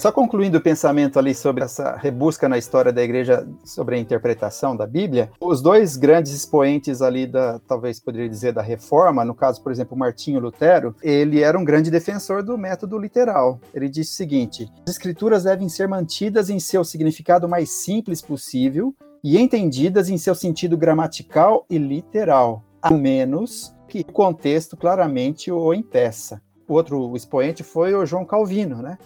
Só 0.00 0.10
concluindo 0.10 0.56
o 0.56 0.62
pensamento 0.62 1.18
ali 1.18 1.34
sobre 1.34 1.62
essa 1.62 1.94
rebusca 1.94 2.48
na 2.48 2.56
história 2.56 2.90
da 2.90 3.02
igreja 3.02 3.46
sobre 3.62 3.96
a 3.96 3.98
interpretação 3.98 4.74
da 4.74 4.86
Bíblia, 4.86 5.30
os 5.38 5.60
dois 5.60 5.98
grandes 5.98 6.32
expoentes 6.32 7.02
ali 7.02 7.26
da, 7.26 7.58
talvez 7.68 8.00
poderia 8.00 8.26
dizer, 8.26 8.54
da 8.54 8.62
reforma, 8.62 9.26
no 9.26 9.34
caso, 9.34 9.62
por 9.62 9.70
exemplo, 9.70 9.94
Martinho 9.94 10.40
Lutero, 10.40 10.96
ele 11.02 11.42
era 11.42 11.58
um 11.58 11.62
grande 11.62 11.90
defensor 11.90 12.42
do 12.42 12.56
método 12.56 12.98
literal. 12.98 13.60
Ele 13.74 13.90
disse 13.90 14.12
o 14.12 14.16
seguinte: 14.16 14.72
as 14.88 14.94
escrituras 14.94 15.44
devem 15.44 15.68
ser 15.68 15.86
mantidas 15.86 16.48
em 16.48 16.58
seu 16.58 16.82
significado 16.82 17.46
mais 17.46 17.68
simples 17.68 18.22
possível 18.22 18.94
e 19.22 19.36
entendidas 19.36 20.08
em 20.08 20.16
seu 20.16 20.34
sentido 20.34 20.78
gramatical 20.78 21.66
e 21.68 21.76
literal, 21.76 22.64
a 22.80 22.90
menos 22.90 23.76
que 23.86 24.00
o 24.00 24.12
contexto 24.12 24.78
claramente 24.78 25.52
o 25.52 25.74
impeça. 25.74 26.40
O 26.66 26.72
outro 26.72 27.14
expoente 27.14 27.62
foi 27.62 27.94
o 27.94 28.06
João 28.06 28.24
Calvino, 28.24 28.80
né? 28.80 28.96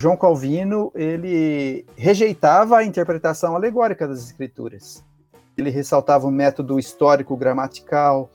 João 0.00 0.16
Calvino 0.16 0.90
ele 0.94 1.84
rejeitava 1.94 2.78
a 2.78 2.84
interpretação 2.84 3.54
alegórica 3.54 4.08
das 4.08 4.20
escrituras. 4.20 5.04
Ele 5.58 5.68
ressaltava 5.68 6.26
o 6.26 6.30
método 6.30 6.78
histórico 6.78 7.36
gramatical. 7.36 8.30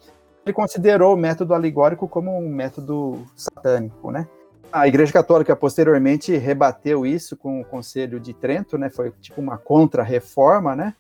Ele 0.45 0.53
considerou 0.53 1.15
o 1.15 1.17
método 1.17 1.55
alegórico 1.55 2.07
como 2.07 2.37
um 2.37 2.47
método 2.47 3.25
satânico, 3.35 4.11
né? 4.11 4.27
A 4.71 4.87
Igreja 4.87 5.11
Católica 5.11 5.55
posteriormente 5.55 6.37
rebateu 6.37 7.03
isso 7.03 7.35
com 7.35 7.61
o 7.61 7.65
Conselho 7.65 8.19
de 8.19 8.31
Trento, 8.31 8.77
né? 8.77 8.91
Foi 8.91 9.11
tipo 9.19 9.41
uma 9.41 9.57
contra-reforma, 9.57 10.75
né? 10.75 10.93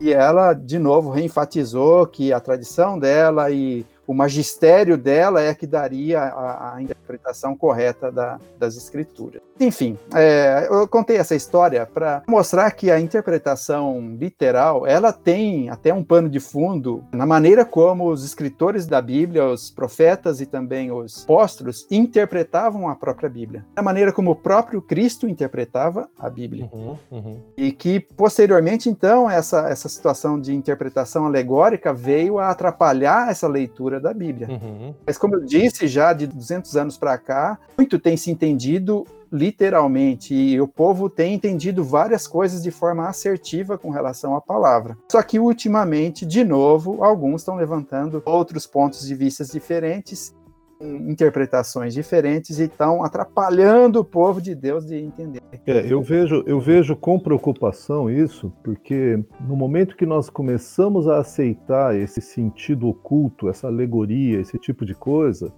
E 0.00 0.12
ela 0.12 0.52
de 0.52 0.80
novo 0.80 1.10
reenfatizou 1.10 2.08
que 2.08 2.32
a 2.32 2.40
tradição 2.40 2.98
dela 2.98 3.52
e 3.52 3.86
o 4.12 4.14
magistério 4.14 4.98
dela 4.98 5.40
é 5.40 5.54
que 5.54 5.66
daria 5.66 6.20
a, 6.20 6.74
a 6.74 6.82
interpretação 6.82 7.56
correta 7.56 8.12
da, 8.12 8.38
das 8.58 8.76
escrituras. 8.76 9.40
Enfim, 9.58 9.98
é, 10.14 10.66
eu 10.70 10.86
contei 10.86 11.16
essa 11.16 11.34
história 11.34 11.86
para 11.86 12.22
mostrar 12.28 12.70
que 12.72 12.90
a 12.90 13.00
interpretação 13.00 14.16
literal 14.18 14.86
ela 14.86 15.12
tem 15.12 15.70
até 15.70 15.94
um 15.94 16.04
pano 16.04 16.28
de 16.28 16.40
fundo 16.40 17.02
na 17.12 17.24
maneira 17.24 17.64
como 17.64 18.10
os 18.10 18.24
escritores 18.24 18.86
da 18.86 19.00
Bíblia, 19.00 19.46
os 19.46 19.70
profetas 19.70 20.40
e 20.40 20.46
também 20.46 20.90
os 20.90 21.22
apóstolos 21.24 21.86
interpretavam 21.90 22.88
a 22.88 22.94
própria 22.94 23.30
Bíblia, 23.30 23.64
na 23.74 23.82
maneira 23.82 24.12
como 24.12 24.32
o 24.32 24.36
próprio 24.36 24.82
Cristo 24.82 25.28
interpretava 25.28 26.08
a 26.18 26.28
Bíblia. 26.28 26.68
Uhum, 26.72 26.98
uhum. 27.10 27.40
E 27.56 27.72
que 27.72 28.00
posteriormente, 28.00 28.90
então, 28.90 29.30
essa, 29.30 29.68
essa 29.70 29.88
situação 29.88 30.38
de 30.38 30.54
interpretação 30.54 31.24
alegórica 31.24 31.94
veio 31.94 32.38
a 32.38 32.50
atrapalhar 32.50 33.30
essa 33.30 33.48
leitura 33.48 34.00
da 34.02 34.12
Bíblia. 34.12 34.48
Uhum. 34.50 34.94
Mas 35.06 35.16
como 35.16 35.36
eu 35.36 35.44
disse, 35.44 35.86
já 35.86 36.12
de 36.12 36.26
200 36.26 36.76
anos 36.76 36.98
para 36.98 37.16
cá, 37.16 37.58
muito 37.78 37.98
tem 37.98 38.16
se 38.16 38.30
entendido 38.30 39.06
literalmente, 39.32 40.34
e 40.34 40.60
o 40.60 40.68
povo 40.68 41.08
tem 41.08 41.32
entendido 41.32 41.82
várias 41.82 42.26
coisas 42.26 42.62
de 42.62 42.70
forma 42.70 43.08
assertiva 43.08 43.78
com 43.78 43.88
relação 43.88 44.36
à 44.36 44.42
palavra. 44.42 44.94
Só 45.10 45.22
que 45.22 45.38
ultimamente, 45.38 46.26
de 46.26 46.44
novo, 46.44 47.02
alguns 47.02 47.40
estão 47.40 47.56
levantando 47.56 48.22
outros 48.26 48.66
pontos 48.66 49.06
de 49.06 49.14
vista 49.14 49.42
diferentes 49.42 50.34
interpretações 50.82 51.94
diferentes 51.94 52.58
e 52.58 52.64
estão 52.64 53.04
atrapalhando 53.04 54.00
o 54.00 54.04
povo 54.04 54.40
de 54.40 54.54
Deus 54.54 54.86
de 54.86 54.96
entender. 54.96 55.40
É, 55.66 55.92
eu 55.92 56.02
vejo, 56.02 56.42
eu 56.46 56.60
vejo 56.60 56.96
com 56.96 57.18
preocupação 57.18 58.10
isso, 58.10 58.52
porque 58.62 59.22
no 59.40 59.56
momento 59.56 59.96
que 59.96 60.06
nós 60.06 60.28
começamos 60.28 61.08
a 61.08 61.18
aceitar 61.18 61.94
esse 61.96 62.20
sentido 62.20 62.88
oculto, 62.88 63.48
essa 63.48 63.66
alegoria, 63.66 64.40
esse 64.40 64.58
tipo 64.58 64.84
de 64.84 64.94
coisa, 64.94 65.52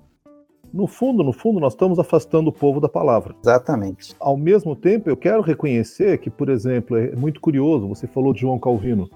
no 0.74 0.88
fundo, 0.88 1.22
no 1.22 1.32
fundo, 1.32 1.60
nós 1.60 1.72
estamos 1.72 2.00
afastando 2.00 2.50
o 2.50 2.52
povo 2.52 2.80
da 2.80 2.88
palavra. 2.88 3.32
Exatamente. 3.40 4.16
Ao 4.18 4.36
mesmo 4.36 4.74
tempo, 4.74 5.08
eu 5.08 5.16
quero 5.16 5.40
reconhecer 5.40 6.18
que, 6.18 6.28
por 6.28 6.48
exemplo, 6.48 6.96
é 6.96 7.14
muito 7.14 7.40
curioso, 7.40 7.86
você 7.86 8.08
falou 8.08 8.34
de 8.34 8.40
João 8.40 8.58
Calvino. 8.58 9.08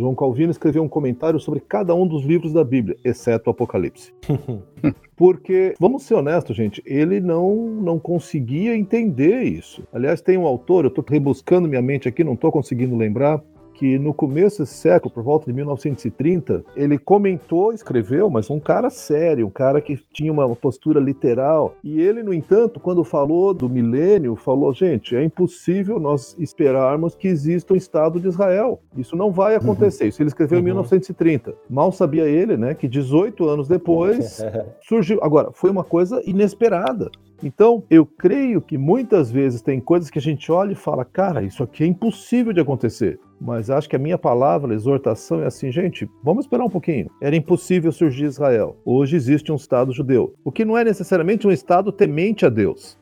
João 0.00 0.14
Calvino 0.14 0.50
escreveu 0.50 0.82
um 0.82 0.88
comentário 0.88 1.38
sobre 1.38 1.60
cada 1.60 1.94
um 1.94 2.06
dos 2.06 2.24
livros 2.24 2.54
da 2.54 2.64
Bíblia, 2.64 2.96
exceto 3.04 3.48
o 3.48 3.52
Apocalipse. 3.52 4.14
Porque, 5.14 5.74
vamos 5.78 6.04
ser 6.04 6.14
honestos, 6.14 6.56
gente, 6.56 6.82
ele 6.86 7.20
não, 7.20 7.54
não 7.54 7.98
conseguia 7.98 8.74
entender 8.74 9.42
isso. 9.42 9.86
Aliás, 9.92 10.22
tem 10.22 10.38
um 10.38 10.46
autor, 10.46 10.86
eu 10.86 10.88
estou 10.88 11.04
rebuscando 11.06 11.68
minha 11.68 11.82
mente 11.82 12.08
aqui, 12.08 12.24
não 12.24 12.32
estou 12.32 12.50
conseguindo 12.50 12.96
lembrar, 12.96 13.42
que 13.80 13.98
no 13.98 14.12
começo 14.12 14.60
desse 14.60 14.74
século, 14.74 15.10
por 15.10 15.22
volta 15.22 15.46
de 15.46 15.54
1930, 15.54 16.62
ele 16.76 16.98
comentou, 16.98 17.72
escreveu, 17.72 18.28
mas 18.28 18.50
um 18.50 18.60
cara 18.60 18.90
sério, 18.90 19.46
um 19.46 19.50
cara 19.50 19.80
que 19.80 19.98
tinha 20.12 20.30
uma 20.30 20.54
postura 20.54 21.00
literal. 21.00 21.74
E 21.82 21.98
ele, 21.98 22.22
no 22.22 22.34
entanto, 22.34 22.78
quando 22.78 23.02
falou 23.02 23.54
do 23.54 23.70
milênio, 23.70 24.36
falou: 24.36 24.74
gente, 24.74 25.16
é 25.16 25.24
impossível 25.24 25.98
nós 25.98 26.36
esperarmos 26.38 27.14
que 27.14 27.26
exista 27.26 27.72
um 27.72 27.76
Estado 27.76 28.20
de 28.20 28.28
Israel. 28.28 28.82
Isso 28.98 29.16
não 29.16 29.32
vai 29.32 29.54
acontecer. 29.54 30.04
Uhum. 30.04 30.08
Isso 30.10 30.20
ele 30.20 30.28
escreveu 30.28 30.58
uhum. 30.58 30.62
em 30.62 30.66
1930. 30.66 31.54
Mal 31.70 31.90
sabia 31.90 32.24
ele, 32.24 32.58
né, 32.58 32.74
que 32.74 32.86
18 32.86 33.48
anos 33.48 33.66
depois 33.66 34.44
surgiu. 34.86 35.20
Agora, 35.22 35.52
foi 35.54 35.70
uma 35.70 35.84
coisa 35.84 36.22
inesperada. 36.26 37.10
Então, 37.42 37.82
eu 37.88 38.04
creio 38.04 38.60
que 38.60 38.76
muitas 38.76 39.30
vezes 39.30 39.62
tem 39.62 39.80
coisas 39.80 40.10
que 40.10 40.18
a 40.18 40.22
gente 40.22 40.52
olha 40.52 40.72
e 40.72 40.76
fala, 40.76 41.04
cara, 41.06 41.42
isso 41.42 41.62
aqui 41.62 41.82
é 41.82 41.86
impossível 41.86 42.52
de 42.52 42.60
acontecer. 42.60 43.18
Mas 43.40 43.70
acho 43.70 43.88
que 43.88 43.96
a 43.96 43.98
minha 43.98 44.18
palavra, 44.18 44.72
a 44.72 44.76
exortação 44.76 45.42
é 45.42 45.46
assim, 45.46 45.72
gente, 45.72 46.08
vamos 46.22 46.44
esperar 46.44 46.64
um 46.64 46.70
pouquinho. 46.70 47.10
Era 47.20 47.34
impossível 47.34 47.90
surgir 47.90 48.24
Israel. 48.24 48.76
Hoje 48.84 49.16
existe 49.16 49.50
um 49.50 49.56
Estado 49.56 49.92
judeu. 49.92 50.34
O 50.44 50.52
que 50.52 50.66
não 50.66 50.76
é 50.76 50.84
necessariamente 50.84 51.46
um 51.46 51.50
Estado 51.50 51.90
temente 51.90 52.44
a 52.44 52.50
Deus, 52.50 52.98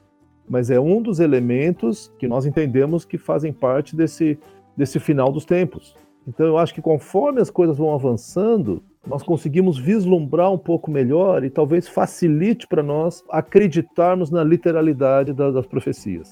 mas 0.49 0.71
é 0.71 0.79
um 0.79 1.03
dos 1.03 1.19
elementos 1.19 2.13
que 2.19 2.29
nós 2.29 2.47
entendemos 2.47 3.05
que 3.05 3.19
fazem 3.19 3.53
parte 3.53 3.97
desse, 3.97 4.39
desse 4.77 5.01
final 5.01 5.33
dos 5.33 5.45
tempos. 5.45 5.97
Então 6.29 6.47
eu 6.47 6.59
acho 6.59 6.73
que 6.73 6.83
conforme 6.83 7.41
as 7.41 7.51
coisas 7.51 7.77
vão 7.77 7.93
avançando, 7.93 8.83
nós 9.07 9.23
conseguimos 9.23 9.79
vislumbrar 9.79 10.53
um 10.53 10.59
pouco 10.59 10.91
melhor 10.91 11.45
e 11.45 11.51
talvez 11.51 11.89
facilite 11.89 12.67
para 12.67 12.83
nós 12.83 13.25
acreditarmos 13.31 14.31
na 14.31 14.45
literalidade 14.45 15.33
das, 15.33 15.55
das 15.55 15.67
profecias. 15.67 16.31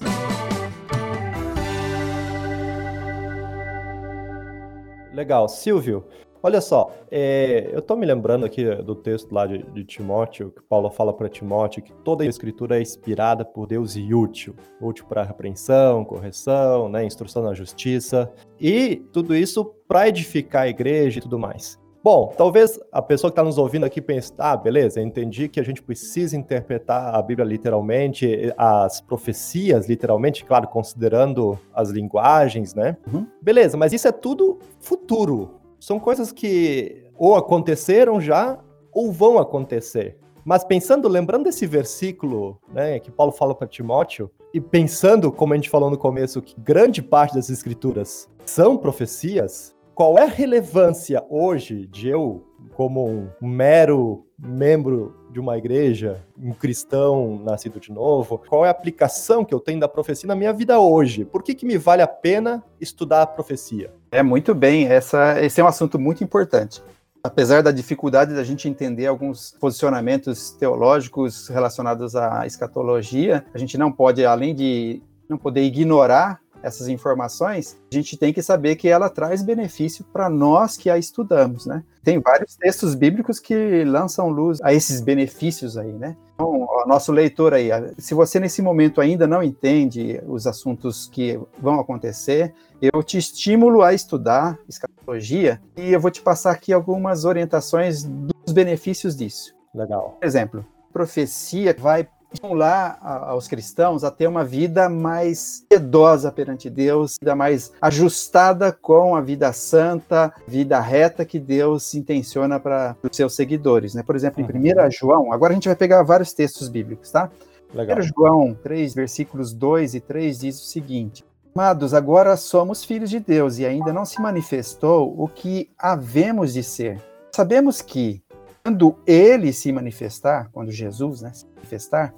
Legal. 5.17 5.49
Silvio, 5.49 6.05
olha 6.43 6.61
só, 6.61 6.91
é, 7.09 7.71
eu 7.73 7.79
estou 7.79 7.97
me 7.97 8.05
lembrando 8.05 8.45
aqui 8.45 8.63
do 8.83 8.93
texto 8.93 9.31
lá 9.31 9.47
de, 9.47 9.63
de 9.71 9.83
Timóteo, 9.83 10.51
que 10.51 10.61
Paulo 10.61 10.91
fala 10.91 11.11
para 11.11 11.27
Timóteo 11.27 11.81
que 11.81 11.91
toda 12.03 12.23
a 12.23 12.27
escritura 12.27 12.77
é 12.77 12.81
inspirada 12.83 13.43
por 13.43 13.65
Deus 13.65 13.95
e 13.95 14.13
útil. 14.13 14.55
Útil 14.79 15.07
para 15.07 15.23
repreensão, 15.23 16.05
correção, 16.05 16.87
né, 16.87 17.03
instrução 17.03 17.41
na 17.41 17.55
justiça, 17.55 18.31
e 18.61 18.97
tudo 19.11 19.35
isso 19.35 19.65
para 19.87 20.07
edificar 20.07 20.63
a 20.63 20.69
igreja 20.69 21.17
e 21.17 21.21
tudo 21.21 21.39
mais. 21.39 21.79
Bom, 22.03 22.33
talvez 22.37 22.79
a 22.91 23.01
pessoa 23.01 23.29
que 23.29 23.33
está 23.33 23.43
nos 23.43 23.57
ouvindo 23.57 23.85
aqui 23.85 24.01
pense, 24.01 24.31
ah, 24.37 24.55
beleza, 24.55 25.01
entendi 25.01 25.49
que 25.49 25.59
a 25.59 25.63
gente 25.63 25.81
precisa 25.81 26.37
interpretar 26.37 27.13
a 27.13 27.21
Bíblia 27.21 27.45
literalmente, 27.45 28.53
as 28.57 29.01
profecias 29.01 29.87
literalmente, 29.87 30.45
claro, 30.45 30.67
considerando 30.67 31.59
as 31.73 31.89
linguagens, 31.89 32.73
né? 32.73 32.95
Uhum. 33.11 33.27
Beleza, 33.41 33.75
mas 33.75 33.93
isso 33.93 34.07
é 34.07 34.11
tudo 34.11 34.59
futuro. 34.79 35.55
São 35.79 35.99
coisas 35.99 36.31
que 36.31 37.03
ou 37.15 37.35
aconteceram 37.35 38.21
já 38.21 38.59
ou 38.91 39.11
vão 39.11 39.37
acontecer. 39.37 40.17
Mas 40.45 40.63
pensando, 40.63 41.09
lembrando 41.09 41.43
desse 41.43 41.65
versículo, 41.65 42.57
né, 42.71 42.99
que 42.99 43.11
Paulo 43.11 43.33
fala 43.33 43.53
para 43.53 43.67
Timóteo, 43.67 44.31
e 44.53 44.61
pensando, 44.61 45.29
como 45.29 45.53
a 45.53 45.57
gente 45.57 45.69
falou 45.69 45.89
no 45.89 45.97
começo, 45.97 46.41
que 46.41 46.55
grande 46.57 47.01
parte 47.01 47.35
das 47.35 47.49
escrituras 47.49 48.29
são 48.45 48.77
profecias, 48.77 49.75
qual 49.97 50.15
é 50.19 50.21
a 50.21 50.27
relevância 50.27 51.25
hoje 51.27 51.87
de 51.87 52.07
eu, 52.07 52.45
como 52.75 53.31
um 53.41 53.47
mero 53.47 54.27
membro 54.37 55.15
de 55.31 55.39
uma 55.39 55.57
igreja, 55.57 56.23
um 56.37 56.53
cristão 56.53 57.41
nascido 57.43 57.79
de 57.79 57.91
novo, 57.91 58.37
qual 58.47 58.63
é 58.63 58.67
a 58.67 58.71
aplicação 58.71 59.43
que 59.43 59.55
eu 59.55 59.59
tenho 59.59 59.79
da 59.79 59.87
profecia 59.87 60.27
na 60.27 60.35
minha 60.35 60.53
vida 60.53 60.79
hoje? 60.79 61.25
Por 61.25 61.41
que, 61.41 61.55
que 61.55 61.65
me 61.65 61.79
vale 61.79 62.03
a 62.03 62.07
pena 62.07 62.63
estudar 62.79 63.23
a 63.23 63.25
profecia? 63.25 63.91
É 64.11 64.21
muito 64.21 64.53
bem, 64.53 64.85
essa, 64.85 65.43
esse 65.43 65.59
é 65.59 65.63
um 65.63 65.67
assunto 65.67 65.97
muito 65.97 66.23
importante. 66.23 66.79
Apesar 67.23 67.63
da 67.63 67.71
dificuldade 67.71 68.35
da 68.35 68.43
gente 68.43 68.69
entender 68.69 69.07
alguns 69.07 69.55
posicionamentos 69.59 70.51
teológicos 70.51 71.47
relacionados 71.47 72.15
à 72.15 72.45
escatologia, 72.45 73.43
a 73.51 73.57
gente 73.57 73.79
não 73.79 73.91
pode, 73.91 74.23
além 74.23 74.53
de 74.53 75.01
não 75.27 75.39
poder 75.39 75.63
ignorar 75.63 76.39
essas 76.61 76.87
informações, 76.87 77.77
a 77.91 77.95
gente 77.95 78.17
tem 78.17 78.33
que 78.33 78.41
saber 78.41 78.75
que 78.75 78.87
ela 78.87 79.09
traz 79.09 79.41
benefício 79.41 80.03
para 80.11 80.29
nós 80.29 80.77
que 80.77 80.89
a 80.89 80.97
estudamos, 80.97 81.65
né? 81.65 81.83
Tem 82.03 82.19
vários 82.19 82.55
textos 82.55 82.95
bíblicos 82.95 83.39
que 83.39 83.83
lançam 83.83 84.29
luz 84.29 84.59
a 84.61 84.73
esses 84.73 85.01
benefícios 85.01 85.77
aí, 85.77 85.91
né? 85.91 86.15
Então, 86.35 86.67
o 86.69 86.85
nosso 86.87 87.11
leitor 87.11 87.53
aí, 87.53 87.69
se 87.97 88.13
você 88.13 88.39
nesse 88.39 88.61
momento 88.61 89.01
ainda 89.01 89.25
não 89.25 89.41
entende 89.41 90.21
os 90.27 90.45
assuntos 90.45 91.09
que 91.11 91.39
vão 91.59 91.79
acontecer, 91.79 92.53
eu 92.81 93.01
te 93.01 93.17
estimulo 93.17 93.81
a 93.81 93.93
estudar 93.93 94.57
escatologia 94.69 95.59
e 95.75 95.91
eu 95.91 95.99
vou 95.99 96.11
te 96.11 96.21
passar 96.21 96.51
aqui 96.51 96.71
algumas 96.71 97.25
orientações 97.25 98.03
dos 98.03 98.53
benefícios 98.53 99.15
disso. 99.15 99.55
Legal. 99.73 100.17
Por 100.19 100.25
exemplo, 100.25 100.65
profecia 100.93 101.75
vai 101.77 102.07
estimular 102.31 102.97
aos 103.01 103.47
cristãos 103.47 104.03
a 104.03 104.11
ter 104.11 104.27
uma 104.27 104.43
vida 104.43 104.89
mais 104.89 105.65
piedosa 105.69 106.31
perante 106.31 106.69
Deus, 106.69 107.17
vida 107.19 107.35
mais 107.35 107.71
ajustada 107.81 108.71
com 108.71 109.15
a 109.15 109.21
vida 109.21 109.51
santa, 109.53 110.33
vida 110.47 110.79
reta 110.79 111.25
que 111.25 111.39
Deus 111.39 111.93
intenciona 111.95 112.59
para 112.59 112.95
os 113.03 113.15
seus 113.15 113.35
seguidores. 113.35 113.93
Né? 113.93 114.03
Por 114.03 114.15
exemplo, 114.15 114.41
em 114.41 114.45
1 114.45 114.47
uhum. 114.47 114.91
João, 114.91 115.33
agora 115.33 115.53
a 115.53 115.55
gente 115.55 115.67
vai 115.67 115.75
pegar 115.75 116.03
vários 116.03 116.33
textos 116.33 116.69
bíblicos, 116.69 117.11
tá? 117.11 117.29
Legal. 117.73 117.97
1 117.99 118.01
João 118.01 118.53
3, 118.63 118.93
versículos 118.93 119.53
2 119.53 119.95
e 119.95 119.99
3 119.99 120.39
diz 120.39 120.61
o 120.61 120.65
seguinte: 120.65 121.25
Amados, 121.53 121.93
agora 121.93 122.37
somos 122.37 122.85
filhos 122.85 123.09
de 123.09 123.19
Deus 123.19 123.57
e 123.57 123.65
ainda 123.65 123.91
não 123.91 124.05
se 124.05 124.21
manifestou 124.21 125.13
o 125.17 125.27
que 125.27 125.69
havemos 125.77 126.53
de 126.53 126.63
ser. 126.63 127.01
Sabemos 127.35 127.81
que 127.81 128.21
quando 128.67 128.97
ele 129.07 129.53
se 129.53 129.71
manifestar, 129.71 130.49
quando 130.51 130.71
Jesus 130.71 131.21
né, 131.21 131.31
se 131.33 131.45
manifestar, 131.55 132.13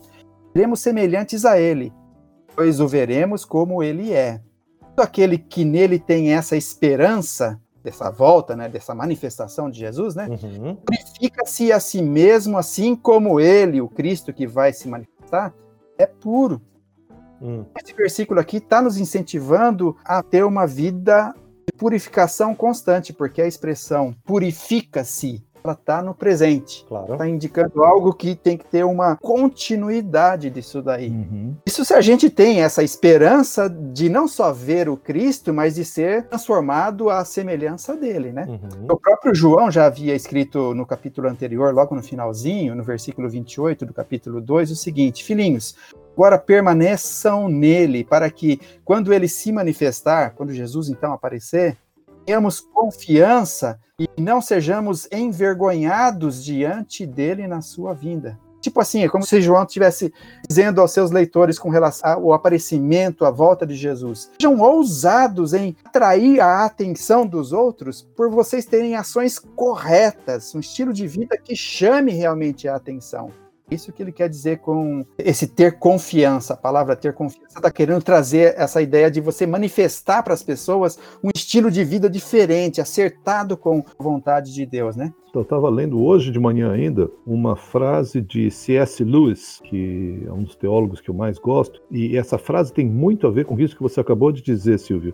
seremos 0.52 0.80
semelhantes 0.80 1.45
a 1.45 1.60
ele, 1.60 1.93
pois 2.56 2.80
o 2.80 2.88
veremos 2.88 3.45
como 3.45 3.84
ele 3.84 4.14
é. 4.14 4.41
Todo 4.95 5.06
aquele 5.06 5.38
que 5.38 5.64
nele 5.64 6.00
tem 6.00 6.34
essa 6.34 6.58
esperança 6.58 7.62
dessa 7.84 8.10
volta, 8.10 8.56
né, 8.56 8.68
dessa 8.68 8.95
manifestação 8.95 9.70
de 9.70 9.78
Jesus, 9.78 10.16
né, 10.16 10.28
uhum. 10.28 10.76
purifica-se 10.76 11.72
a 11.72 11.80
si 11.80 12.02
mesmo, 12.02 12.58
assim 12.58 12.95
como 12.95 13.39
ele, 13.39 13.80
o 13.80 13.88
Cristo 13.88 14.34
que 14.34 14.47
vai 14.47 14.74
se 14.74 14.88
manifestar, 14.88 15.54
é 16.00 16.08
puro. 16.08 16.60
Hum. 17.39 17.64
Esse 17.80 17.93
versículo 17.93 18.39
aqui 18.39 18.58
está 18.58 18.82
nos 18.82 18.97
incentivando 18.97 19.95
a 20.04 20.24
ter 20.24 20.43
uma 20.43 20.66
vida 20.66 21.32
de 21.68 21.78
purificação 21.78 22.56
constante, 22.56 23.14
porque 23.14 23.39
a 23.39 23.47
expressão 23.47 24.16
purifica-se 24.26 25.47
ela 25.64 25.74
está 25.74 26.01
no 26.01 26.14
presente. 26.14 26.86
Claro. 26.88 27.14
Está 27.14 27.28
indicando 27.28 27.84
algo 27.84 28.14
que 28.14 28.36
tem 28.36 28.57
que 28.57 28.66
ter 28.66 28.84
uma 28.84 29.16
continuidade 29.18 30.49
disso 30.49 30.82
daí. 30.82 31.10
Uhum. 31.10 31.55
Isso 31.66 31.84
se 31.86 31.93
a 31.93 32.01
gente 32.01 32.30
tem 32.30 32.62
essa 32.62 32.84
esperança 32.84 33.70
de 33.70 34.10
não 34.10 34.28
só 34.28 34.51
ver 34.51 34.89
o 34.89 34.97
Cristo, 34.97 35.53
mas 35.53 35.76
de 35.76 35.86
ser 35.86 36.24
transformado 36.28 37.10
à 37.10 37.24
semelhança 37.26 37.95
dele, 37.95 38.32
né? 38.32 38.45
Uhum. 38.47 38.88
O 38.91 38.97
próprio 38.97 39.34
João 39.34 39.70
já 39.72 39.86
havia 39.86 40.16
escrito 40.16 40.74
no 40.74 40.86
capítulo 40.86 41.28
anterior, 41.28 41.74
logo 41.74 41.95
no 41.95 42.03
finalzinho, 42.03 42.76
no 42.76 42.84
versículo 42.84 43.30
28 43.30 43.86
do 43.86 43.93
capítulo 43.93 44.41
2, 44.41 44.72
o 44.72 44.76
seguinte: 44.76 45.24
Filhinhos, 45.24 45.76
agora 46.14 46.38
permaneçam 46.38 47.47
nele, 47.47 48.03
para 48.03 48.30
que, 48.30 48.60
quando 48.84 49.14
ele 49.14 49.28
se 49.28 49.51
manifestar, 49.51 50.32
quando 50.32 50.53
Jesus 50.53 50.89
então 50.89 51.14
aparecer, 51.14 51.78
tenhamos 52.26 52.60
confiança 52.60 53.80
e 54.00 54.08
não 54.18 54.42
sejamos 54.42 55.08
envergonhados 55.12 56.44
diante 56.44 57.06
dele 57.06 57.48
na 57.48 57.62
sua 57.62 57.94
vinda. 57.94 58.40
Tipo 58.62 58.82
assim, 58.82 59.04
é 59.04 59.10
como 59.10 59.26
se 59.26 59.42
João 59.42 59.64
estivesse 59.64 60.14
dizendo 60.48 60.82
aos 60.82 60.92
seus 60.92 61.12
leitores 61.12 61.58
com 61.58 61.70
relação 61.70 62.12
ao 62.12 62.34
aparecimento, 62.34 63.26
à 63.26 63.32
volta 63.32 63.66
de 63.66 63.76
Jesus. 63.76 64.30
Sejam 64.40 64.60
ousados 64.60 65.54
em 65.54 65.76
atrair 65.86 66.42
a 66.42 66.66
atenção 66.66 67.26
dos 67.26 67.54
outros 67.54 68.02
por 68.16 68.30
vocês 68.30 68.66
terem 68.66 68.96
ações 68.96 69.40
corretas, 69.40 70.54
um 70.54 70.60
estilo 70.60 70.92
de 70.92 71.08
vida 71.08 71.38
que 71.38 71.56
chame 71.56 72.12
realmente 72.12 72.68
a 72.68 72.76
atenção. 72.76 73.32
Isso 73.72 73.94
que 73.94 74.02
ele 74.02 74.12
quer 74.12 74.28
dizer 74.28 74.60
com 74.60 75.06
esse 75.18 75.48
ter 75.48 75.78
confiança. 75.78 76.54
A 76.54 76.58
palavra 76.58 76.96
ter 76.96 77.14
confiança 77.14 77.58
está 77.58 77.72
querendo 77.72 78.02
trazer 78.02 78.56
essa 78.58 78.82
ideia 78.82 79.12
de 79.12 79.22
você 79.22 79.46
manifestar 79.46 80.24
para 80.24 80.34
as 80.34 80.42
pessoas 80.42 80.98
um 81.24 81.30
estilo 81.34 81.70
de 81.70 81.84
vida 81.84 82.10
diferente, 82.10 82.82
acertado 82.82 83.56
com 83.56 83.84
a 84.00 84.04
vontade 84.04 84.54
de 84.54 84.66
Deus, 84.66 84.96
né? 84.96 85.14
Eu 85.34 85.42
estava 85.42 85.70
lendo 85.70 86.04
hoje 86.04 86.32
de 86.32 86.40
manhã 86.40 86.72
ainda 86.72 87.10
uma 87.26 87.56
frase 87.56 88.20
de 88.20 88.50
C.S. 88.50 89.04
Lewis, 89.04 89.62
que 89.64 90.24
é 90.26 90.34
um 90.34 90.42
dos 90.42 90.56
teólogos 90.56 91.00
que 91.00 91.10
eu 91.10 91.14
mais 91.14 91.38
gosto, 91.38 91.80
e 91.92 92.18
essa 92.18 92.40
frase 92.40 92.74
tem 92.74 92.88
muito 92.88 93.28
a 93.28 93.32
ver 93.32 93.46
com 93.46 93.60
isso 93.60 93.76
que 93.76 93.84
você 93.84 94.00
acabou 94.00 94.32
de 94.32 94.42
dizer, 94.42 94.80
Silvio. 94.80 95.14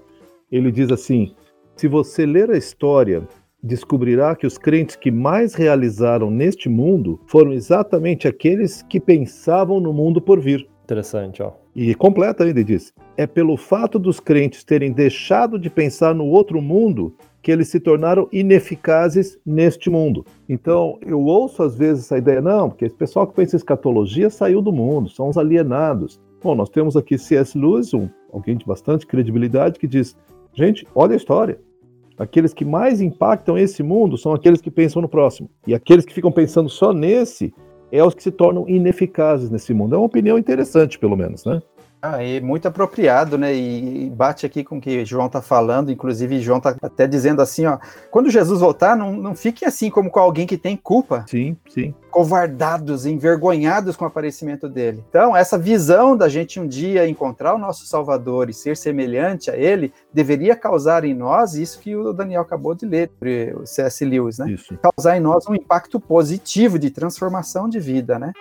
Ele 0.50 0.72
diz 0.72 0.90
assim: 0.90 1.36
se 1.76 1.90
você 1.90 2.26
ler 2.26 2.50
a 2.50 2.58
história 2.58 3.28
descobrirá 3.66 4.36
que 4.36 4.46
os 4.46 4.58
crentes 4.58 4.96
que 4.96 5.10
mais 5.10 5.56
realizaram 5.56 6.30
neste 6.30 6.70
mundo 6.70 7.20
foram 7.26 7.52
exatamente 7.52 8.28
aqueles 8.28 8.84
que 8.84 9.00
pensavam 9.00 9.80
no 9.80 9.92
mundo 9.92 10.22
por 10.22 10.40
vir. 10.40 10.68
Interessante, 10.84 11.42
ó. 11.42 11.52
E 11.76 11.96
completa 11.96 12.44
ainda 12.44 12.64
diz: 12.64 12.94
é 13.18 13.26
pelo 13.26 13.58
fato 13.58 13.98
dos 13.98 14.20
crentes 14.20 14.64
terem 14.64 14.92
deixado 14.92 15.58
de 15.58 15.70
pensar 15.70 16.14
no 16.14 16.26
outro 16.26 16.62
mundo 16.62 17.16
que 17.42 17.52
eles 17.52 17.68
se 17.68 17.80
tornaram 17.80 18.28
ineficazes 18.32 19.38
neste 19.46 19.90
mundo. 19.90 20.26
Então, 20.48 21.00
eu 21.06 21.22
ouço 21.22 21.64
às 21.64 21.76
vezes 21.76 22.06
essa 22.06 22.18
ideia, 22.18 22.42
não, 22.42 22.70
porque 22.70 22.86
esse 22.86 22.96
pessoal 22.96 23.28
que 23.28 23.36
pensa 23.36 23.56
em 23.56 23.58
escatologia 23.58 24.30
saiu 24.30 24.62
do 24.62 24.72
mundo, 24.72 25.10
são 25.10 25.30
os 25.30 25.38
alienados. 25.38 26.20
Bom, 26.42 26.56
nós 26.56 26.70
temos 26.70 26.96
aqui 26.96 27.18
C.S. 27.18 27.58
Lewis, 27.58 27.94
um, 27.94 28.08
alguém 28.32 28.56
de 28.56 28.66
bastante 28.66 29.08
credibilidade, 29.08 29.80
que 29.80 29.88
diz: 29.88 30.16
gente, 30.54 30.88
olha 30.94 31.14
a 31.14 31.18
história. 31.18 31.60
Aqueles 32.18 32.54
que 32.54 32.64
mais 32.64 33.02
impactam 33.02 33.58
esse 33.58 33.84
mundo 33.84 34.18
são 34.18 34.34
aqueles 34.34 34.62
que 34.62 34.72
pensam 34.72 35.02
no 35.02 35.10
próximo. 35.10 35.50
E 35.68 35.74
aqueles 35.74 36.06
que 36.06 36.14
ficam 36.14 36.32
pensando 36.32 36.70
só 36.70 36.94
nesse 36.94 37.54
é 37.92 38.04
os 38.04 38.14
que 38.14 38.24
se 38.24 38.32
tornam 38.32 38.68
ineficazes 38.68 39.50
nesse 39.50 39.74
mundo. 39.74 39.96
É 39.96 39.98
uma 39.98 40.06
opinião 40.06 40.38
interessante, 40.38 40.98
pelo 40.98 41.16
menos, 41.16 41.46
né? 41.46 41.62
Ah, 42.14 42.24
e 42.24 42.40
muito 42.40 42.68
apropriado, 42.68 43.36
né? 43.36 43.56
E 43.56 44.12
bate 44.12 44.46
aqui 44.46 44.64
com 44.64 44.78
o 44.78 44.82
que 44.82 45.04
João 45.04 45.26
está 45.26 45.42
falando, 45.42 45.92
inclusive 45.92 46.40
João 46.40 46.60
está 46.60 46.76
até 46.82 47.08
dizendo 47.08 47.42
assim, 47.42 47.66
ó, 47.66 47.80
quando 48.12 48.30
Jesus 48.30 48.60
voltar, 48.60 48.96
não, 48.96 49.14
não 49.14 49.34
fique 49.34 49.66
assim 49.66 49.90
como 49.90 50.12
com 50.12 50.20
alguém 50.20 50.46
que 50.46 50.58
tem 50.58 50.78
culpa. 50.78 51.26
Sim, 51.28 51.58
sim. 51.68 51.96
Covardados, 52.12 53.08
envergonhados 53.08 53.96
com 53.96 54.06
o 54.06 54.08
aparecimento 54.08 54.70
dele. 54.70 55.04
Então, 55.10 55.36
essa 55.36 55.58
visão 55.58 56.16
da 56.16 56.30
gente 56.30 56.60
um 56.60 56.68
dia 56.68 57.10
encontrar 57.10 57.56
o 57.56 57.58
nosso 57.58 57.88
Salvador 57.88 58.50
e 58.50 58.54
ser 58.54 58.78
semelhante 58.78 59.50
a 59.50 59.58
ele, 59.58 59.92
deveria 60.14 60.56
causar 60.56 61.04
em 61.04 61.14
nós 61.14 61.56
isso 61.56 61.80
que 61.80 61.96
o 61.96 62.14
Daniel 62.14 62.44
acabou 62.44 62.76
de 62.76 62.86
ler, 62.86 63.10
o 63.56 63.66
C.S. 63.66 64.06
Lewis, 64.06 64.38
né? 64.38 64.52
Isso. 64.52 64.78
Causar 64.78 65.18
em 65.18 65.20
nós 65.20 65.48
um 65.48 65.56
impacto 65.56 66.00
positivo 66.00 66.78
de 66.78 66.92
transformação 66.92 67.68
de 67.68 67.80
vida, 67.80 68.20
né? 68.20 68.32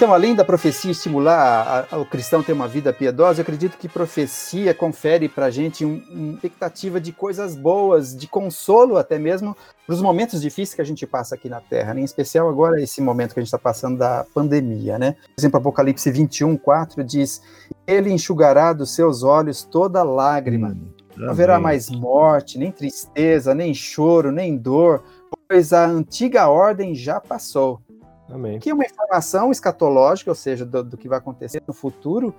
Então, 0.00 0.14
além 0.14 0.34
da 0.34 0.46
profecia 0.46 0.92
estimular 0.92 1.86
o 1.92 2.06
cristão 2.06 2.40
a 2.40 2.42
ter 2.42 2.54
uma 2.54 2.66
vida 2.66 2.90
piedosa, 2.90 3.40
eu 3.40 3.42
acredito 3.42 3.76
que 3.76 3.86
profecia 3.86 4.72
confere 4.72 5.28
para 5.28 5.44
a 5.44 5.50
gente 5.50 5.84
um, 5.84 6.02
uma 6.10 6.32
expectativa 6.36 6.98
de 6.98 7.12
coisas 7.12 7.54
boas, 7.54 8.16
de 8.16 8.26
consolo 8.26 8.96
até 8.96 9.18
mesmo 9.18 9.54
para 9.86 9.94
os 9.94 10.00
momentos 10.00 10.40
difíceis 10.40 10.72
que 10.72 10.80
a 10.80 10.86
gente 10.86 11.06
passa 11.06 11.34
aqui 11.34 11.50
na 11.50 11.60
Terra, 11.60 11.92
né? 11.92 12.00
em 12.00 12.04
especial 12.04 12.48
agora 12.48 12.80
esse 12.80 13.02
momento 13.02 13.34
que 13.34 13.40
a 13.40 13.42
gente 13.42 13.48
está 13.48 13.58
passando 13.58 13.98
da 13.98 14.24
pandemia. 14.32 14.98
Né? 14.98 15.12
Por 15.12 15.38
exemplo, 15.38 15.58
Apocalipse 15.58 16.10
21, 16.10 16.56
4 16.56 17.04
diz: 17.04 17.42
Ele 17.86 18.10
enxugará 18.10 18.72
dos 18.72 18.94
seus 18.94 19.22
olhos 19.22 19.64
toda 19.64 20.02
lágrima. 20.02 20.68
Hum, 20.68 20.92
não 21.14 21.28
haverá 21.28 21.60
mais 21.60 21.90
morte, 21.90 22.56
nem 22.56 22.72
tristeza, 22.72 23.54
nem 23.54 23.74
choro, 23.74 24.32
nem 24.32 24.56
dor, 24.56 25.04
pois 25.46 25.74
a 25.74 25.84
antiga 25.84 26.48
ordem 26.48 26.94
já 26.94 27.20
passou. 27.20 27.82
Amém. 28.30 28.58
Que 28.58 28.70
é 28.70 28.74
uma 28.74 28.84
informação 28.84 29.50
escatológica, 29.50 30.30
ou 30.30 30.34
seja, 30.34 30.64
do, 30.64 30.82
do 30.82 30.96
que 30.96 31.08
vai 31.08 31.18
acontecer 31.18 31.62
no 31.66 31.74
futuro, 31.74 32.34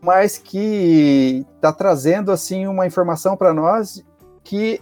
mas 0.00 0.36
que 0.36 1.46
está 1.56 1.72
trazendo 1.72 2.30
assim 2.30 2.66
uma 2.66 2.86
informação 2.86 3.36
para 3.36 3.54
nós 3.54 4.04
que 4.42 4.78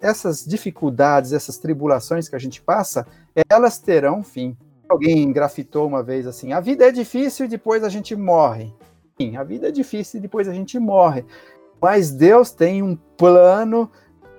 essas 0.00 0.44
dificuldades, 0.46 1.32
essas 1.32 1.58
tribulações 1.58 2.28
que 2.28 2.36
a 2.36 2.38
gente 2.38 2.62
passa, 2.62 3.04
elas 3.48 3.78
terão 3.78 4.22
fim. 4.22 4.56
Alguém 4.88 5.32
grafitou 5.32 5.86
uma 5.86 6.02
vez 6.02 6.26
assim: 6.26 6.52
a 6.52 6.60
vida 6.60 6.86
é 6.86 6.92
difícil 6.92 7.46
e 7.46 7.48
depois 7.48 7.82
a 7.82 7.88
gente 7.88 8.14
morre. 8.14 8.72
Sim, 9.20 9.36
a 9.36 9.42
vida 9.42 9.68
é 9.68 9.72
difícil 9.72 10.18
e 10.18 10.22
depois 10.22 10.48
a 10.48 10.54
gente 10.54 10.78
morre. 10.78 11.24
Mas 11.80 12.12
Deus 12.12 12.52
tem 12.52 12.82
um 12.82 12.94
plano 12.94 13.90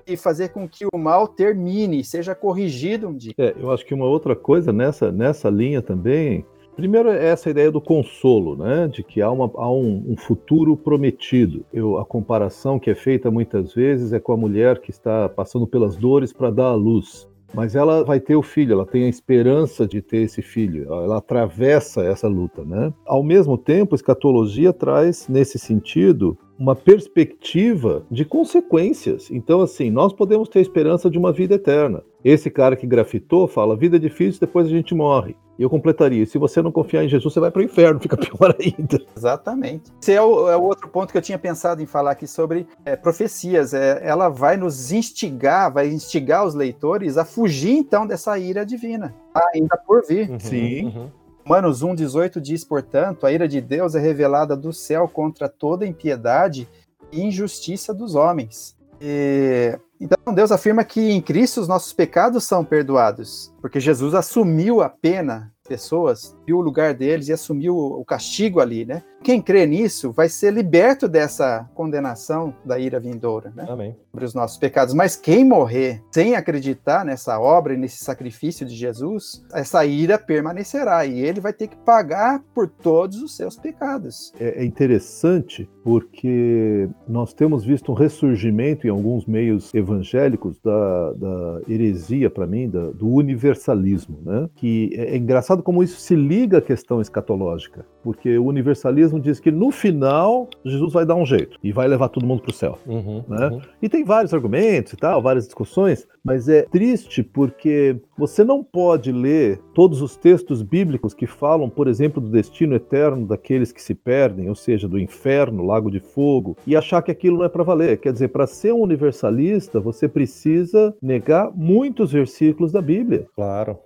e 0.07 0.17
fazer 0.17 0.49
com 0.49 0.67
que 0.67 0.85
o 0.91 0.97
mal 0.97 1.27
termine, 1.27 2.03
seja 2.03 2.35
corrigido 2.35 3.07
um 3.07 3.15
dia. 3.15 3.33
É, 3.37 3.55
eu 3.59 3.71
acho 3.71 3.85
que 3.85 3.93
uma 3.93 4.05
outra 4.05 4.35
coisa 4.35 4.71
nessa, 4.71 5.11
nessa 5.11 5.49
linha 5.49 5.81
também. 5.81 6.45
Primeiro 6.75 7.09
é 7.09 7.27
essa 7.27 7.49
ideia 7.49 7.69
do 7.69 7.81
consolo, 7.81 8.55
né? 8.55 8.87
De 8.87 9.03
que 9.03 9.21
há, 9.21 9.29
uma, 9.29 9.51
há 9.55 9.71
um, 9.71 10.05
um, 10.07 10.17
futuro 10.17 10.77
prometido. 10.77 11.65
Eu, 11.71 11.97
a 11.97 12.05
comparação 12.05 12.79
que 12.79 12.89
é 12.89 12.95
feita 12.95 13.29
muitas 13.29 13.73
vezes 13.73 14.13
é 14.13 14.19
com 14.19 14.31
a 14.31 14.37
mulher 14.37 14.79
que 14.79 14.89
está 14.89 15.27
passando 15.27 15.67
pelas 15.67 15.95
dores 15.95 16.31
para 16.31 16.49
dar 16.49 16.67
à 16.67 16.75
luz. 16.75 17.29
Mas 17.53 17.75
ela 17.75 18.03
vai 18.03 18.19
ter 18.19 18.35
o 18.35 18.41
filho, 18.41 18.73
ela 18.73 18.85
tem 18.85 19.03
a 19.03 19.09
esperança 19.09 19.85
de 19.85 20.01
ter 20.01 20.19
esse 20.19 20.41
filho, 20.41 20.85
ela 20.85 21.17
atravessa 21.17 22.01
essa 22.01 22.27
luta, 22.27 22.63
né? 22.63 22.93
Ao 23.05 23.21
mesmo 23.21 23.57
tempo, 23.57 23.93
a 23.93 23.97
escatologia 23.97 24.71
traz, 24.71 25.27
nesse 25.27 25.59
sentido, 25.59 26.37
uma 26.61 26.75
perspectiva 26.75 28.05
de 28.11 28.23
consequências. 28.23 29.31
Então, 29.31 29.61
assim, 29.61 29.89
nós 29.89 30.13
podemos 30.13 30.47
ter 30.47 30.59
esperança 30.59 31.09
de 31.09 31.17
uma 31.17 31.33
vida 31.33 31.55
eterna. 31.55 32.03
Esse 32.23 32.51
cara 32.51 32.75
que 32.75 32.85
grafitou 32.85 33.47
fala: 33.47 33.75
vida 33.75 33.95
é 33.95 33.99
difícil, 33.99 34.39
depois 34.39 34.67
a 34.67 34.69
gente 34.69 34.93
morre. 34.93 35.35
E 35.57 35.63
eu 35.63 35.69
completaria: 35.71 36.23
se 36.23 36.37
você 36.37 36.61
não 36.61 36.71
confiar 36.71 37.03
em 37.03 37.09
Jesus, 37.09 37.33
você 37.33 37.39
vai 37.39 37.49
para 37.49 37.61
o 37.61 37.63
inferno, 37.63 37.99
fica 37.99 38.15
pior 38.15 38.55
ainda. 38.59 39.03
Exatamente. 39.17 39.91
Esse 39.99 40.13
é 40.13 40.21
o, 40.21 40.49
é 40.49 40.55
o, 40.55 40.61
outro 40.61 40.87
ponto 40.87 41.11
que 41.11 41.17
eu 41.17 41.21
tinha 41.21 41.39
pensado 41.39 41.81
em 41.81 41.87
falar 41.87 42.11
aqui 42.11 42.27
sobre 42.27 42.67
é, 42.85 42.95
profecias. 42.95 43.73
É, 43.73 43.99
ela 44.03 44.29
vai 44.29 44.55
nos 44.55 44.91
instigar, 44.91 45.73
vai 45.73 45.87
instigar 45.87 46.45
os 46.45 46.53
leitores 46.53 47.17
a 47.17 47.25
fugir 47.25 47.71
então 47.71 48.05
dessa 48.05 48.37
ira 48.37 48.63
divina, 48.63 49.15
ainda 49.51 49.75
por 49.77 50.05
vir. 50.05 50.29
Uhum, 50.29 50.39
Sim. 50.39 50.85
Uhum. 50.85 51.20
Romanos 51.45 51.83
1,18 51.83 52.39
diz, 52.39 52.63
portanto, 52.63 53.25
a 53.25 53.31
ira 53.31 53.47
de 53.47 53.59
Deus 53.59 53.95
é 53.95 53.99
revelada 53.99 54.55
do 54.55 54.71
céu 54.71 55.07
contra 55.07 55.49
toda 55.49 55.85
impiedade 55.85 56.67
e 57.11 57.21
injustiça 57.21 57.93
dos 57.93 58.15
homens. 58.15 58.75
E, 59.01 59.77
então, 59.99 60.33
Deus 60.33 60.51
afirma 60.51 60.83
que 60.83 61.11
em 61.11 61.21
Cristo 61.21 61.59
os 61.59 61.67
nossos 61.67 61.91
pecados 61.93 62.43
são 62.43 62.63
perdoados, 62.63 63.51
porque 63.59 63.79
Jesus 63.79 64.13
assumiu 64.13 64.81
a 64.81 64.89
pena 64.89 65.51
pessoas, 65.67 66.35
viu 66.45 66.57
o 66.57 66.61
lugar 66.61 66.93
deles 66.93 67.27
e 67.27 67.33
assumiu 67.33 67.75
o 67.75 68.03
castigo 68.03 68.59
ali, 68.59 68.85
né? 68.85 69.03
Quem 69.23 69.39
crê 69.39 69.67
nisso 69.67 70.11
vai 70.11 70.27
ser 70.27 70.51
liberto 70.51 71.07
dessa 71.07 71.69
condenação 71.75 72.55
da 72.65 72.79
ira 72.79 72.99
vindoura, 72.99 73.53
né? 73.55 73.67
Amém. 73.69 73.95
Sobre 74.09 74.25
os 74.25 74.33
nossos 74.33 74.57
pecados. 74.57 74.95
Mas 74.95 75.15
quem 75.15 75.45
morrer 75.45 76.01
sem 76.11 76.35
acreditar 76.35 77.05
nessa 77.05 77.39
obra 77.39 77.75
e 77.75 77.77
nesse 77.77 78.03
sacrifício 78.03 78.65
de 78.65 78.75
Jesus, 78.75 79.45
essa 79.53 79.85
ira 79.85 80.17
permanecerá 80.17 81.05
e 81.05 81.19
ele 81.19 81.39
vai 81.39 81.53
ter 81.53 81.67
que 81.67 81.77
pagar 81.77 82.43
por 82.55 82.67
todos 82.67 83.21
os 83.21 83.35
seus 83.35 83.55
pecados. 83.55 84.33
É, 84.39 84.61
é 84.61 84.65
interessante 84.65 85.69
porque 85.83 86.89
nós 87.07 87.31
temos 87.33 87.63
visto 87.63 87.91
um 87.91 87.95
ressurgimento 87.95 88.87
em 88.87 88.89
alguns 88.89 89.25
meios 89.25 89.71
evangélicos 89.73 90.59
da, 90.59 91.13
da 91.13 91.61
heresia, 91.67 92.29
para 92.29 92.47
mim, 92.47 92.69
da, 92.69 92.89
do 92.91 93.07
universalismo, 93.07 94.19
né? 94.25 94.49
Que 94.55 94.89
é, 94.95 95.13
é 95.13 95.17
engraçado 95.51 95.63
como 95.63 95.83
isso 95.83 95.99
se 95.99 96.15
liga 96.15 96.59
à 96.59 96.61
questão 96.61 97.01
escatológica, 97.01 97.85
porque 98.03 98.37
o 98.37 98.45
universalismo 98.45 99.19
diz 99.19 99.39
que 99.39 99.51
no 99.51 99.71
final 99.71 100.47
Jesus 100.63 100.93
vai 100.93 101.05
dar 101.05 101.15
um 101.15 101.25
jeito 101.25 101.57
e 101.63 101.71
vai 101.71 101.87
levar 101.87 102.09
todo 102.09 102.25
mundo 102.25 102.41
para 102.41 102.51
o 102.51 102.53
céu. 102.53 102.77
Uhum, 102.85 103.23
né? 103.27 103.47
Uhum. 103.47 103.61
E 103.81 103.89
tem 103.89 104.03
vários 104.03 104.33
argumentos 104.33 104.93
e 104.93 104.97
tal, 104.97 105.21
várias 105.21 105.45
discussões, 105.45 106.07
mas 106.23 106.47
é 106.47 106.63
triste 106.63 107.23
porque 107.23 107.97
você 108.17 108.43
não 108.43 108.63
pode 108.63 109.11
ler 109.11 109.59
todos 109.73 110.01
os 110.01 110.15
textos 110.15 110.61
bíblicos 110.61 111.13
que 111.13 111.27
falam, 111.27 111.69
por 111.69 111.87
exemplo, 111.87 112.21
do 112.21 112.29
destino 112.29 112.75
eterno 112.75 113.27
daqueles 113.27 113.71
que 113.71 113.81
se 113.81 113.95
perdem, 113.95 114.47
ou 114.47 114.55
seja, 114.55 114.87
do 114.87 114.99
inferno, 114.99 115.65
lago 115.65 115.91
de 115.91 115.99
fogo, 115.99 116.55
e 116.65 116.75
achar 116.75 117.01
que 117.01 117.11
aquilo 117.11 117.37
não 117.39 117.45
é 117.45 117.49
para 117.49 117.63
valer. 117.63 117.97
Quer 117.97 118.13
dizer, 118.13 118.29
para 118.29 118.47
ser 118.47 118.73
um 118.73 118.81
universalista, 118.81 119.79
você 119.79 120.07
precisa 120.07 120.95
negar 121.01 121.51
muitos 121.53 122.11
versículos 122.11 122.71
da 122.71 122.81
Bíblia. 122.81 123.27
Claro. 123.35 123.77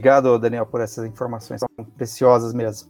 Obrigado, 0.00 0.38
Daniel, 0.38 0.64
por 0.64 0.80
essas 0.80 1.04
informações, 1.04 1.60
são 1.60 1.84
preciosas 1.84 2.54
mesmo. 2.54 2.88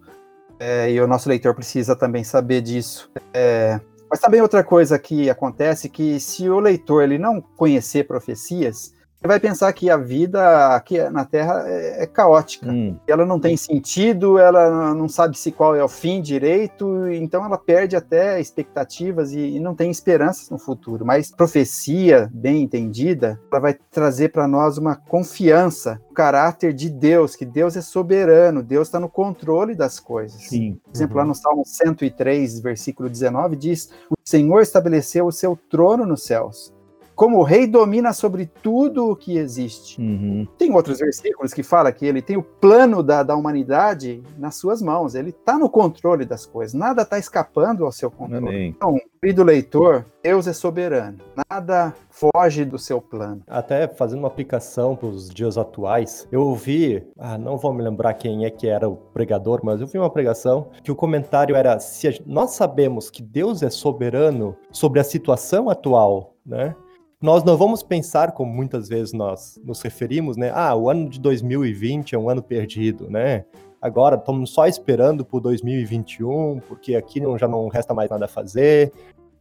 É, 0.61 0.92
e 0.92 1.00
o 1.00 1.08
nosso 1.08 1.28
leitor 1.28 1.56
precisa 1.56 1.96
também 1.96 2.22
saber 2.22 2.61
disso. 2.61 3.11
É, 3.34 3.80
mas 4.08 4.20
também 4.20 4.40
outra 4.40 4.62
coisa 4.62 4.96
que 4.96 5.28
acontece 5.28 5.88
que 5.88 6.20
se 6.20 6.48
o 6.48 6.61
leitor 6.61 7.02
ele 7.02 7.18
não 7.18 7.40
conhecer 7.40 8.06
profecias, 8.06 8.94
vai 9.28 9.38
pensar 9.38 9.72
que 9.72 9.90
a 9.90 9.96
vida 9.96 10.74
aqui 10.74 10.98
na 11.10 11.24
Terra 11.24 11.64
é, 11.66 12.04
é 12.04 12.06
caótica. 12.06 12.70
Hum. 12.70 12.96
Ela 13.06 13.26
não 13.26 13.38
tem 13.38 13.56
sentido, 13.56 14.38
ela 14.38 14.94
não 14.94 15.08
sabe 15.08 15.36
se 15.36 15.52
qual 15.52 15.76
é 15.76 15.84
o 15.84 15.88
fim 15.88 16.22
direito, 16.22 17.06
então 17.08 17.44
ela 17.44 17.58
perde 17.58 17.96
até 17.96 18.40
expectativas 18.40 19.32
e, 19.32 19.56
e 19.56 19.60
não 19.60 19.74
tem 19.74 19.90
esperanças 19.90 20.48
no 20.48 20.58
futuro. 20.58 21.04
Mas 21.04 21.30
profecia 21.30 22.30
bem 22.32 22.62
entendida, 22.62 23.38
ela 23.52 23.60
vai 23.60 23.74
trazer 23.90 24.30
para 24.30 24.48
nós 24.48 24.78
uma 24.78 24.96
confiança, 24.96 26.00
o 26.10 26.14
caráter 26.14 26.72
de 26.72 26.88
Deus, 26.88 27.36
que 27.36 27.44
Deus 27.44 27.76
é 27.76 27.82
soberano, 27.82 28.62
Deus 28.62 28.88
está 28.88 28.98
no 28.98 29.08
controle 29.08 29.74
das 29.74 30.00
coisas. 30.00 30.40
Sim. 30.48 30.80
Por 30.84 30.96
exemplo, 30.96 31.16
uhum. 31.16 31.22
lá 31.22 31.28
no 31.28 31.34
Salmo 31.34 31.62
103, 31.64 32.60
versículo 32.60 33.08
19, 33.08 33.56
diz: 33.56 33.90
O 34.08 34.14
Senhor 34.24 34.60
estabeleceu 34.60 35.26
o 35.26 35.32
seu 35.32 35.58
trono 35.68 36.06
nos 36.06 36.24
céus 36.24 36.72
como 37.20 37.36
o 37.36 37.42
rei 37.42 37.66
domina 37.66 38.14
sobre 38.14 38.46
tudo 38.46 39.10
o 39.10 39.14
que 39.14 39.36
existe. 39.36 40.00
Uhum. 40.00 40.48
Tem 40.56 40.72
outros 40.72 41.00
versículos 41.00 41.52
que 41.52 41.62
fala 41.62 41.92
que 41.92 42.06
ele 42.06 42.22
tem 42.22 42.38
o 42.38 42.42
plano 42.42 43.02
da, 43.02 43.22
da 43.22 43.36
humanidade 43.36 44.22
nas 44.38 44.54
suas 44.54 44.80
mãos, 44.80 45.14
ele 45.14 45.28
está 45.28 45.58
no 45.58 45.68
controle 45.68 46.24
das 46.24 46.46
coisas, 46.46 46.72
nada 46.72 47.02
está 47.02 47.18
escapando 47.18 47.84
ao 47.84 47.92
seu 47.92 48.10
controle. 48.10 48.48
Amém. 48.48 48.68
Então, 48.74 48.98
querido 49.20 49.44
leitor, 49.44 50.06
Deus 50.22 50.46
é 50.46 50.54
soberano, 50.54 51.18
nada 51.50 51.94
foge 52.08 52.64
do 52.64 52.78
seu 52.78 53.02
plano. 53.02 53.42
Até 53.46 53.86
fazendo 53.86 54.20
uma 54.20 54.28
aplicação 54.28 54.96
para 54.96 55.08
os 55.08 55.28
dias 55.28 55.58
atuais, 55.58 56.26
eu 56.32 56.40
ouvi, 56.40 57.06
ah, 57.18 57.36
não 57.36 57.58
vou 57.58 57.74
me 57.74 57.82
lembrar 57.82 58.14
quem 58.14 58.46
é 58.46 58.50
que 58.50 58.66
era 58.66 58.88
o 58.88 58.96
pregador, 58.96 59.60
mas 59.62 59.78
eu 59.82 59.86
vi 59.86 59.98
uma 59.98 60.08
pregação 60.08 60.70
que 60.82 60.90
o 60.90 60.96
comentário 60.96 61.54
era: 61.54 61.78
se 61.80 62.22
nós 62.24 62.52
sabemos 62.52 63.10
que 63.10 63.22
Deus 63.22 63.62
é 63.62 63.68
soberano 63.68 64.56
sobre 64.72 65.00
a 65.00 65.04
situação 65.04 65.68
atual, 65.68 66.34
né? 66.46 66.74
Nós 67.22 67.44
não 67.44 67.56
vamos 67.56 67.82
pensar, 67.82 68.32
como 68.32 68.50
muitas 68.50 68.88
vezes 68.88 69.12
nós 69.12 69.60
nos 69.62 69.82
referimos, 69.82 70.38
né? 70.38 70.50
Ah, 70.54 70.74
o 70.74 70.88
ano 70.88 71.08
de 71.08 71.20
2020 71.20 72.14
é 72.14 72.18
um 72.18 72.30
ano 72.30 72.42
perdido, 72.42 73.10
né? 73.10 73.44
Agora 73.80 74.16
estamos 74.16 74.50
só 74.50 74.66
esperando 74.66 75.24
por 75.24 75.40
2021, 75.40 76.60
porque 76.66 76.94
aqui 76.94 77.20
não, 77.20 77.36
já 77.36 77.46
não 77.46 77.68
resta 77.68 77.92
mais 77.92 78.08
nada 78.08 78.24
a 78.24 78.28
fazer, 78.28 78.90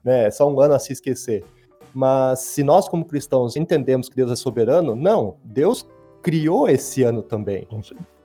né? 0.04 0.26
É 0.26 0.32
só 0.32 0.50
um 0.50 0.60
ano 0.60 0.74
a 0.74 0.80
se 0.80 0.92
esquecer. 0.92 1.46
Mas 1.94 2.40
se 2.40 2.64
nós, 2.64 2.90
como 2.90 3.06
cristãos, 3.06 3.56
entendemos 3.56 4.10
que 4.10 4.16
Deus 4.16 4.32
é 4.32 4.36
soberano, 4.36 4.94
não, 4.94 5.38
Deus 5.44 5.88
criou 6.22 6.68
esse 6.68 7.04
ano 7.04 7.22
também. 7.22 7.66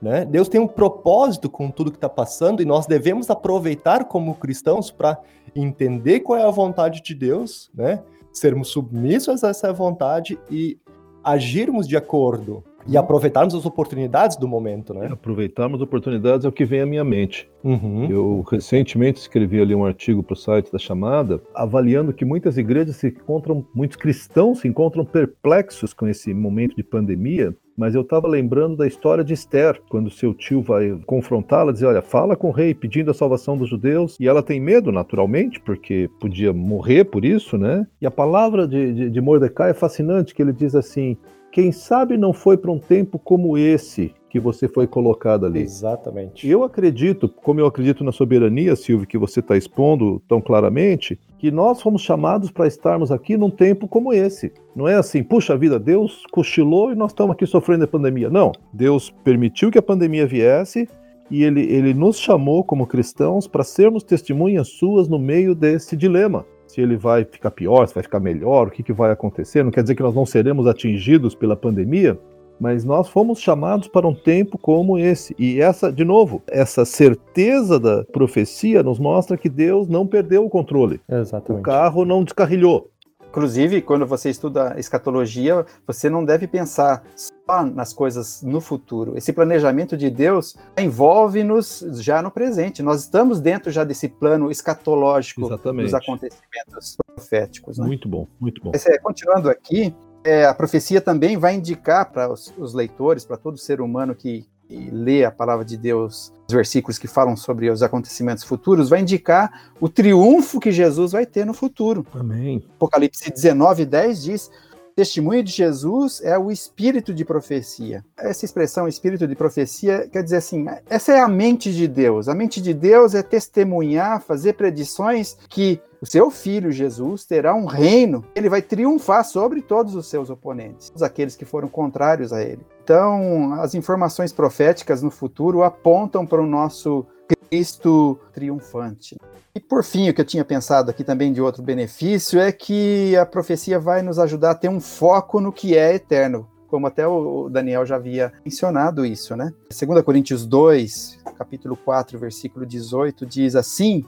Né? 0.01 0.25
Deus 0.25 0.49
tem 0.49 0.59
um 0.59 0.67
propósito 0.67 1.49
com 1.49 1.71
tudo 1.71 1.91
que 1.91 1.97
está 1.97 2.09
passando 2.09 2.61
e 2.61 2.65
nós 2.65 2.85
devemos 2.85 3.29
aproveitar 3.29 4.05
como 4.05 4.35
cristãos 4.35 4.91
para 4.91 5.17
entender 5.55 6.19
qual 6.19 6.37
é 6.37 6.43
a 6.43 6.51
vontade 6.51 7.01
de 7.01 7.15
Deus, 7.15 7.71
né? 7.73 8.03
Sermos 8.37 8.69
submissos 8.69 9.43
a 9.43 9.49
essa 9.49 9.71
vontade 9.73 10.37
e 10.51 10.77
agirmos 11.23 11.87
de 11.87 11.97
acordo 11.97 12.63
e 12.87 12.93
uhum. 12.93 12.99
aproveitarmos 12.99 13.55
as 13.55 13.65
oportunidades 13.65 14.37
do 14.37 14.47
momento, 14.47 14.93
né? 14.93 15.07
Aproveitarmos 15.11 15.81
oportunidades 15.81 16.45
é 16.45 16.49
o 16.49 16.51
que 16.51 16.65
vem 16.65 16.81
à 16.81 16.85
minha 16.85 17.03
mente. 17.03 17.49
Uhum. 17.63 18.07
Eu 18.09 18.45
recentemente 18.49 19.19
escrevi 19.19 19.59
ali 19.59 19.73
um 19.73 19.83
artigo 19.83 20.21
para 20.21 20.33
o 20.33 20.37
site 20.37 20.71
da 20.71 20.77
Chamada, 20.77 21.41
avaliando 21.55 22.13
que 22.13 22.23
muitas 22.23 22.57
igrejas 22.57 22.97
se 22.97 23.07
encontram, 23.07 23.65
muitos 23.73 23.97
cristãos 23.97 24.59
se 24.59 24.67
encontram 24.67 25.03
perplexos 25.03 25.93
com 25.93 26.07
esse 26.07 26.33
momento 26.33 26.75
de 26.75 26.83
pandemia, 26.83 27.55
mas 27.77 27.95
eu 27.95 28.01
estava 28.01 28.27
lembrando 28.27 28.77
da 28.77 28.87
história 28.87 29.23
de 29.23 29.33
Esther, 29.33 29.81
quando 29.89 30.09
seu 30.09 30.33
tio 30.33 30.61
vai 30.61 30.97
confrontá-la, 31.05 31.71
dizer, 31.71 31.85
olha, 31.85 32.01
fala 32.01 32.35
com 32.35 32.49
o 32.49 32.51
rei 32.51 32.73
pedindo 32.73 33.11
a 33.11 33.13
salvação 33.13 33.57
dos 33.57 33.69
judeus, 33.69 34.17
e 34.19 34.27
ela 34.27 34.41
tem 34.41 34.59
medo, 34.59 34.91
naturalmente, 34.91 35.59
porque 35.59 36.09
podia 36.19 36.53
morrer 36.53 37.05
por 37.05 37.25
isso, 37.25 37.57
né? 37.57 37.85
E 38.01 38.05
a 38.05 38.11
palavra 38.11 38.67
de, 38.67 38.93
de, 38.93 39.09
de 39.09 39.21
Mordecai 39.21 39.71
é 39.71 39.73
fascinante, 39.73 40.33
que 40.33 40.41
ele 40.41 40.53
diz 40.53 40.75
assim, 40.75 41.17
quem 41.51 41.71
sabe 41.71 42.17
não 42.17 42.33
foi 42.33 42.57
para 42.57 42.71
um 42.71 42.79
tempo 42.79 43.17
como 43.17 43.57
esse 43.57 44.13
que 44.29 44.39
você 44.41 44.67
foi 44.67 44.85
colocado 44.85 45.45
ali. 45.45 45.61
Exatamente. 45.61 46.45
Eu 46.45 46.65
acredito, 46.65 47.29
como 47.29 47.61
eu 47.61 47.65
acredito 47.65 48.03
na 48.03 48.11
soberania, 48.11 48.75
Silvio, 48.75 49.07
que 49.07 49.17
você 49.17 49.39
está 49.39 49.55
expondo 49.55 50.21
tão 50.27 50.41
claramente, 50.41 51.17
que 51.37 51.51
nós 51.51 51.81
fomos 51.81 52.01
chamados 52.01 52.49
para 52.49 52.67
estarmos 52.67 53.11
aqui 53.11 53.37
num 53.37 53.49
tempo 53.49 53.87
como 53.87 54.13
esse. 54.13 54.51
Não 54.75 54.87
é 54.87 54.95
assim, 54.95 55.23
puxa 55.23 55.57
vida, 55.57 55.79
Deus 55.79 56.23
cochilou 56.31 56.91
e 56.91 56.95
nós 56.95 57.11
estamos 57.11 57.33
aqui 57.33 57.45
sofrendo 57.45 57.83
a 57.83 57.87
pandemia. 57.87 58.29
Não, 58.29 58.51
Deus 58.73 59.13
permitiu 59.23 59.69
que 59.69 59.77
a 59.77 59.81
pandemia 59.81 60.25
viesse 60.25 60.87
e 61.29 61.43
ele, 61.43 61.61
ele 61.61 61.93
nos 61.93 62.19
chamou 62.19 62.63
como 62.63 62.87
cristãos 62.87 63.47
para 63.47 63.63
sermos 63.63 64.03
testemunhas 64.03 64.69
suas 64.69 65.07
no 65.07 65.19
meio 65.19 65.55
desse 65.55 65.95
dilema 65.95 66.45
se 66.67 66.81
ele 66.81 66.97
vai 66.97 67.23
ficar 67.23 67.51
pior, 67.51 67.87
se 67.87 67.93
vai 67.93 68.03
ficar 68.03 68.19
melhor, 68.19 68.67
o 68.67 68.71
que, 68.71 68.83
que 68.83 68.91
vai 68.91 69.11
acontecer. 69.11 69.63
Não 69.63 69.71
quer 69.71 69.81
dizer 69.81 69.95
que 69.95 70.03
nós 70.03 70.15
não 70.15 70.25
seremos 70.25 70.67
atingidos 70.67 71.35
pela 71.35 71.55
pandemia, 71.55 72.19
mas 72.59 72.83
nós 72.83 73.07
fomos 73.09 73.39
chamados 73.39 73.87
para 73.87 74.07
um 74.07 74.13
tempo 74.13 74.57
como 74.57 74.97
esse. 74.97 75.35
E 75.37 75.59
essa, 75.59 75.91
de 75.91 76.03
novo, 76.03 76.41
essa 76.47 76.85
certeza 76.85 77.79
da 77.79 78.03
profecia 78.05 78.83
nos 78.83 78.99
mostra 78.99 79.37
que 79.37 79.49
Deus 79.49 79.87
não 79.87 80.07
perdeu 80.07 80.45
o 80.45 80.49
controle. 80.49 81.01
Exatamente. 81.09 81.61
O 81.61 81.63
carro 81.63 82.05
não 82.05 82.23
descarrilhou. 82.23 82.89
Inclusive, 83.35 83.81
quando 83.81 84.05
você 84.05 84.29
estuda 84.29 84.75
escatologia, 84.77 85.65
você 85.85 86.09
não 86.09 86.23
deve 86.23 86.47
pensar 86.47 87.03
só 87.17 87.65
nas 87.65 87.91
coisas 87.91 88.41
no 88.41 88.61
futuro. 88.61 89.17
Esse 89.17 89.33
planejamento 89.33 89.97
de 89.97 90.09
Deus 90.09 90.55
envolve-nos 90.77 91.83
já 91.99 92.21
no 92.21 92.31
presente. 92.31 92.81
Nós 92.81 93.01
estamos 93.01 93.41
dentro 93.41 93.69
já 93.73 93.83
desse 93.83 94.07
plano 94.07 94.49
escatológico 94.49 95.47
Exatamente. 95.47 95.83
dos 95.83 95.93
acontecimentos 95.93 96.95
proféticos. 97.13 97.77
Né? 97.77 97.85
Muito 97.85 98.07
bom, 98.07 98.25
muito 98.39 98.63
bom. 98.63 98.71
É, 98.73 98.97
continuando 98.99 99.49
aqui, 99.49 99.93
é, 100.25 100.43
a 100.45 100.53
profecia 100.53 100.99
também 100.99 101.37
vai 101.37 101.55
indicar 101.55 102.11
para 102.11 102.29
os, 102.29 102.51
os 102.57 102.73
leitores, 102.73 103.23
para 103.23 103.37
todo 103.37 103.59
ser 103.59 103.79
humano 103.79 104.15
que, 104.15 104.43
e 104.67 104.89
lê 104.89 105.23
a 105.23 105.29
palavra 105.29 105.63
de 105.63 105.77
Deus, 105.77 106.33
os 106.47 106.53
versículos 106.53 106.97
que 106.97 107.07
falam 107.07 107.37
sobre 107.37 107.69
os 107.69 107.83
acontecimentos 107.83 108.43
futuros, 108.43 108.89
vai 108.89 109.01
indicar 109.01 109.71
o 109.79 109.87
triunfo 109.87 110.59
que 110.59 110.71
Jesus 110.71 111.11
vai 111.11 111.27
ter 111.27 111.45
no 111.45 111.53
futuro. 111.53 112.03
Amém. 112.11 112.65
Apocalipse 112.75 113.31
19, 113.31 113.85
10 113.85 114.23
diz: 114.23 114.51
testemunho 114.95 115.43
de 115.43 115.51
Jesus 115.51 116.21
é 116.23 116.37
o 116.37 116.49
espírito 116.49 117.13
de 117.13 117.25
profecia. 117.25 118.03
Essa 118.17 118.45
expressão 118.45 118.87
espírito 118.87 119.27
de 119.27 119.35
profecia 119.35 120.07
quer 120.07 120.23
dizer 120.23 120.37
assim, 120.37 120.65
essa 120.89 121.11
é 121.11 121.19
a 121.19 121.27
mente 121.27 121.73
de 121.73 121.87
Deus. 121.87 122.29
A 122.29 122.33
mente 122.33 122.61
de 122.61 122.73
Deus 122.73 123.13
é 123.13 123.21
testemunhar, 123.21 124.21
fazer 124.21 124.53
predições 124.53 125.37
que 125.49 125.81
o 126.01 126.05
seu 126.05 126.29
filho 126.29 126.71
Jesus 126.71 127.25
terá 127.25 127.55
um 127.55 127.65
reino, 127.65 128.23
ele 128.35 128.47
vai 128.47 128.61
triunfar 128.61 129.25
sobre 129.25 129.61
todos 129.61 129.95
os 129.95 130.07
seus 130.07 130.29
oponentes, 130.29 130.89
todos 130.89 131.01
aqueles 131.01 131.35
que 131.35 131.45
foram 131.45 131.67
contrários 131.67 132.31
a 132.31 132.43
ele. 132.43 132.65
Então, 132.83 133.53
as 133.59 133.73
informações 133.73 134.31
proféticas 134.31 135.01
no 135.01 135.09
futuro 135.09 135.63
apontam 135.63 136.25
para 136.25 136.41
o 136.41 136.45
nosso 136.45 137.05
Cristo 137.49 138.19
triunfante. 138.33 139.17
E 139.53 139.59
por 139.59 139.83
fim, 139.83 140.09
o 140.09 140.13
que 140.13 140.19
eu 140.19 140.25
tinha 140.25 140.43
pensado 140.43 140.91
aqui 140.91 141.03
também 141.03 141.31
de 141.31 141.41
outro 141.41 141.63
benefício 141.63 142.39
é 142.39 142.51
que 142.51 143.15
a 143.15 143.25
profecia 143.25 143.79
vai 143.79 144.01
nos 144.01 144.19
ajudar 144.19 144.51
a 144.51 144.55
ter 144.55 144.69
um 144.69 144.81
foco 144.81 145.39
no 145.39 145.53
que 145.53 145.77
é 145.77 145.95
eterno, 145.95 146.47
como 146.67 146.87
até 146.87 147.07
o 147.07 147.47
Daniel 147.49 147.85
já 147.85 147.95
havia 147.95 148.33
mencionado 148.43 149.05
isso, 149.05 149.35
né? 149.35 149.53
2 149.69 150.01
Coríntios 150.03 150.45
2, 150.45 151.19
capítulo 151.37 151.77
4, 151.77 152.19
versículo 152.19 152.65
18, 152.65 153.25
diz 153.25 153.55
assim: 153.55 154.03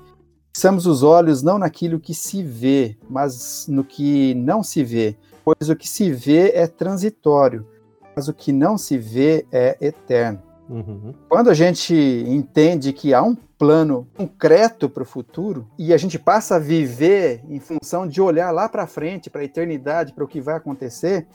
Fixamos 0.54 0.86
os 0.88 1.04
olhos 1.04 1.44
não 1.44 1.60
naquilo 1.60 2.00
que 2.00 2.14
se 2.14 2.42
vê, 2.44 2.98
mas 3.10 3.68
no 3.70 3.84
que 3.84 4.34
não 4.34 4.64
se 4.64 4.84
vê, 4.84 5.16
pois 5.46 5.70
o 5.70 5.76
que 5.76 5.88
se 5.88 6.12
vê 6.12 6.52
é 6.52 6.68
transitório, 6.68 7.66
mas 8.16 8.28
o 8.28 8.34
que 8.34 8.52
não 8.52 8.78
se 8.78 8.98
vê 8.98 9.46
é 9.52 9.78
eterno. 9.80 10.42
Uhum. 10.70 11.14
Quando 11.30 11.50
a 11.50 11.54
gente 11.54 11.94
entende 12.28 12.92
que 12.94 13.14
há 13.14 13.22
um 13.24 13.36
plano 13.36 14.08
concreto 14.16 14.90
para 14.90 15.04
o 15.04 15.06
futuro 15.06 15.68
e 15.78 15.94
a 15.94 15.98
gente 15.98 16.20
passa 16.20 16.56
a 16.56 16.60
viver 16.60 17.42
em 17.50 17.60
função 17.60 18.08
de 18.08 18.22
olhar 18.22 18.52
lá 18.52 18.70
para 18.70 18.86
frente, 18.86 19.30
para 19.30 19.42
a 19.42 19.46
eternidade, 19.46 20.14
para 20.14 20.24
o 20.24 20.28
que 20.28 20.42
vai 20.42 20.56
acontecer, 20.56 21.28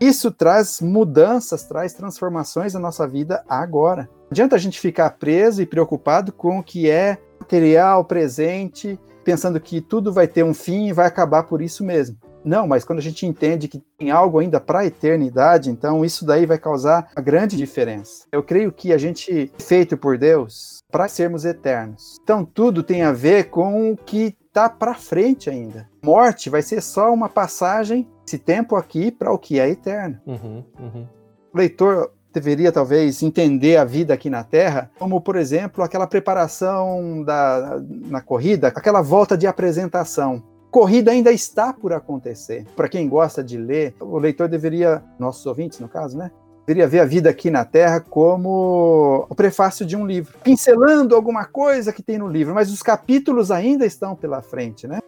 isso 0.00 0.30
traz 0.30 0.80
mudanças, 0.80 1.64
traz 1.64 1.94
transformações 1.94 2.74
na 2.74 2.80
nossa 2.80 3.06
vida 3.06 3.42
agora. 3.48 4.02
Não 4.02 4.28
adianta 4.30 4.56
a 4.56 4.58
gente 4.58 4.80
ficar 4.80 5.10
preso 5.10 5.62
e 5.62 5.66
preocupado 5.66 6.32
com 6.32 6.58
o 6.58 6.62
que 6.62 6.90
é 6.90 7.18
material, 7.40 8.04
presente, 8.04 8.98
pensando 9.24 9.60
que 9.60 9.80
tudo 9.80 10.12
vai 10.12 10.28
ter 10.28 10.44
um 10.44 10.54
fim 10.54 10.88
e 10.88 10.92
vai 10.92 11.06
acabar 11.06 11.44
por 11.44 11.62
isso 11.62 11.84
mesmo. 11.84 12.16
Não, 12.46 12.64
mas 12.64 12.84
quando 12.84 13.00
a 13.00 13.02
gente 13.02 13.26
entende 13.26 13.66
que 13.66 13.82
tem 13.98 14.12
algo 14.12 14.38
ainda 14.38 14.60
para 14.60 14.80
a 14.80 14.86
eternidade, 14.86 15.68
então 15.68 16.04
isso 16.04 16.24
daí 16.24 16.46
vai 16.46 16.58
causar 16.58 17.10
uma 17.16 17.22
grande 17.22 17.56
diferença. 17.56 18.24
Eu 18.30 18.40
creio 18.40 18.70
que 18.70 18.92
a 18.92 18.98
gente 18.98 19.52
é 19.58 19.62
feito 19.62 19.96
por 19.96 20.16
Deus 20.16 20.78
para 20.88 21.08
sermos 21.08 21.44
eternos. 21.44 22.18
Então 22.22 22.44
tudo 22.44 22.84
tem 22.84 23.02
a 23.02 23.10
ver 23.10 23.50
com 23.50 23.90
o 23.90 23.96
que 23.96 24.36
está 24.46 24.68
para 24.68 24.94
frente 24.94 25.50
ainda. 25.50 25.88
Morte 26.00 26.48
vai 26.48 26.62
ser 26.62 26.80
só 26.80 27.12
uma 27.12 27.28
passagem, 27.28 28.08
esse 28.24 28.38
tempo 28.38 28.76
aqui, 28.76 29.10
para 29.10 29.32
o 29.32 29.38
que 29.38 29.58
é 29.58 29.68
eterno. 29.68 30.20
Uhum, 30.24 30.64
uhum. 30.78 31.08
O 31.52 31.58
leitor 31.58 32.12
deveria 32.32 32.70
talvez 32.70 33.22
entender 33.22 33.76
a 33.76 33.84
vida 33.84 34.14
aqui 34.14 34.30
na 34.30 34.44
Terra, 34.44 34.90
como 34.98 35.20
por 35.20 35.34
exemplo 35.36 35.82
aquela 35.82 36.06
preparação 36.06 37.24
da, 37.24 37.82
na 37.88 38.20
corrida, 38.20 38.68
aquela 38.68 39.02
volta 39.02 39.36
de 39.36 39.46
apresentação 39.46 40.42
corrida 40.76 41.10
ainda 41.10 41.32
está 41.32 41.72
por 41.72 41.94
acontecer. 41.94 42.66
Para 42.76 42.86
quem 42.86 43.08
gosta 43.08 43.42
de 43.42 43.56
ler, 43.56 43.94
o 43.98 44.18
leitor 44.18 44.46
deveria, 44.46 45.02
nossos 45.18 45.46
ouvintes 45.46 45.80
no 45.80 45.88
caso, 45.88 46.18
né? 46.18 46.30
Deveria 46.66 46.86
ver 46.86 47.00
a 47.00 47.06
vida 47.06 47.30
aqui 47.30 47.50
na 47.50 47.64
Terra 47.64 47.98
como 47.98 49.26
o 49.26 49.34
prefácio 49.34 49.86
de 49.86 49.96
um 49.96 50.06
livro, 50.06 50.34
pincelando 50.44 51.16
alguma 51.16 51.46
coisa 51.46 51.94
que 51.94 52.02
tem 52.02 52.18
no 52.18 52.28
livro, 52.28 52.54
mas 52.54 52.70
os 52.70 52.82
capítulos 52.82 53.50
ainda 53.50 53.86
estão 53.86 54.14
pela 54.14 54.42
frente, 54.42 54.86
né? 54.86 54.98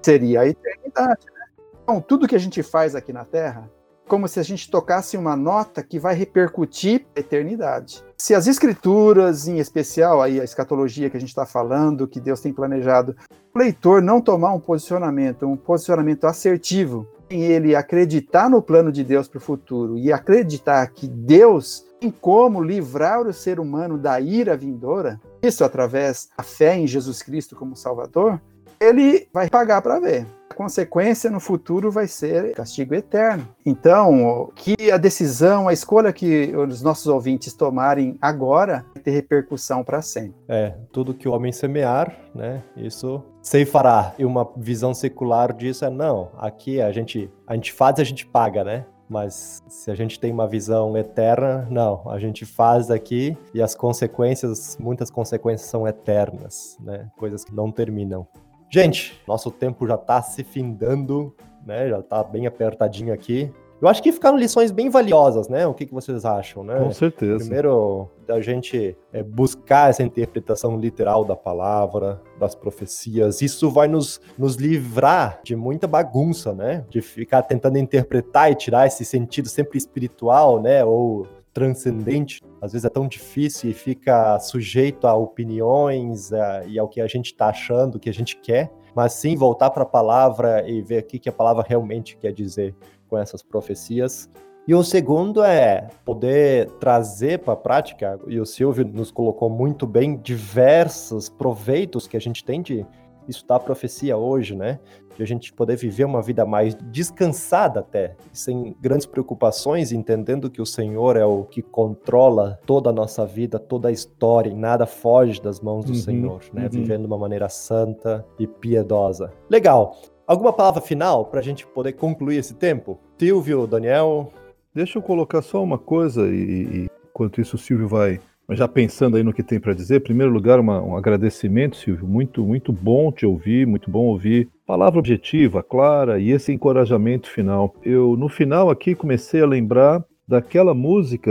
Seria 0.00 0.40
a 0.40 0.48
eternidade, 0.48 1.26
né? 1.26 1.42
Então, 1.82 2.00
tudo 2.00 2.26
que 2.26 2.34
a 2.34 2.40
gente 2.40 2.62
faz 2.62 2.94
aqui 2.94 3.12
na 3.12 3.26
Terra 3.26 3.70
como 4.08 4.26
se 4.26 4.40
a 4.40 4.42
gente 4.42 4.70
tocasse 4.70 5.16
uma 5.16 5.36
nota 5.36 5.82
que 5.82 5.98
vai 5.98 6.14
repercutir 6.14 7.04
a 7.14 7.20
eternidade. 7.20 8.02
Se 8.16 8.34
as 8.34 8.46
escrituras, 8.46 9.46
em 9.46 9.58
especial 9.58 10.20
aí 10.22 10.40
a 10.40 10.44
escatologia 10.44 11.10
que 11.10 11.16
a 11.16 11.20
gente 11.20 11.28
está 11.28 11.44
falando, 11.44 12.08
que 12.08 12.18
Deus 12.18 12.40
tem 12.40 12.52
planejado, 12.52 13.14
leitor 13.58 14.00
não 14.00 14.20
tomar 14.20 14.54
um 14.54 14.60
posicionamento, 14.60 15.46
um 15.46 15.56
posicionamento 15.56 16.24
assertivo, 16.24 17.06
em 17.28 17.42
ele 17.42 17.74
acreditar 17.74 18.48
no 18.48 18.62
plano 18.62 18.90
de 18.90 19.04
Deus 19.04 19.28
para 19.28 19.38
o 19.38 19.42
futuro 19.42 19.98
e 19.98 20.12
acreditar 20.12 20.86
que 20.86 21.06
Deus 21.06 21.84
tem 22.00 22.10
como 22.10 22.62
livrar 22.62 23.26
o 23.26 23.32
ser 23.32 23.60
humano 23.60 23.98
da 23.98 24.18
ira 24.20 24.56
vindoura, 24.56 25.20
isso 25.42 25.64
através 25.64 26.30
da 26.36 26.42
fé 26.42 26.78
em 26.78 26.86
Jesus 26.86 27.22
Cristo 27.22 27.54
como 27.54 27.76
Salvador, 27.76 28.40
ele 28.80 29.28
vai 29.32 29.50
pagar 29.50 29.82
para 29.82 29.98
ver 29.98 30.37
consequência 30.54 31.30
no 31.30 31.40
futuro 31.40 31.90
vai 31.90 32.06
ser 32.06 32.52
castigo 32.54 32.94
eterno. 32.94 33.48
Então, 33.64 34.50
que 34.54 34.90
a 34.90 34.96
decisão, 34.96 35.68
a 35.68 35.72
escolha 35.72 36.12
que 36.12 36.54
os 36.56 36.82
nossos 36.82 37.06
ouvintes 37.06 37.52
tomarem 37.54 38.16
agora 38.20 38.84
vai 38.94 39.02
ter 39.02 39.10
repercussão 39.10 39.84
para 39.84 40.02
sempre. 40.02 40.34
É, 40.48 40.74
tudo 40.92 41.14
que 41.14 41.28
o 41.28 41.32
homem 41.32 41.52
semear, 41.52 42.16
né, 42.34 42.62
isso 42.76 43.22
fará. 43.70 44.14
E 44.18 44.24
uma 44.24 44.46
visão 44.56 44.92
secular 44.92 45.52
disso 45.54 45.84
é 45.84 45.90
não, 45.90 46.30
aqui 46.36 46.80
a 46.80 46.92
gente 46.92 47.30
a 47.46 47.54
gente 47.54 47.72
faz, 47.72 47.98
a 47.98 48.04
gente 48.04 48.26
paga, 48.26 48.62
né? 48.62 48.84
Mas 49.08 49.62
se 49.68 49.90
a 49.90 49.94
gente 49.94 50.20
tem 50.20 50.30
uma 50.30 50.46
visão 50.46 50.96
eterna, 50.96 51.66
não, 51.70 52.02
a 52.10 52.18
gente 52.18 52.44
faz 52.44 52.90
aqui 52.90 53.36
e 53.54 53.62
as 53.62 53.74
consequências, 53.74 54.76
muitas 54.78 55.10
consequências 55.10 55.70
são 55.70 55.88
eternas, 55.88 56.76
né? 56.78 57.08
Coisas 57.16 57.42
que 57.42 57.54
não 57.54 57.72
terminam. 57.72 58.26
Gente, 58.70 59.20
nosso 59.26 59.50
tempo 59.50 59.86
já 59.86 59.94
está 59.94 60.20
se 60.22 60.44
findando, 60.44 61.34
né? 61.64 61.88
Já 61.88 62.00
está 62.00 62.22
bem 62.22 62.46
apertadinho 62.46 63.12
aqui. 63.12 63.50
Eu 63.80 63.86
acho 63.86 64.02
que 64.02 64.10
ficaram 64.10 64.36
lições 64.36 64.72
bem 64.72 64.90
valiosas, 64.90 65.48
né? 65.48 65.64
O 65.64 65.72
que, 65.72 65.86
que 65.86 65.94
vocês 65.94 66.24
acham, 66.24 66.64
né? 66.64 66.80
Com 66.80 66.90
certeza. 66.90 67.38
Primeiro, 67.38 68.08
da 68.26 68.40
gente 68.40 68.96
é, 69.12 69.22
buscar 69.22 69.88
essa 69.88 70.02
interpretação 70.02 70.76
literal 70.76 71.24
da 71.24 71.36
palavra, 71.36 72.20
das 72.40 72.56
profecias. 72.56 73.40
Isso 73.40 73.70
vai 73.70 73.86
nos, 73.86 74.20
nos 74.36 74.56
livrar 74.56 75.40
de 75.44 75.54
muita 75.54 75.86
bagunça, 75.86 76.52
né? 76.52 76.84
De 76.90 77.00
ficar 77.00 77.42
tentando 77.42 77.78
interpretar 77.78 78.50
e 78.50 78.56
tirar 78.56 78.88
esse 78.88 79.04
sentido 79.04 79.48
sempre 79.48 79.78
espiritual, 79.78 80.60
né? 80.60 80.84
Ou 80.84 81.28
transcendente, 81.58 82.40
às 82.62 82.72
vezes 82.72 82.84
é 82.84 82.88
tão 82.88 83.08
difícil 83.08 83.70
e 83.70 83.74
fica 83.74 84.38
sujeito 84.38 85.08
a 85.08 85.14
opiniões 85.14 86.32
a, 86.32 86.64
e 86.64 86.78
ao 86.78 86.88
que 86.88 87.00
a 87.00 87.06
gente 87.08 87.26
está 87.26 87.48
achando, 87.48 87.96
o 87.96 87.98
que 87.98 88.08
a 88.08 88.14
gente 88.14 88.36
quer, 88.36 88.70
mas 88.94 89.14
sim 89.14 89.36
voltar 89.36 89.70
para 89.70 89.82
a 89.82 89.86
palavra 89.86 90.68
e 90.68 90.80
ver 90.80 91.02
o 91.02 91.06
que, 91.06 91.28
a 91.28 91.32
palavra 91.32 91.64
realmente 91.66 92.16
quer 92.16 92.32
dizer 92.32 92.76
com 93.08 93.18
essas 93.18 93.42
profecias. 93.42 94.30
E 94.68 94.74
o 94.74 94.84
segundo 94.84 95.42
é 95.42 95.88
poder 96.04 96.70
trazer 96.78 97.40
para 97.40 97.54
a 97.54 97.56
prática, 97.56 98.20
e 98.28 98.38
o 98.38 98.46
Silvio 98.46 98.84
nos 98.84 99.10
colocou 99.10 99.50
muito 99.50 99.86
bem, 99.86 100.16
diversos 100.16 101.28
proveitos 101.28 102.06
que 102.06 102.16
a 102.16 102.20
gente 102.20 102.44
tem 102.44 102.62
de 102.62 102.86
estudar 103.26 103.56
a 103.56 103.60
profecia 103.60 104.16
hoje, 104.16 104.54
né? 104.54 104.78
De 105.18 105.24
a 105.24 105.26
gente 105.26 105.52
poder 105.52 105.76
viver 105.76 106.04
uma 106.04 106.22
vida 106.22 106.46
mais 106.46 106.76
descansada 106.76 107.80
até, 107.80 108.14
sem 108.32 108.76
grandes 108.80 109.04
preocupações, 109.04 109.90
entendendo 109.90 110.48
que 110.48 110.62
o 110.62 110.66
Senhor 110.66 111.16
é 111.16 111.24
o 111.24 111.42
que 111.42 111.60
controla 111.60 112.60
toda 112.64 112.90
a 112.90 112.92
nossa 112.92 113.26
vida, 113.26 113.58
toda 113.58 113.88
a 113.88 113.92
história, 113.92 114.48
e 114.48 114.54
nada 114.54 114.86
foge 114.86 115.42
das 115.42 115.60
mãos 115.60 115.84
do 115.84 115.90
uhum, 115.90 115.98
Senhor, 115.98 116.40
né? 116.52 116.62
Uhum. 116.62 116.68
Vivendo 116.70 117.00
de 117.00 117.06
uma 117.08 117.18
maneira 117.18 117.48
santa 117.48 118.24
e 118.38 118.46
piedosa. 118.46 119.32
Legal. 119.50 119.96
Alguma 120.24 120.52
palavra 120.52 120.80
final 120.80 121.24
para 121.24 121.40
a 121.40 121.42
gente 121.42 121.66
poder 121.66 121.94
concluir 121.94 122.36
esse 122.36 122.54
tempo? 122.54 123.00
Silvio, 123.18 123.66
Daniel? 123.66 124.30
Deixa 124.72 124.98
eu 124.98 125.02
colocar 125.02 125.42
só 125.42 125.60
uma 125.60 125.78
coisa 125.78 126.28
e, 126.28 126.84
e 126.84 126.90
enquanto 127.10 127.40
isso 127.40 127.56
o 127.56 127.58
Silvio 127.58 127.88
vai 127.88 128.20
mas 128.48 128.58
já 128.58 128.66
pensando 128.66 129.18
aí 129.18 129.22
no 129.22 129.32
que 129.32 129.42
tem 129.42 129.60
para 129.60 129.74
dizer, 129.74 129.96
em 129.96 130.04
primeiro 130.04 130.32
lugar, 130.32 130.58
uma, 130.58 130.82
um 130.82 130.96
agradecimento, 130.96 131.76
Silvio. 131.76 132.08
Muito, 132.08 132.42
muito 132.42 132.72
bom 132.72 133.12
te 133.12 133.26
ouvir, 133.26 133.66
muito 133.66 133.90
bom 133.90 134.06
ouvir. 134.06 134.48
Palavra 134.66 134.98
objetiva, 134.98 135.62
clara 135.62 136.18
e 136.18 136.30
esse 136.30 136.50
encorajamento 136.50 137.30
final. 137.30 137.74
Eu, 137.84 138.16
no 138.16 138.26
final 138.26 138.70
aqui, 138.70 138.94
comecei 138.94 139.42
a 139.42 139.46
lembrar 139.46 140.02
daquela 140.26 140.72
música 140.72 141.30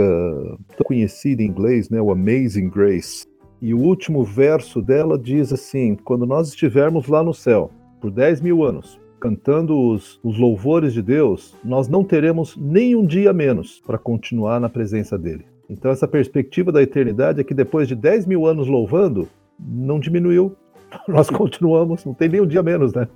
tão 0.76 0.84
conhecida 0.84 1.42
em 1.42 1.46
inglês, 1.46 1.90
né? 1.90 2.00
O 2.00 2.12
Amazing 2.12 2.70
Grace. 2.70 3.26
E 3.60 3.74
o 3.74 3.80
último 3.80 4.22
verso 4.22 4.80
dela 4.80 5.18
diz 5.18 5.52
assim: 5.52 5.96
Quando 5.96 6.24
nós 6.24 6.50
estivermos 6.50 7.08
lá 7.08 7.24
no 7.24 7.34
céu, 7.34 7.72
por 8.00 8.12
10 8.12 8.40
mil 8.42 8.62
anos, 8.62 9.00
cantando 9.18 9.76
os, 9.76 10.20
os 10.22 10.38
louvores 10.38 10.92
de 10.92 11.02
Deus, 11.02 11.56
nós 11.64 11.88
não 11.88 12.04
teremos 12.04 12.56
nem 12.56 12.94
um 12.94 13.04
dia 13.04 13.32
menos 13.32 13.82
para 13.84 13.98
continuar 13.98 14.60
na 14.60 14.68
presença 14.68 15.18
dele. 15.18 15.44
Então, 15.68 15.90
essa 15.90 16.08
perspectiva 16.08 16.72
da 16.72 16.82
eternidade 16.82 17.40
é 17.40 17.44
que 17.44 17.52
depois 17.52 17.86
de 17.86 17.94
10 17.94 18.26
mil 18.26 18.46
anos 18.46 18.66
louvando, 18.66 19.28
não 19.58 20.00
diminuiu. 20.00 20.56
Nós 21.06 21.28
continuamos, 21.28 22.04
não 22.04 22.14
tem 22.14 22.28
nem 22.28 22.40
um 22.40 22.46
dia 22.46 22.62
menos, 22.62 22.94
né? 22.94 23.06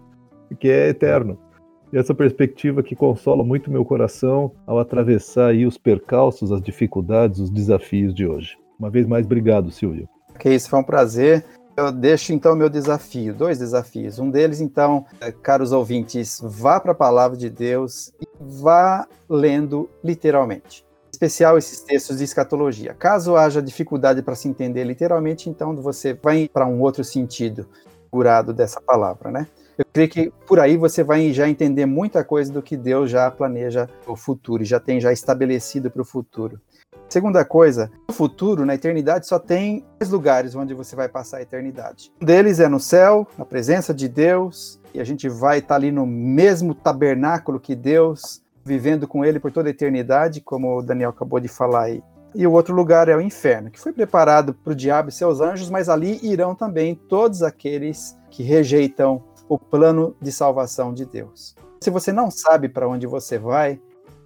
Que 0.61 0.69
é 0.69 0.89
eterno. 0.89 1.39
E 1.91 1.97
essa 1.97 2.15
perspectiva 2.15 2.83
que 2.83 2.95
consola 2.95 3.43
muito 3.43 3.71
meu 3.71 3.85
coração 3.85 4.53
ao 4.67 4.79
atravessar 4.79 5.51
aí 5.51 5.65
os 5.65 5.79
percalços, 5.79 6.53
as 6.53 6.61
dificuldades, 6.61 7.39
os 7.39 7.51
desafios 7.51 8.15
de 8.15 8.27
hoje. 8.27 8.57
Uma 8.79 8.91
vez 8.91 9.07
mais, 9.07 9.25
obrigado, 9.25 9.71
Silvio. 9.71 10.09
Que 10.39 10.51
isso 10.51 10.69
foi 10.69 10.79
um 10.79 10.85
prazer. 10.85 11.45
Eu 11.75 11.91
deixo 11.91 12.35
então 12.35 12.55
meu 12.55 12.69
desafio, 12.69 13.35
dois 13.35 13.59
desafios. 13.59 14.19
Um 14.19 14.31
deles, 14.31 14.61
então, 14.61 15.07
é, 15.21 15.33
caros 15.33 15.73
ouvintes, 15.73 16.39
vá 16.43 16.79
para 16.79 16.93
a 16.93 16.95
palavra 16.95 17.37
de 17.37 17.49
Deus 17.49 18.13
e 18.21 18.27
vá 18.39 19.07
lendo 19.29 19.89
literalmente 20.05 20.85
especial 21.23 21.57
esses 21.57 21.81
textos 21.81 22.19
de 22.19 22.25
escatologia. 22.25 22.95
Caso 22.95 23.37
haja 23.37 23.63
dificuldade 23.63 24.23
para 24.23 24.35
se 24.35 24.49
entender 24.49 24.83
literalmente, 24.83 25.49
então 25.49 25.75
você 25.77 26.15
vai 26.15 26.51
para 26.53 26.67
um 26.67 26.81
outro 26.81 27.05
sentido 27.05 27.69
curado 28.11 28.53
dessa 28.53 28.81
palavra, 28.81 29.31
né? 29.31 29.47
Eu 29.79 29.87
creio 29.91 30.09
que 30.09 30.33
por 30.47 30.59
aí 30.59 30.77
você 30.77 31.03
vai 31.05 31.33
já 31.33 31.49
entender 31.49 31.87
muita 31.87 32.25
coisa 32.25 32.53
do 32.53 32.61
que 32.61 32.77
Deus 32.77 33.11
já 33.11 33.31
planeja 33.31 33.89
o 34.07 34.17
futuro, 34.17 34.65
já 34.65 34.81
tem 34.81 35.01
já 35.01 35.13
estabelecido 35.13 35.91
para 35.91 36.03
o 36.03 36.05
futuro. 36.05 36.61
Segunda 37.09 37.45
coisa, 37.45 37.91
no 38.09 38.15
futuro, 38.15 38.67
na 38.67 38.75
eternidade, 38.75 39.27
só 39.27 39.39
tem 39.39 39.85
dois 40.01 40.11
lugares 40.11 40.55
onde 40.55 40.75
você 40.75 40.97
vai 40.97 41.09
passar 41.09 41.39
a 41.39 41.43
eternidade. 41.43 42.13
Um 42.21 42.27
deles 42.27 42.59
é 42.59 42.69
no 42.69 42.81
céu, 42.81 43.27
na 43.39 43.45
presença 43.45 43.95
de 43.95 44.09
Deus, 44.09 44.81
e 44.93 45.01
a 45.01 45.05
gente 45.05 45.29
vai 45.29 45.59
estar 45.59 45.77
ali 45.77 45.93
no 45.93 46.07
mesmo 46.07 46.75
tabernáculo 46.75 47.61
que 47.61 47.75
Deus, 47.75 48.42
vivendo 48.65 49.07
com 49.09 49.25
ele 49.25 49.41
por 49.41 49.51
toda 49.51 49.69
a 49.69 49.71
eternidade, 49.71 50.41
como 50.41 50.79
o 50.79 50.83
Daniel 50.83 51.11
acabou 51.11 51.41
de 51.41 51.49
falar 51.49 51.85
aí. 51.85 52.03
E 52.35 52.47
o 52.47 52.53
outro 52.53 52.75
lugar 52.75 53.09
é 53.09 53.17
o 53.17 53.21
inferno, 53.21 53.71
que 53.71 53.81
foi 53.81 53.93
preparado 53.93 54.55
para 54.55 54.73
o 54.73 54.77
diabo 54.77 55.11
e 55.11 55.13
seus 55.13 55.41
anjos, 55.41 55.69
mas 55.69 55.89
ali 55.89 56.19
irão 56.23 56.55
também 56.55 56.95
todos 56.95 57.43
aqueles 57.43 58.17
que 58.31 58.43
rejeitam 58.43 59.23
o 59.49 59.59
plano 59.59 60.17
de 60.21 60.33
salvação 60.33 60.95
de 60.95 61.05
Deus. 61.05 61.55
Se 61.83 61.91
você 61.91 62.11
não 62.11 62.31
sabe 62.31 62.69
para 62.69 62.89
onde 62.89 63.07
você 63.07 63.39
vai, 63.39 63.79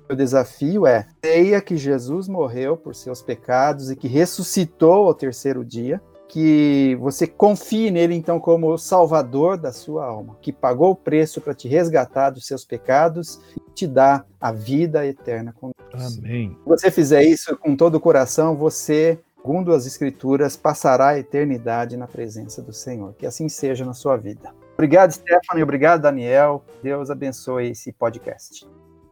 o 0.09 0.15
desafio 0.15 0.87
é: 0.87 1.07
creia 1.21 1.61
que 1.61 1.77
Jesus 1.77 2.29
morreu 2.29 2.77
por 2.77 2.95
seus 2.95 3.23
pecados 3.23 3.91
e 3.91 3.97
que 3.97 4.07
ressuscitou 4.07 5.09
ao 5.09 5.15
terceiro 5.15 5.65
dia, 5.65 6.01
que 6.29 6.97
você 7.01 7.27
confie 7.27 7.91
nele 7.91 8.15
então 8.15 8.41
como 8.41 8.73
o 8.73 8.79
salvador 8.79 9.57
da 9.57 9.73
sua 9.73 10.05
alma, 10.05 10.37
que 10.41 10.53
pagou 10.53 10.91
o 10.91 10.97
preço 10.97 11.41
para 11.41 11.55
te 11.55 11.69
resgatar 11.69 12.31
dos 12.31 12.47
seus 12.47 12.65
pecados 12.65 13.41
e 13.57 13.71
te 13.73 13.87
dar 13.87 14.27
a 14.41 14.51
vida 14.53 15.07
eterna 15.07 15.55
com 15.59 15.71
Deus. 15.91 16.19
Amém. 16.19 16.51
Se 16.51 16.69
você 16.69 16.91
fizer 16.91 17.23
isso 17.23 17.57
com 17.57 17.77
todo 17.77 17.97
o 17.97 18.01
coração, 18.01 18.57
você, 18.57 19.19
segundo 19.37 19.73
as 19.73 19.87
escrituras, 19.87 20.57
passará 20.57 21.09
a 21.09 21.19
eternidade 21.19 21.97
na 21.97 22.07
presença 22.07 22.61
do 22.61 22.73
Senhor. 22.73 23.15
Que 23.15 23.27
assim 23.27 23.49
seja 23.49 23.85
na 23.85 23.95
sua 23.95 24.17
vida. 24.17 24.53
Obrigado, 24.75 25.13
Stephanie, 25.13 25.63
obrigado, 25.63 26.03
Daniel. 26.03 26.65
Deus 26.83 27.11
abençoe 27.11 27.71
esse 27.71 27.93
podcast. 27.93 28.67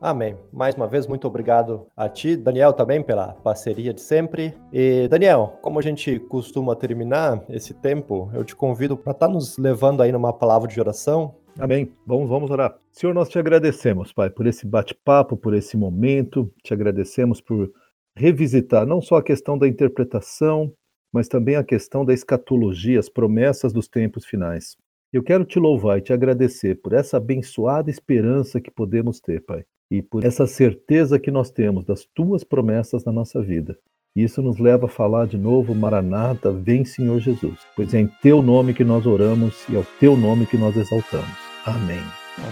Amém. 0.04 0.36
Mais 0.52 0.74
uma 0.74 0.86
vez, 0.86 1.06
muito 1.06 1.26
obrigado 1.26 1.86
a 1.96 2.10
ti, 2.10 2.36
Daniel, 2.36 2.74
também 2.74 3.02
pela 3.02 3.28
parceria 3.28 3.94
de 3.94 4.02
sempre. 4.02 4.54
E, 4.70 5.08
Daniel, 5.08 5.58
como 5.62 5.78
a 5.78 5.82
gente 5.82 6.18
costuma 6.18 6.76
terminar 6.76 7.42
esse 7.48 7.72
tempo, 7.72 8.30
eu 8.34 8.44
te 8.44 8.54
convido 8.54 8.98
para 8.98 9.12
estar 9.12 9.28
tá 9.28 9.32
nos 9.32 9.56
levando 9.56 10.02
aí 10.02 10.12
numa 10.12 10.30
palavra 10.30 10.68
de 10.68 10.78
oração. 10.78 11.36
Amém. 11.58 11.90
Vamos, 12.06 12.28
vamos 12.28 12.50
orar. 12.50 12.76
Senhor, 12.92 13.14
nós 13.14 13.30
te 13.30 13.38
agradecemos, 13.38 14.12
Pai, 14.12 14.28
por 14.28 14.46
esse 14.46 14.66
bate-papo, 14.66 15.38
por 15.38 15.54
esse 15.54 15.74
momento. 15.74 16.52
Te 16.62 16.74
agradecemos 16.74 17.40
por 17.40 17.72
revisitar 18.14 18.84
não 18.84 19.00
só 19.00 19.16
a 19.16 19.22
questão 19.22 19.56
da 19.56 19.66
interpretação, 19.66 20.70
mas 21.10 21.28
também 21.28 21.56
a 21.56 21.64
questão 21.64 22.04
da 22.04 22.12
escatologia, 22.12 23.00
as 23.00 23.08
promessas 23.08 23.72
dos 23.72 23.88
tempos 23.88 24.26
finais. 24.26 24.76
Eu 25.14 25.22
quero 25.22 25.44
te 25.44 25.60
louvar 25.60 25.98
e 25.98 26.00
te 26.00 26.12
agradecer 26.12 26.74
por 26.82 26.92
essa 26.92 27.18
abençoada 27.18 27.88
esperança 27.88 28.60
que 28.60 28.68
podemos 28.68 29.20
ter, 29.20 29.40
Pai, 29.44 29.64
e 29.88 30.02
por 30.02 30.24
essa 30.24 30.44
certeza 30.44 31.20
que 31.20 31.30
nós 31.30 31.52
temos 31.52 31.84
das 31.84 32.04
tuas 32.04 32.42
promessas 32.42 33.04
na 33.04 33.12
nossa 33.12 33.40
vida. 33.40 33.78
Isso 34.16 34.42
nos 34.42 34.58
leva 34.58 34.86
a 34.86 34.88
falar 34.88 35.28
de 35.28 35.38
novo, 35.38 35.72
Maranata, 35.72 36.50
vem 36.50 36.84
Senhor 36.84 37.20
Jesus, 37.20 37.60
pois 37.76 37.94
é 37.94 38.00
em 38.00 38.10
teu 38.22 38.42
nome 38.42 38.74
que 38.74 38.82
nós 38.82 39.06
oramos 39.06 39.64
e 39.68 39.76
é 39.76 39.78
o 39.78 39.86
teu 40.00 40.16
nome 40.16 40.46
que 40.46 40.58
nós 40.58 40.76
exaltamos. 40.76 41.38
Amém. 41.64 42.02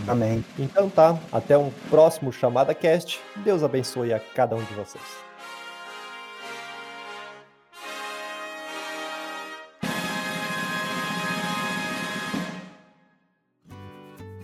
Amém. 0.07 0.45
Então 0.57 0.89
tá, 0.89 1.19
até 1.33 1.59
um 1.59 1.73
próximo 1.91 2.33
Chamada 2.33 2.73
Cast. 2.73 3.19
Deus 3.45 3.65
abençoe 3.65 4.13
a 4.13 4.21
cada 4.21 4.55
um 4.55 4.63
de 4.63 4.75
vocês. 4.75 5.32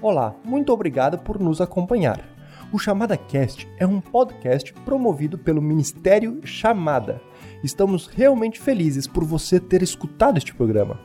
Olá, 0.00 0.36
muito 0.44 0.72
obrigado 0.72 1.18
por 1.18 1.40
nos 1.40 1.60
acompanhar. 1.60 2.24
O 2.72 2.78
Chamada 2.78 3.16
Cast 3.16 3.68
é 3.78 3.84
um 3.84 4.00
podcast 4.00 4.72
promovido 4.84 5.36
pelo 5.36 5.60
Ministério 5.60 6.40
Chamada. 6.44 7.20
Estamos 7.64 8.06
realmente 8.06 8.60
felizes 8.60 9.08
por 9.08 9.24
você 9.24 9.58
ter 9.58 9.82
escutado 9.82 10.38
este 10.38 10.54
programa. 10.54 11.00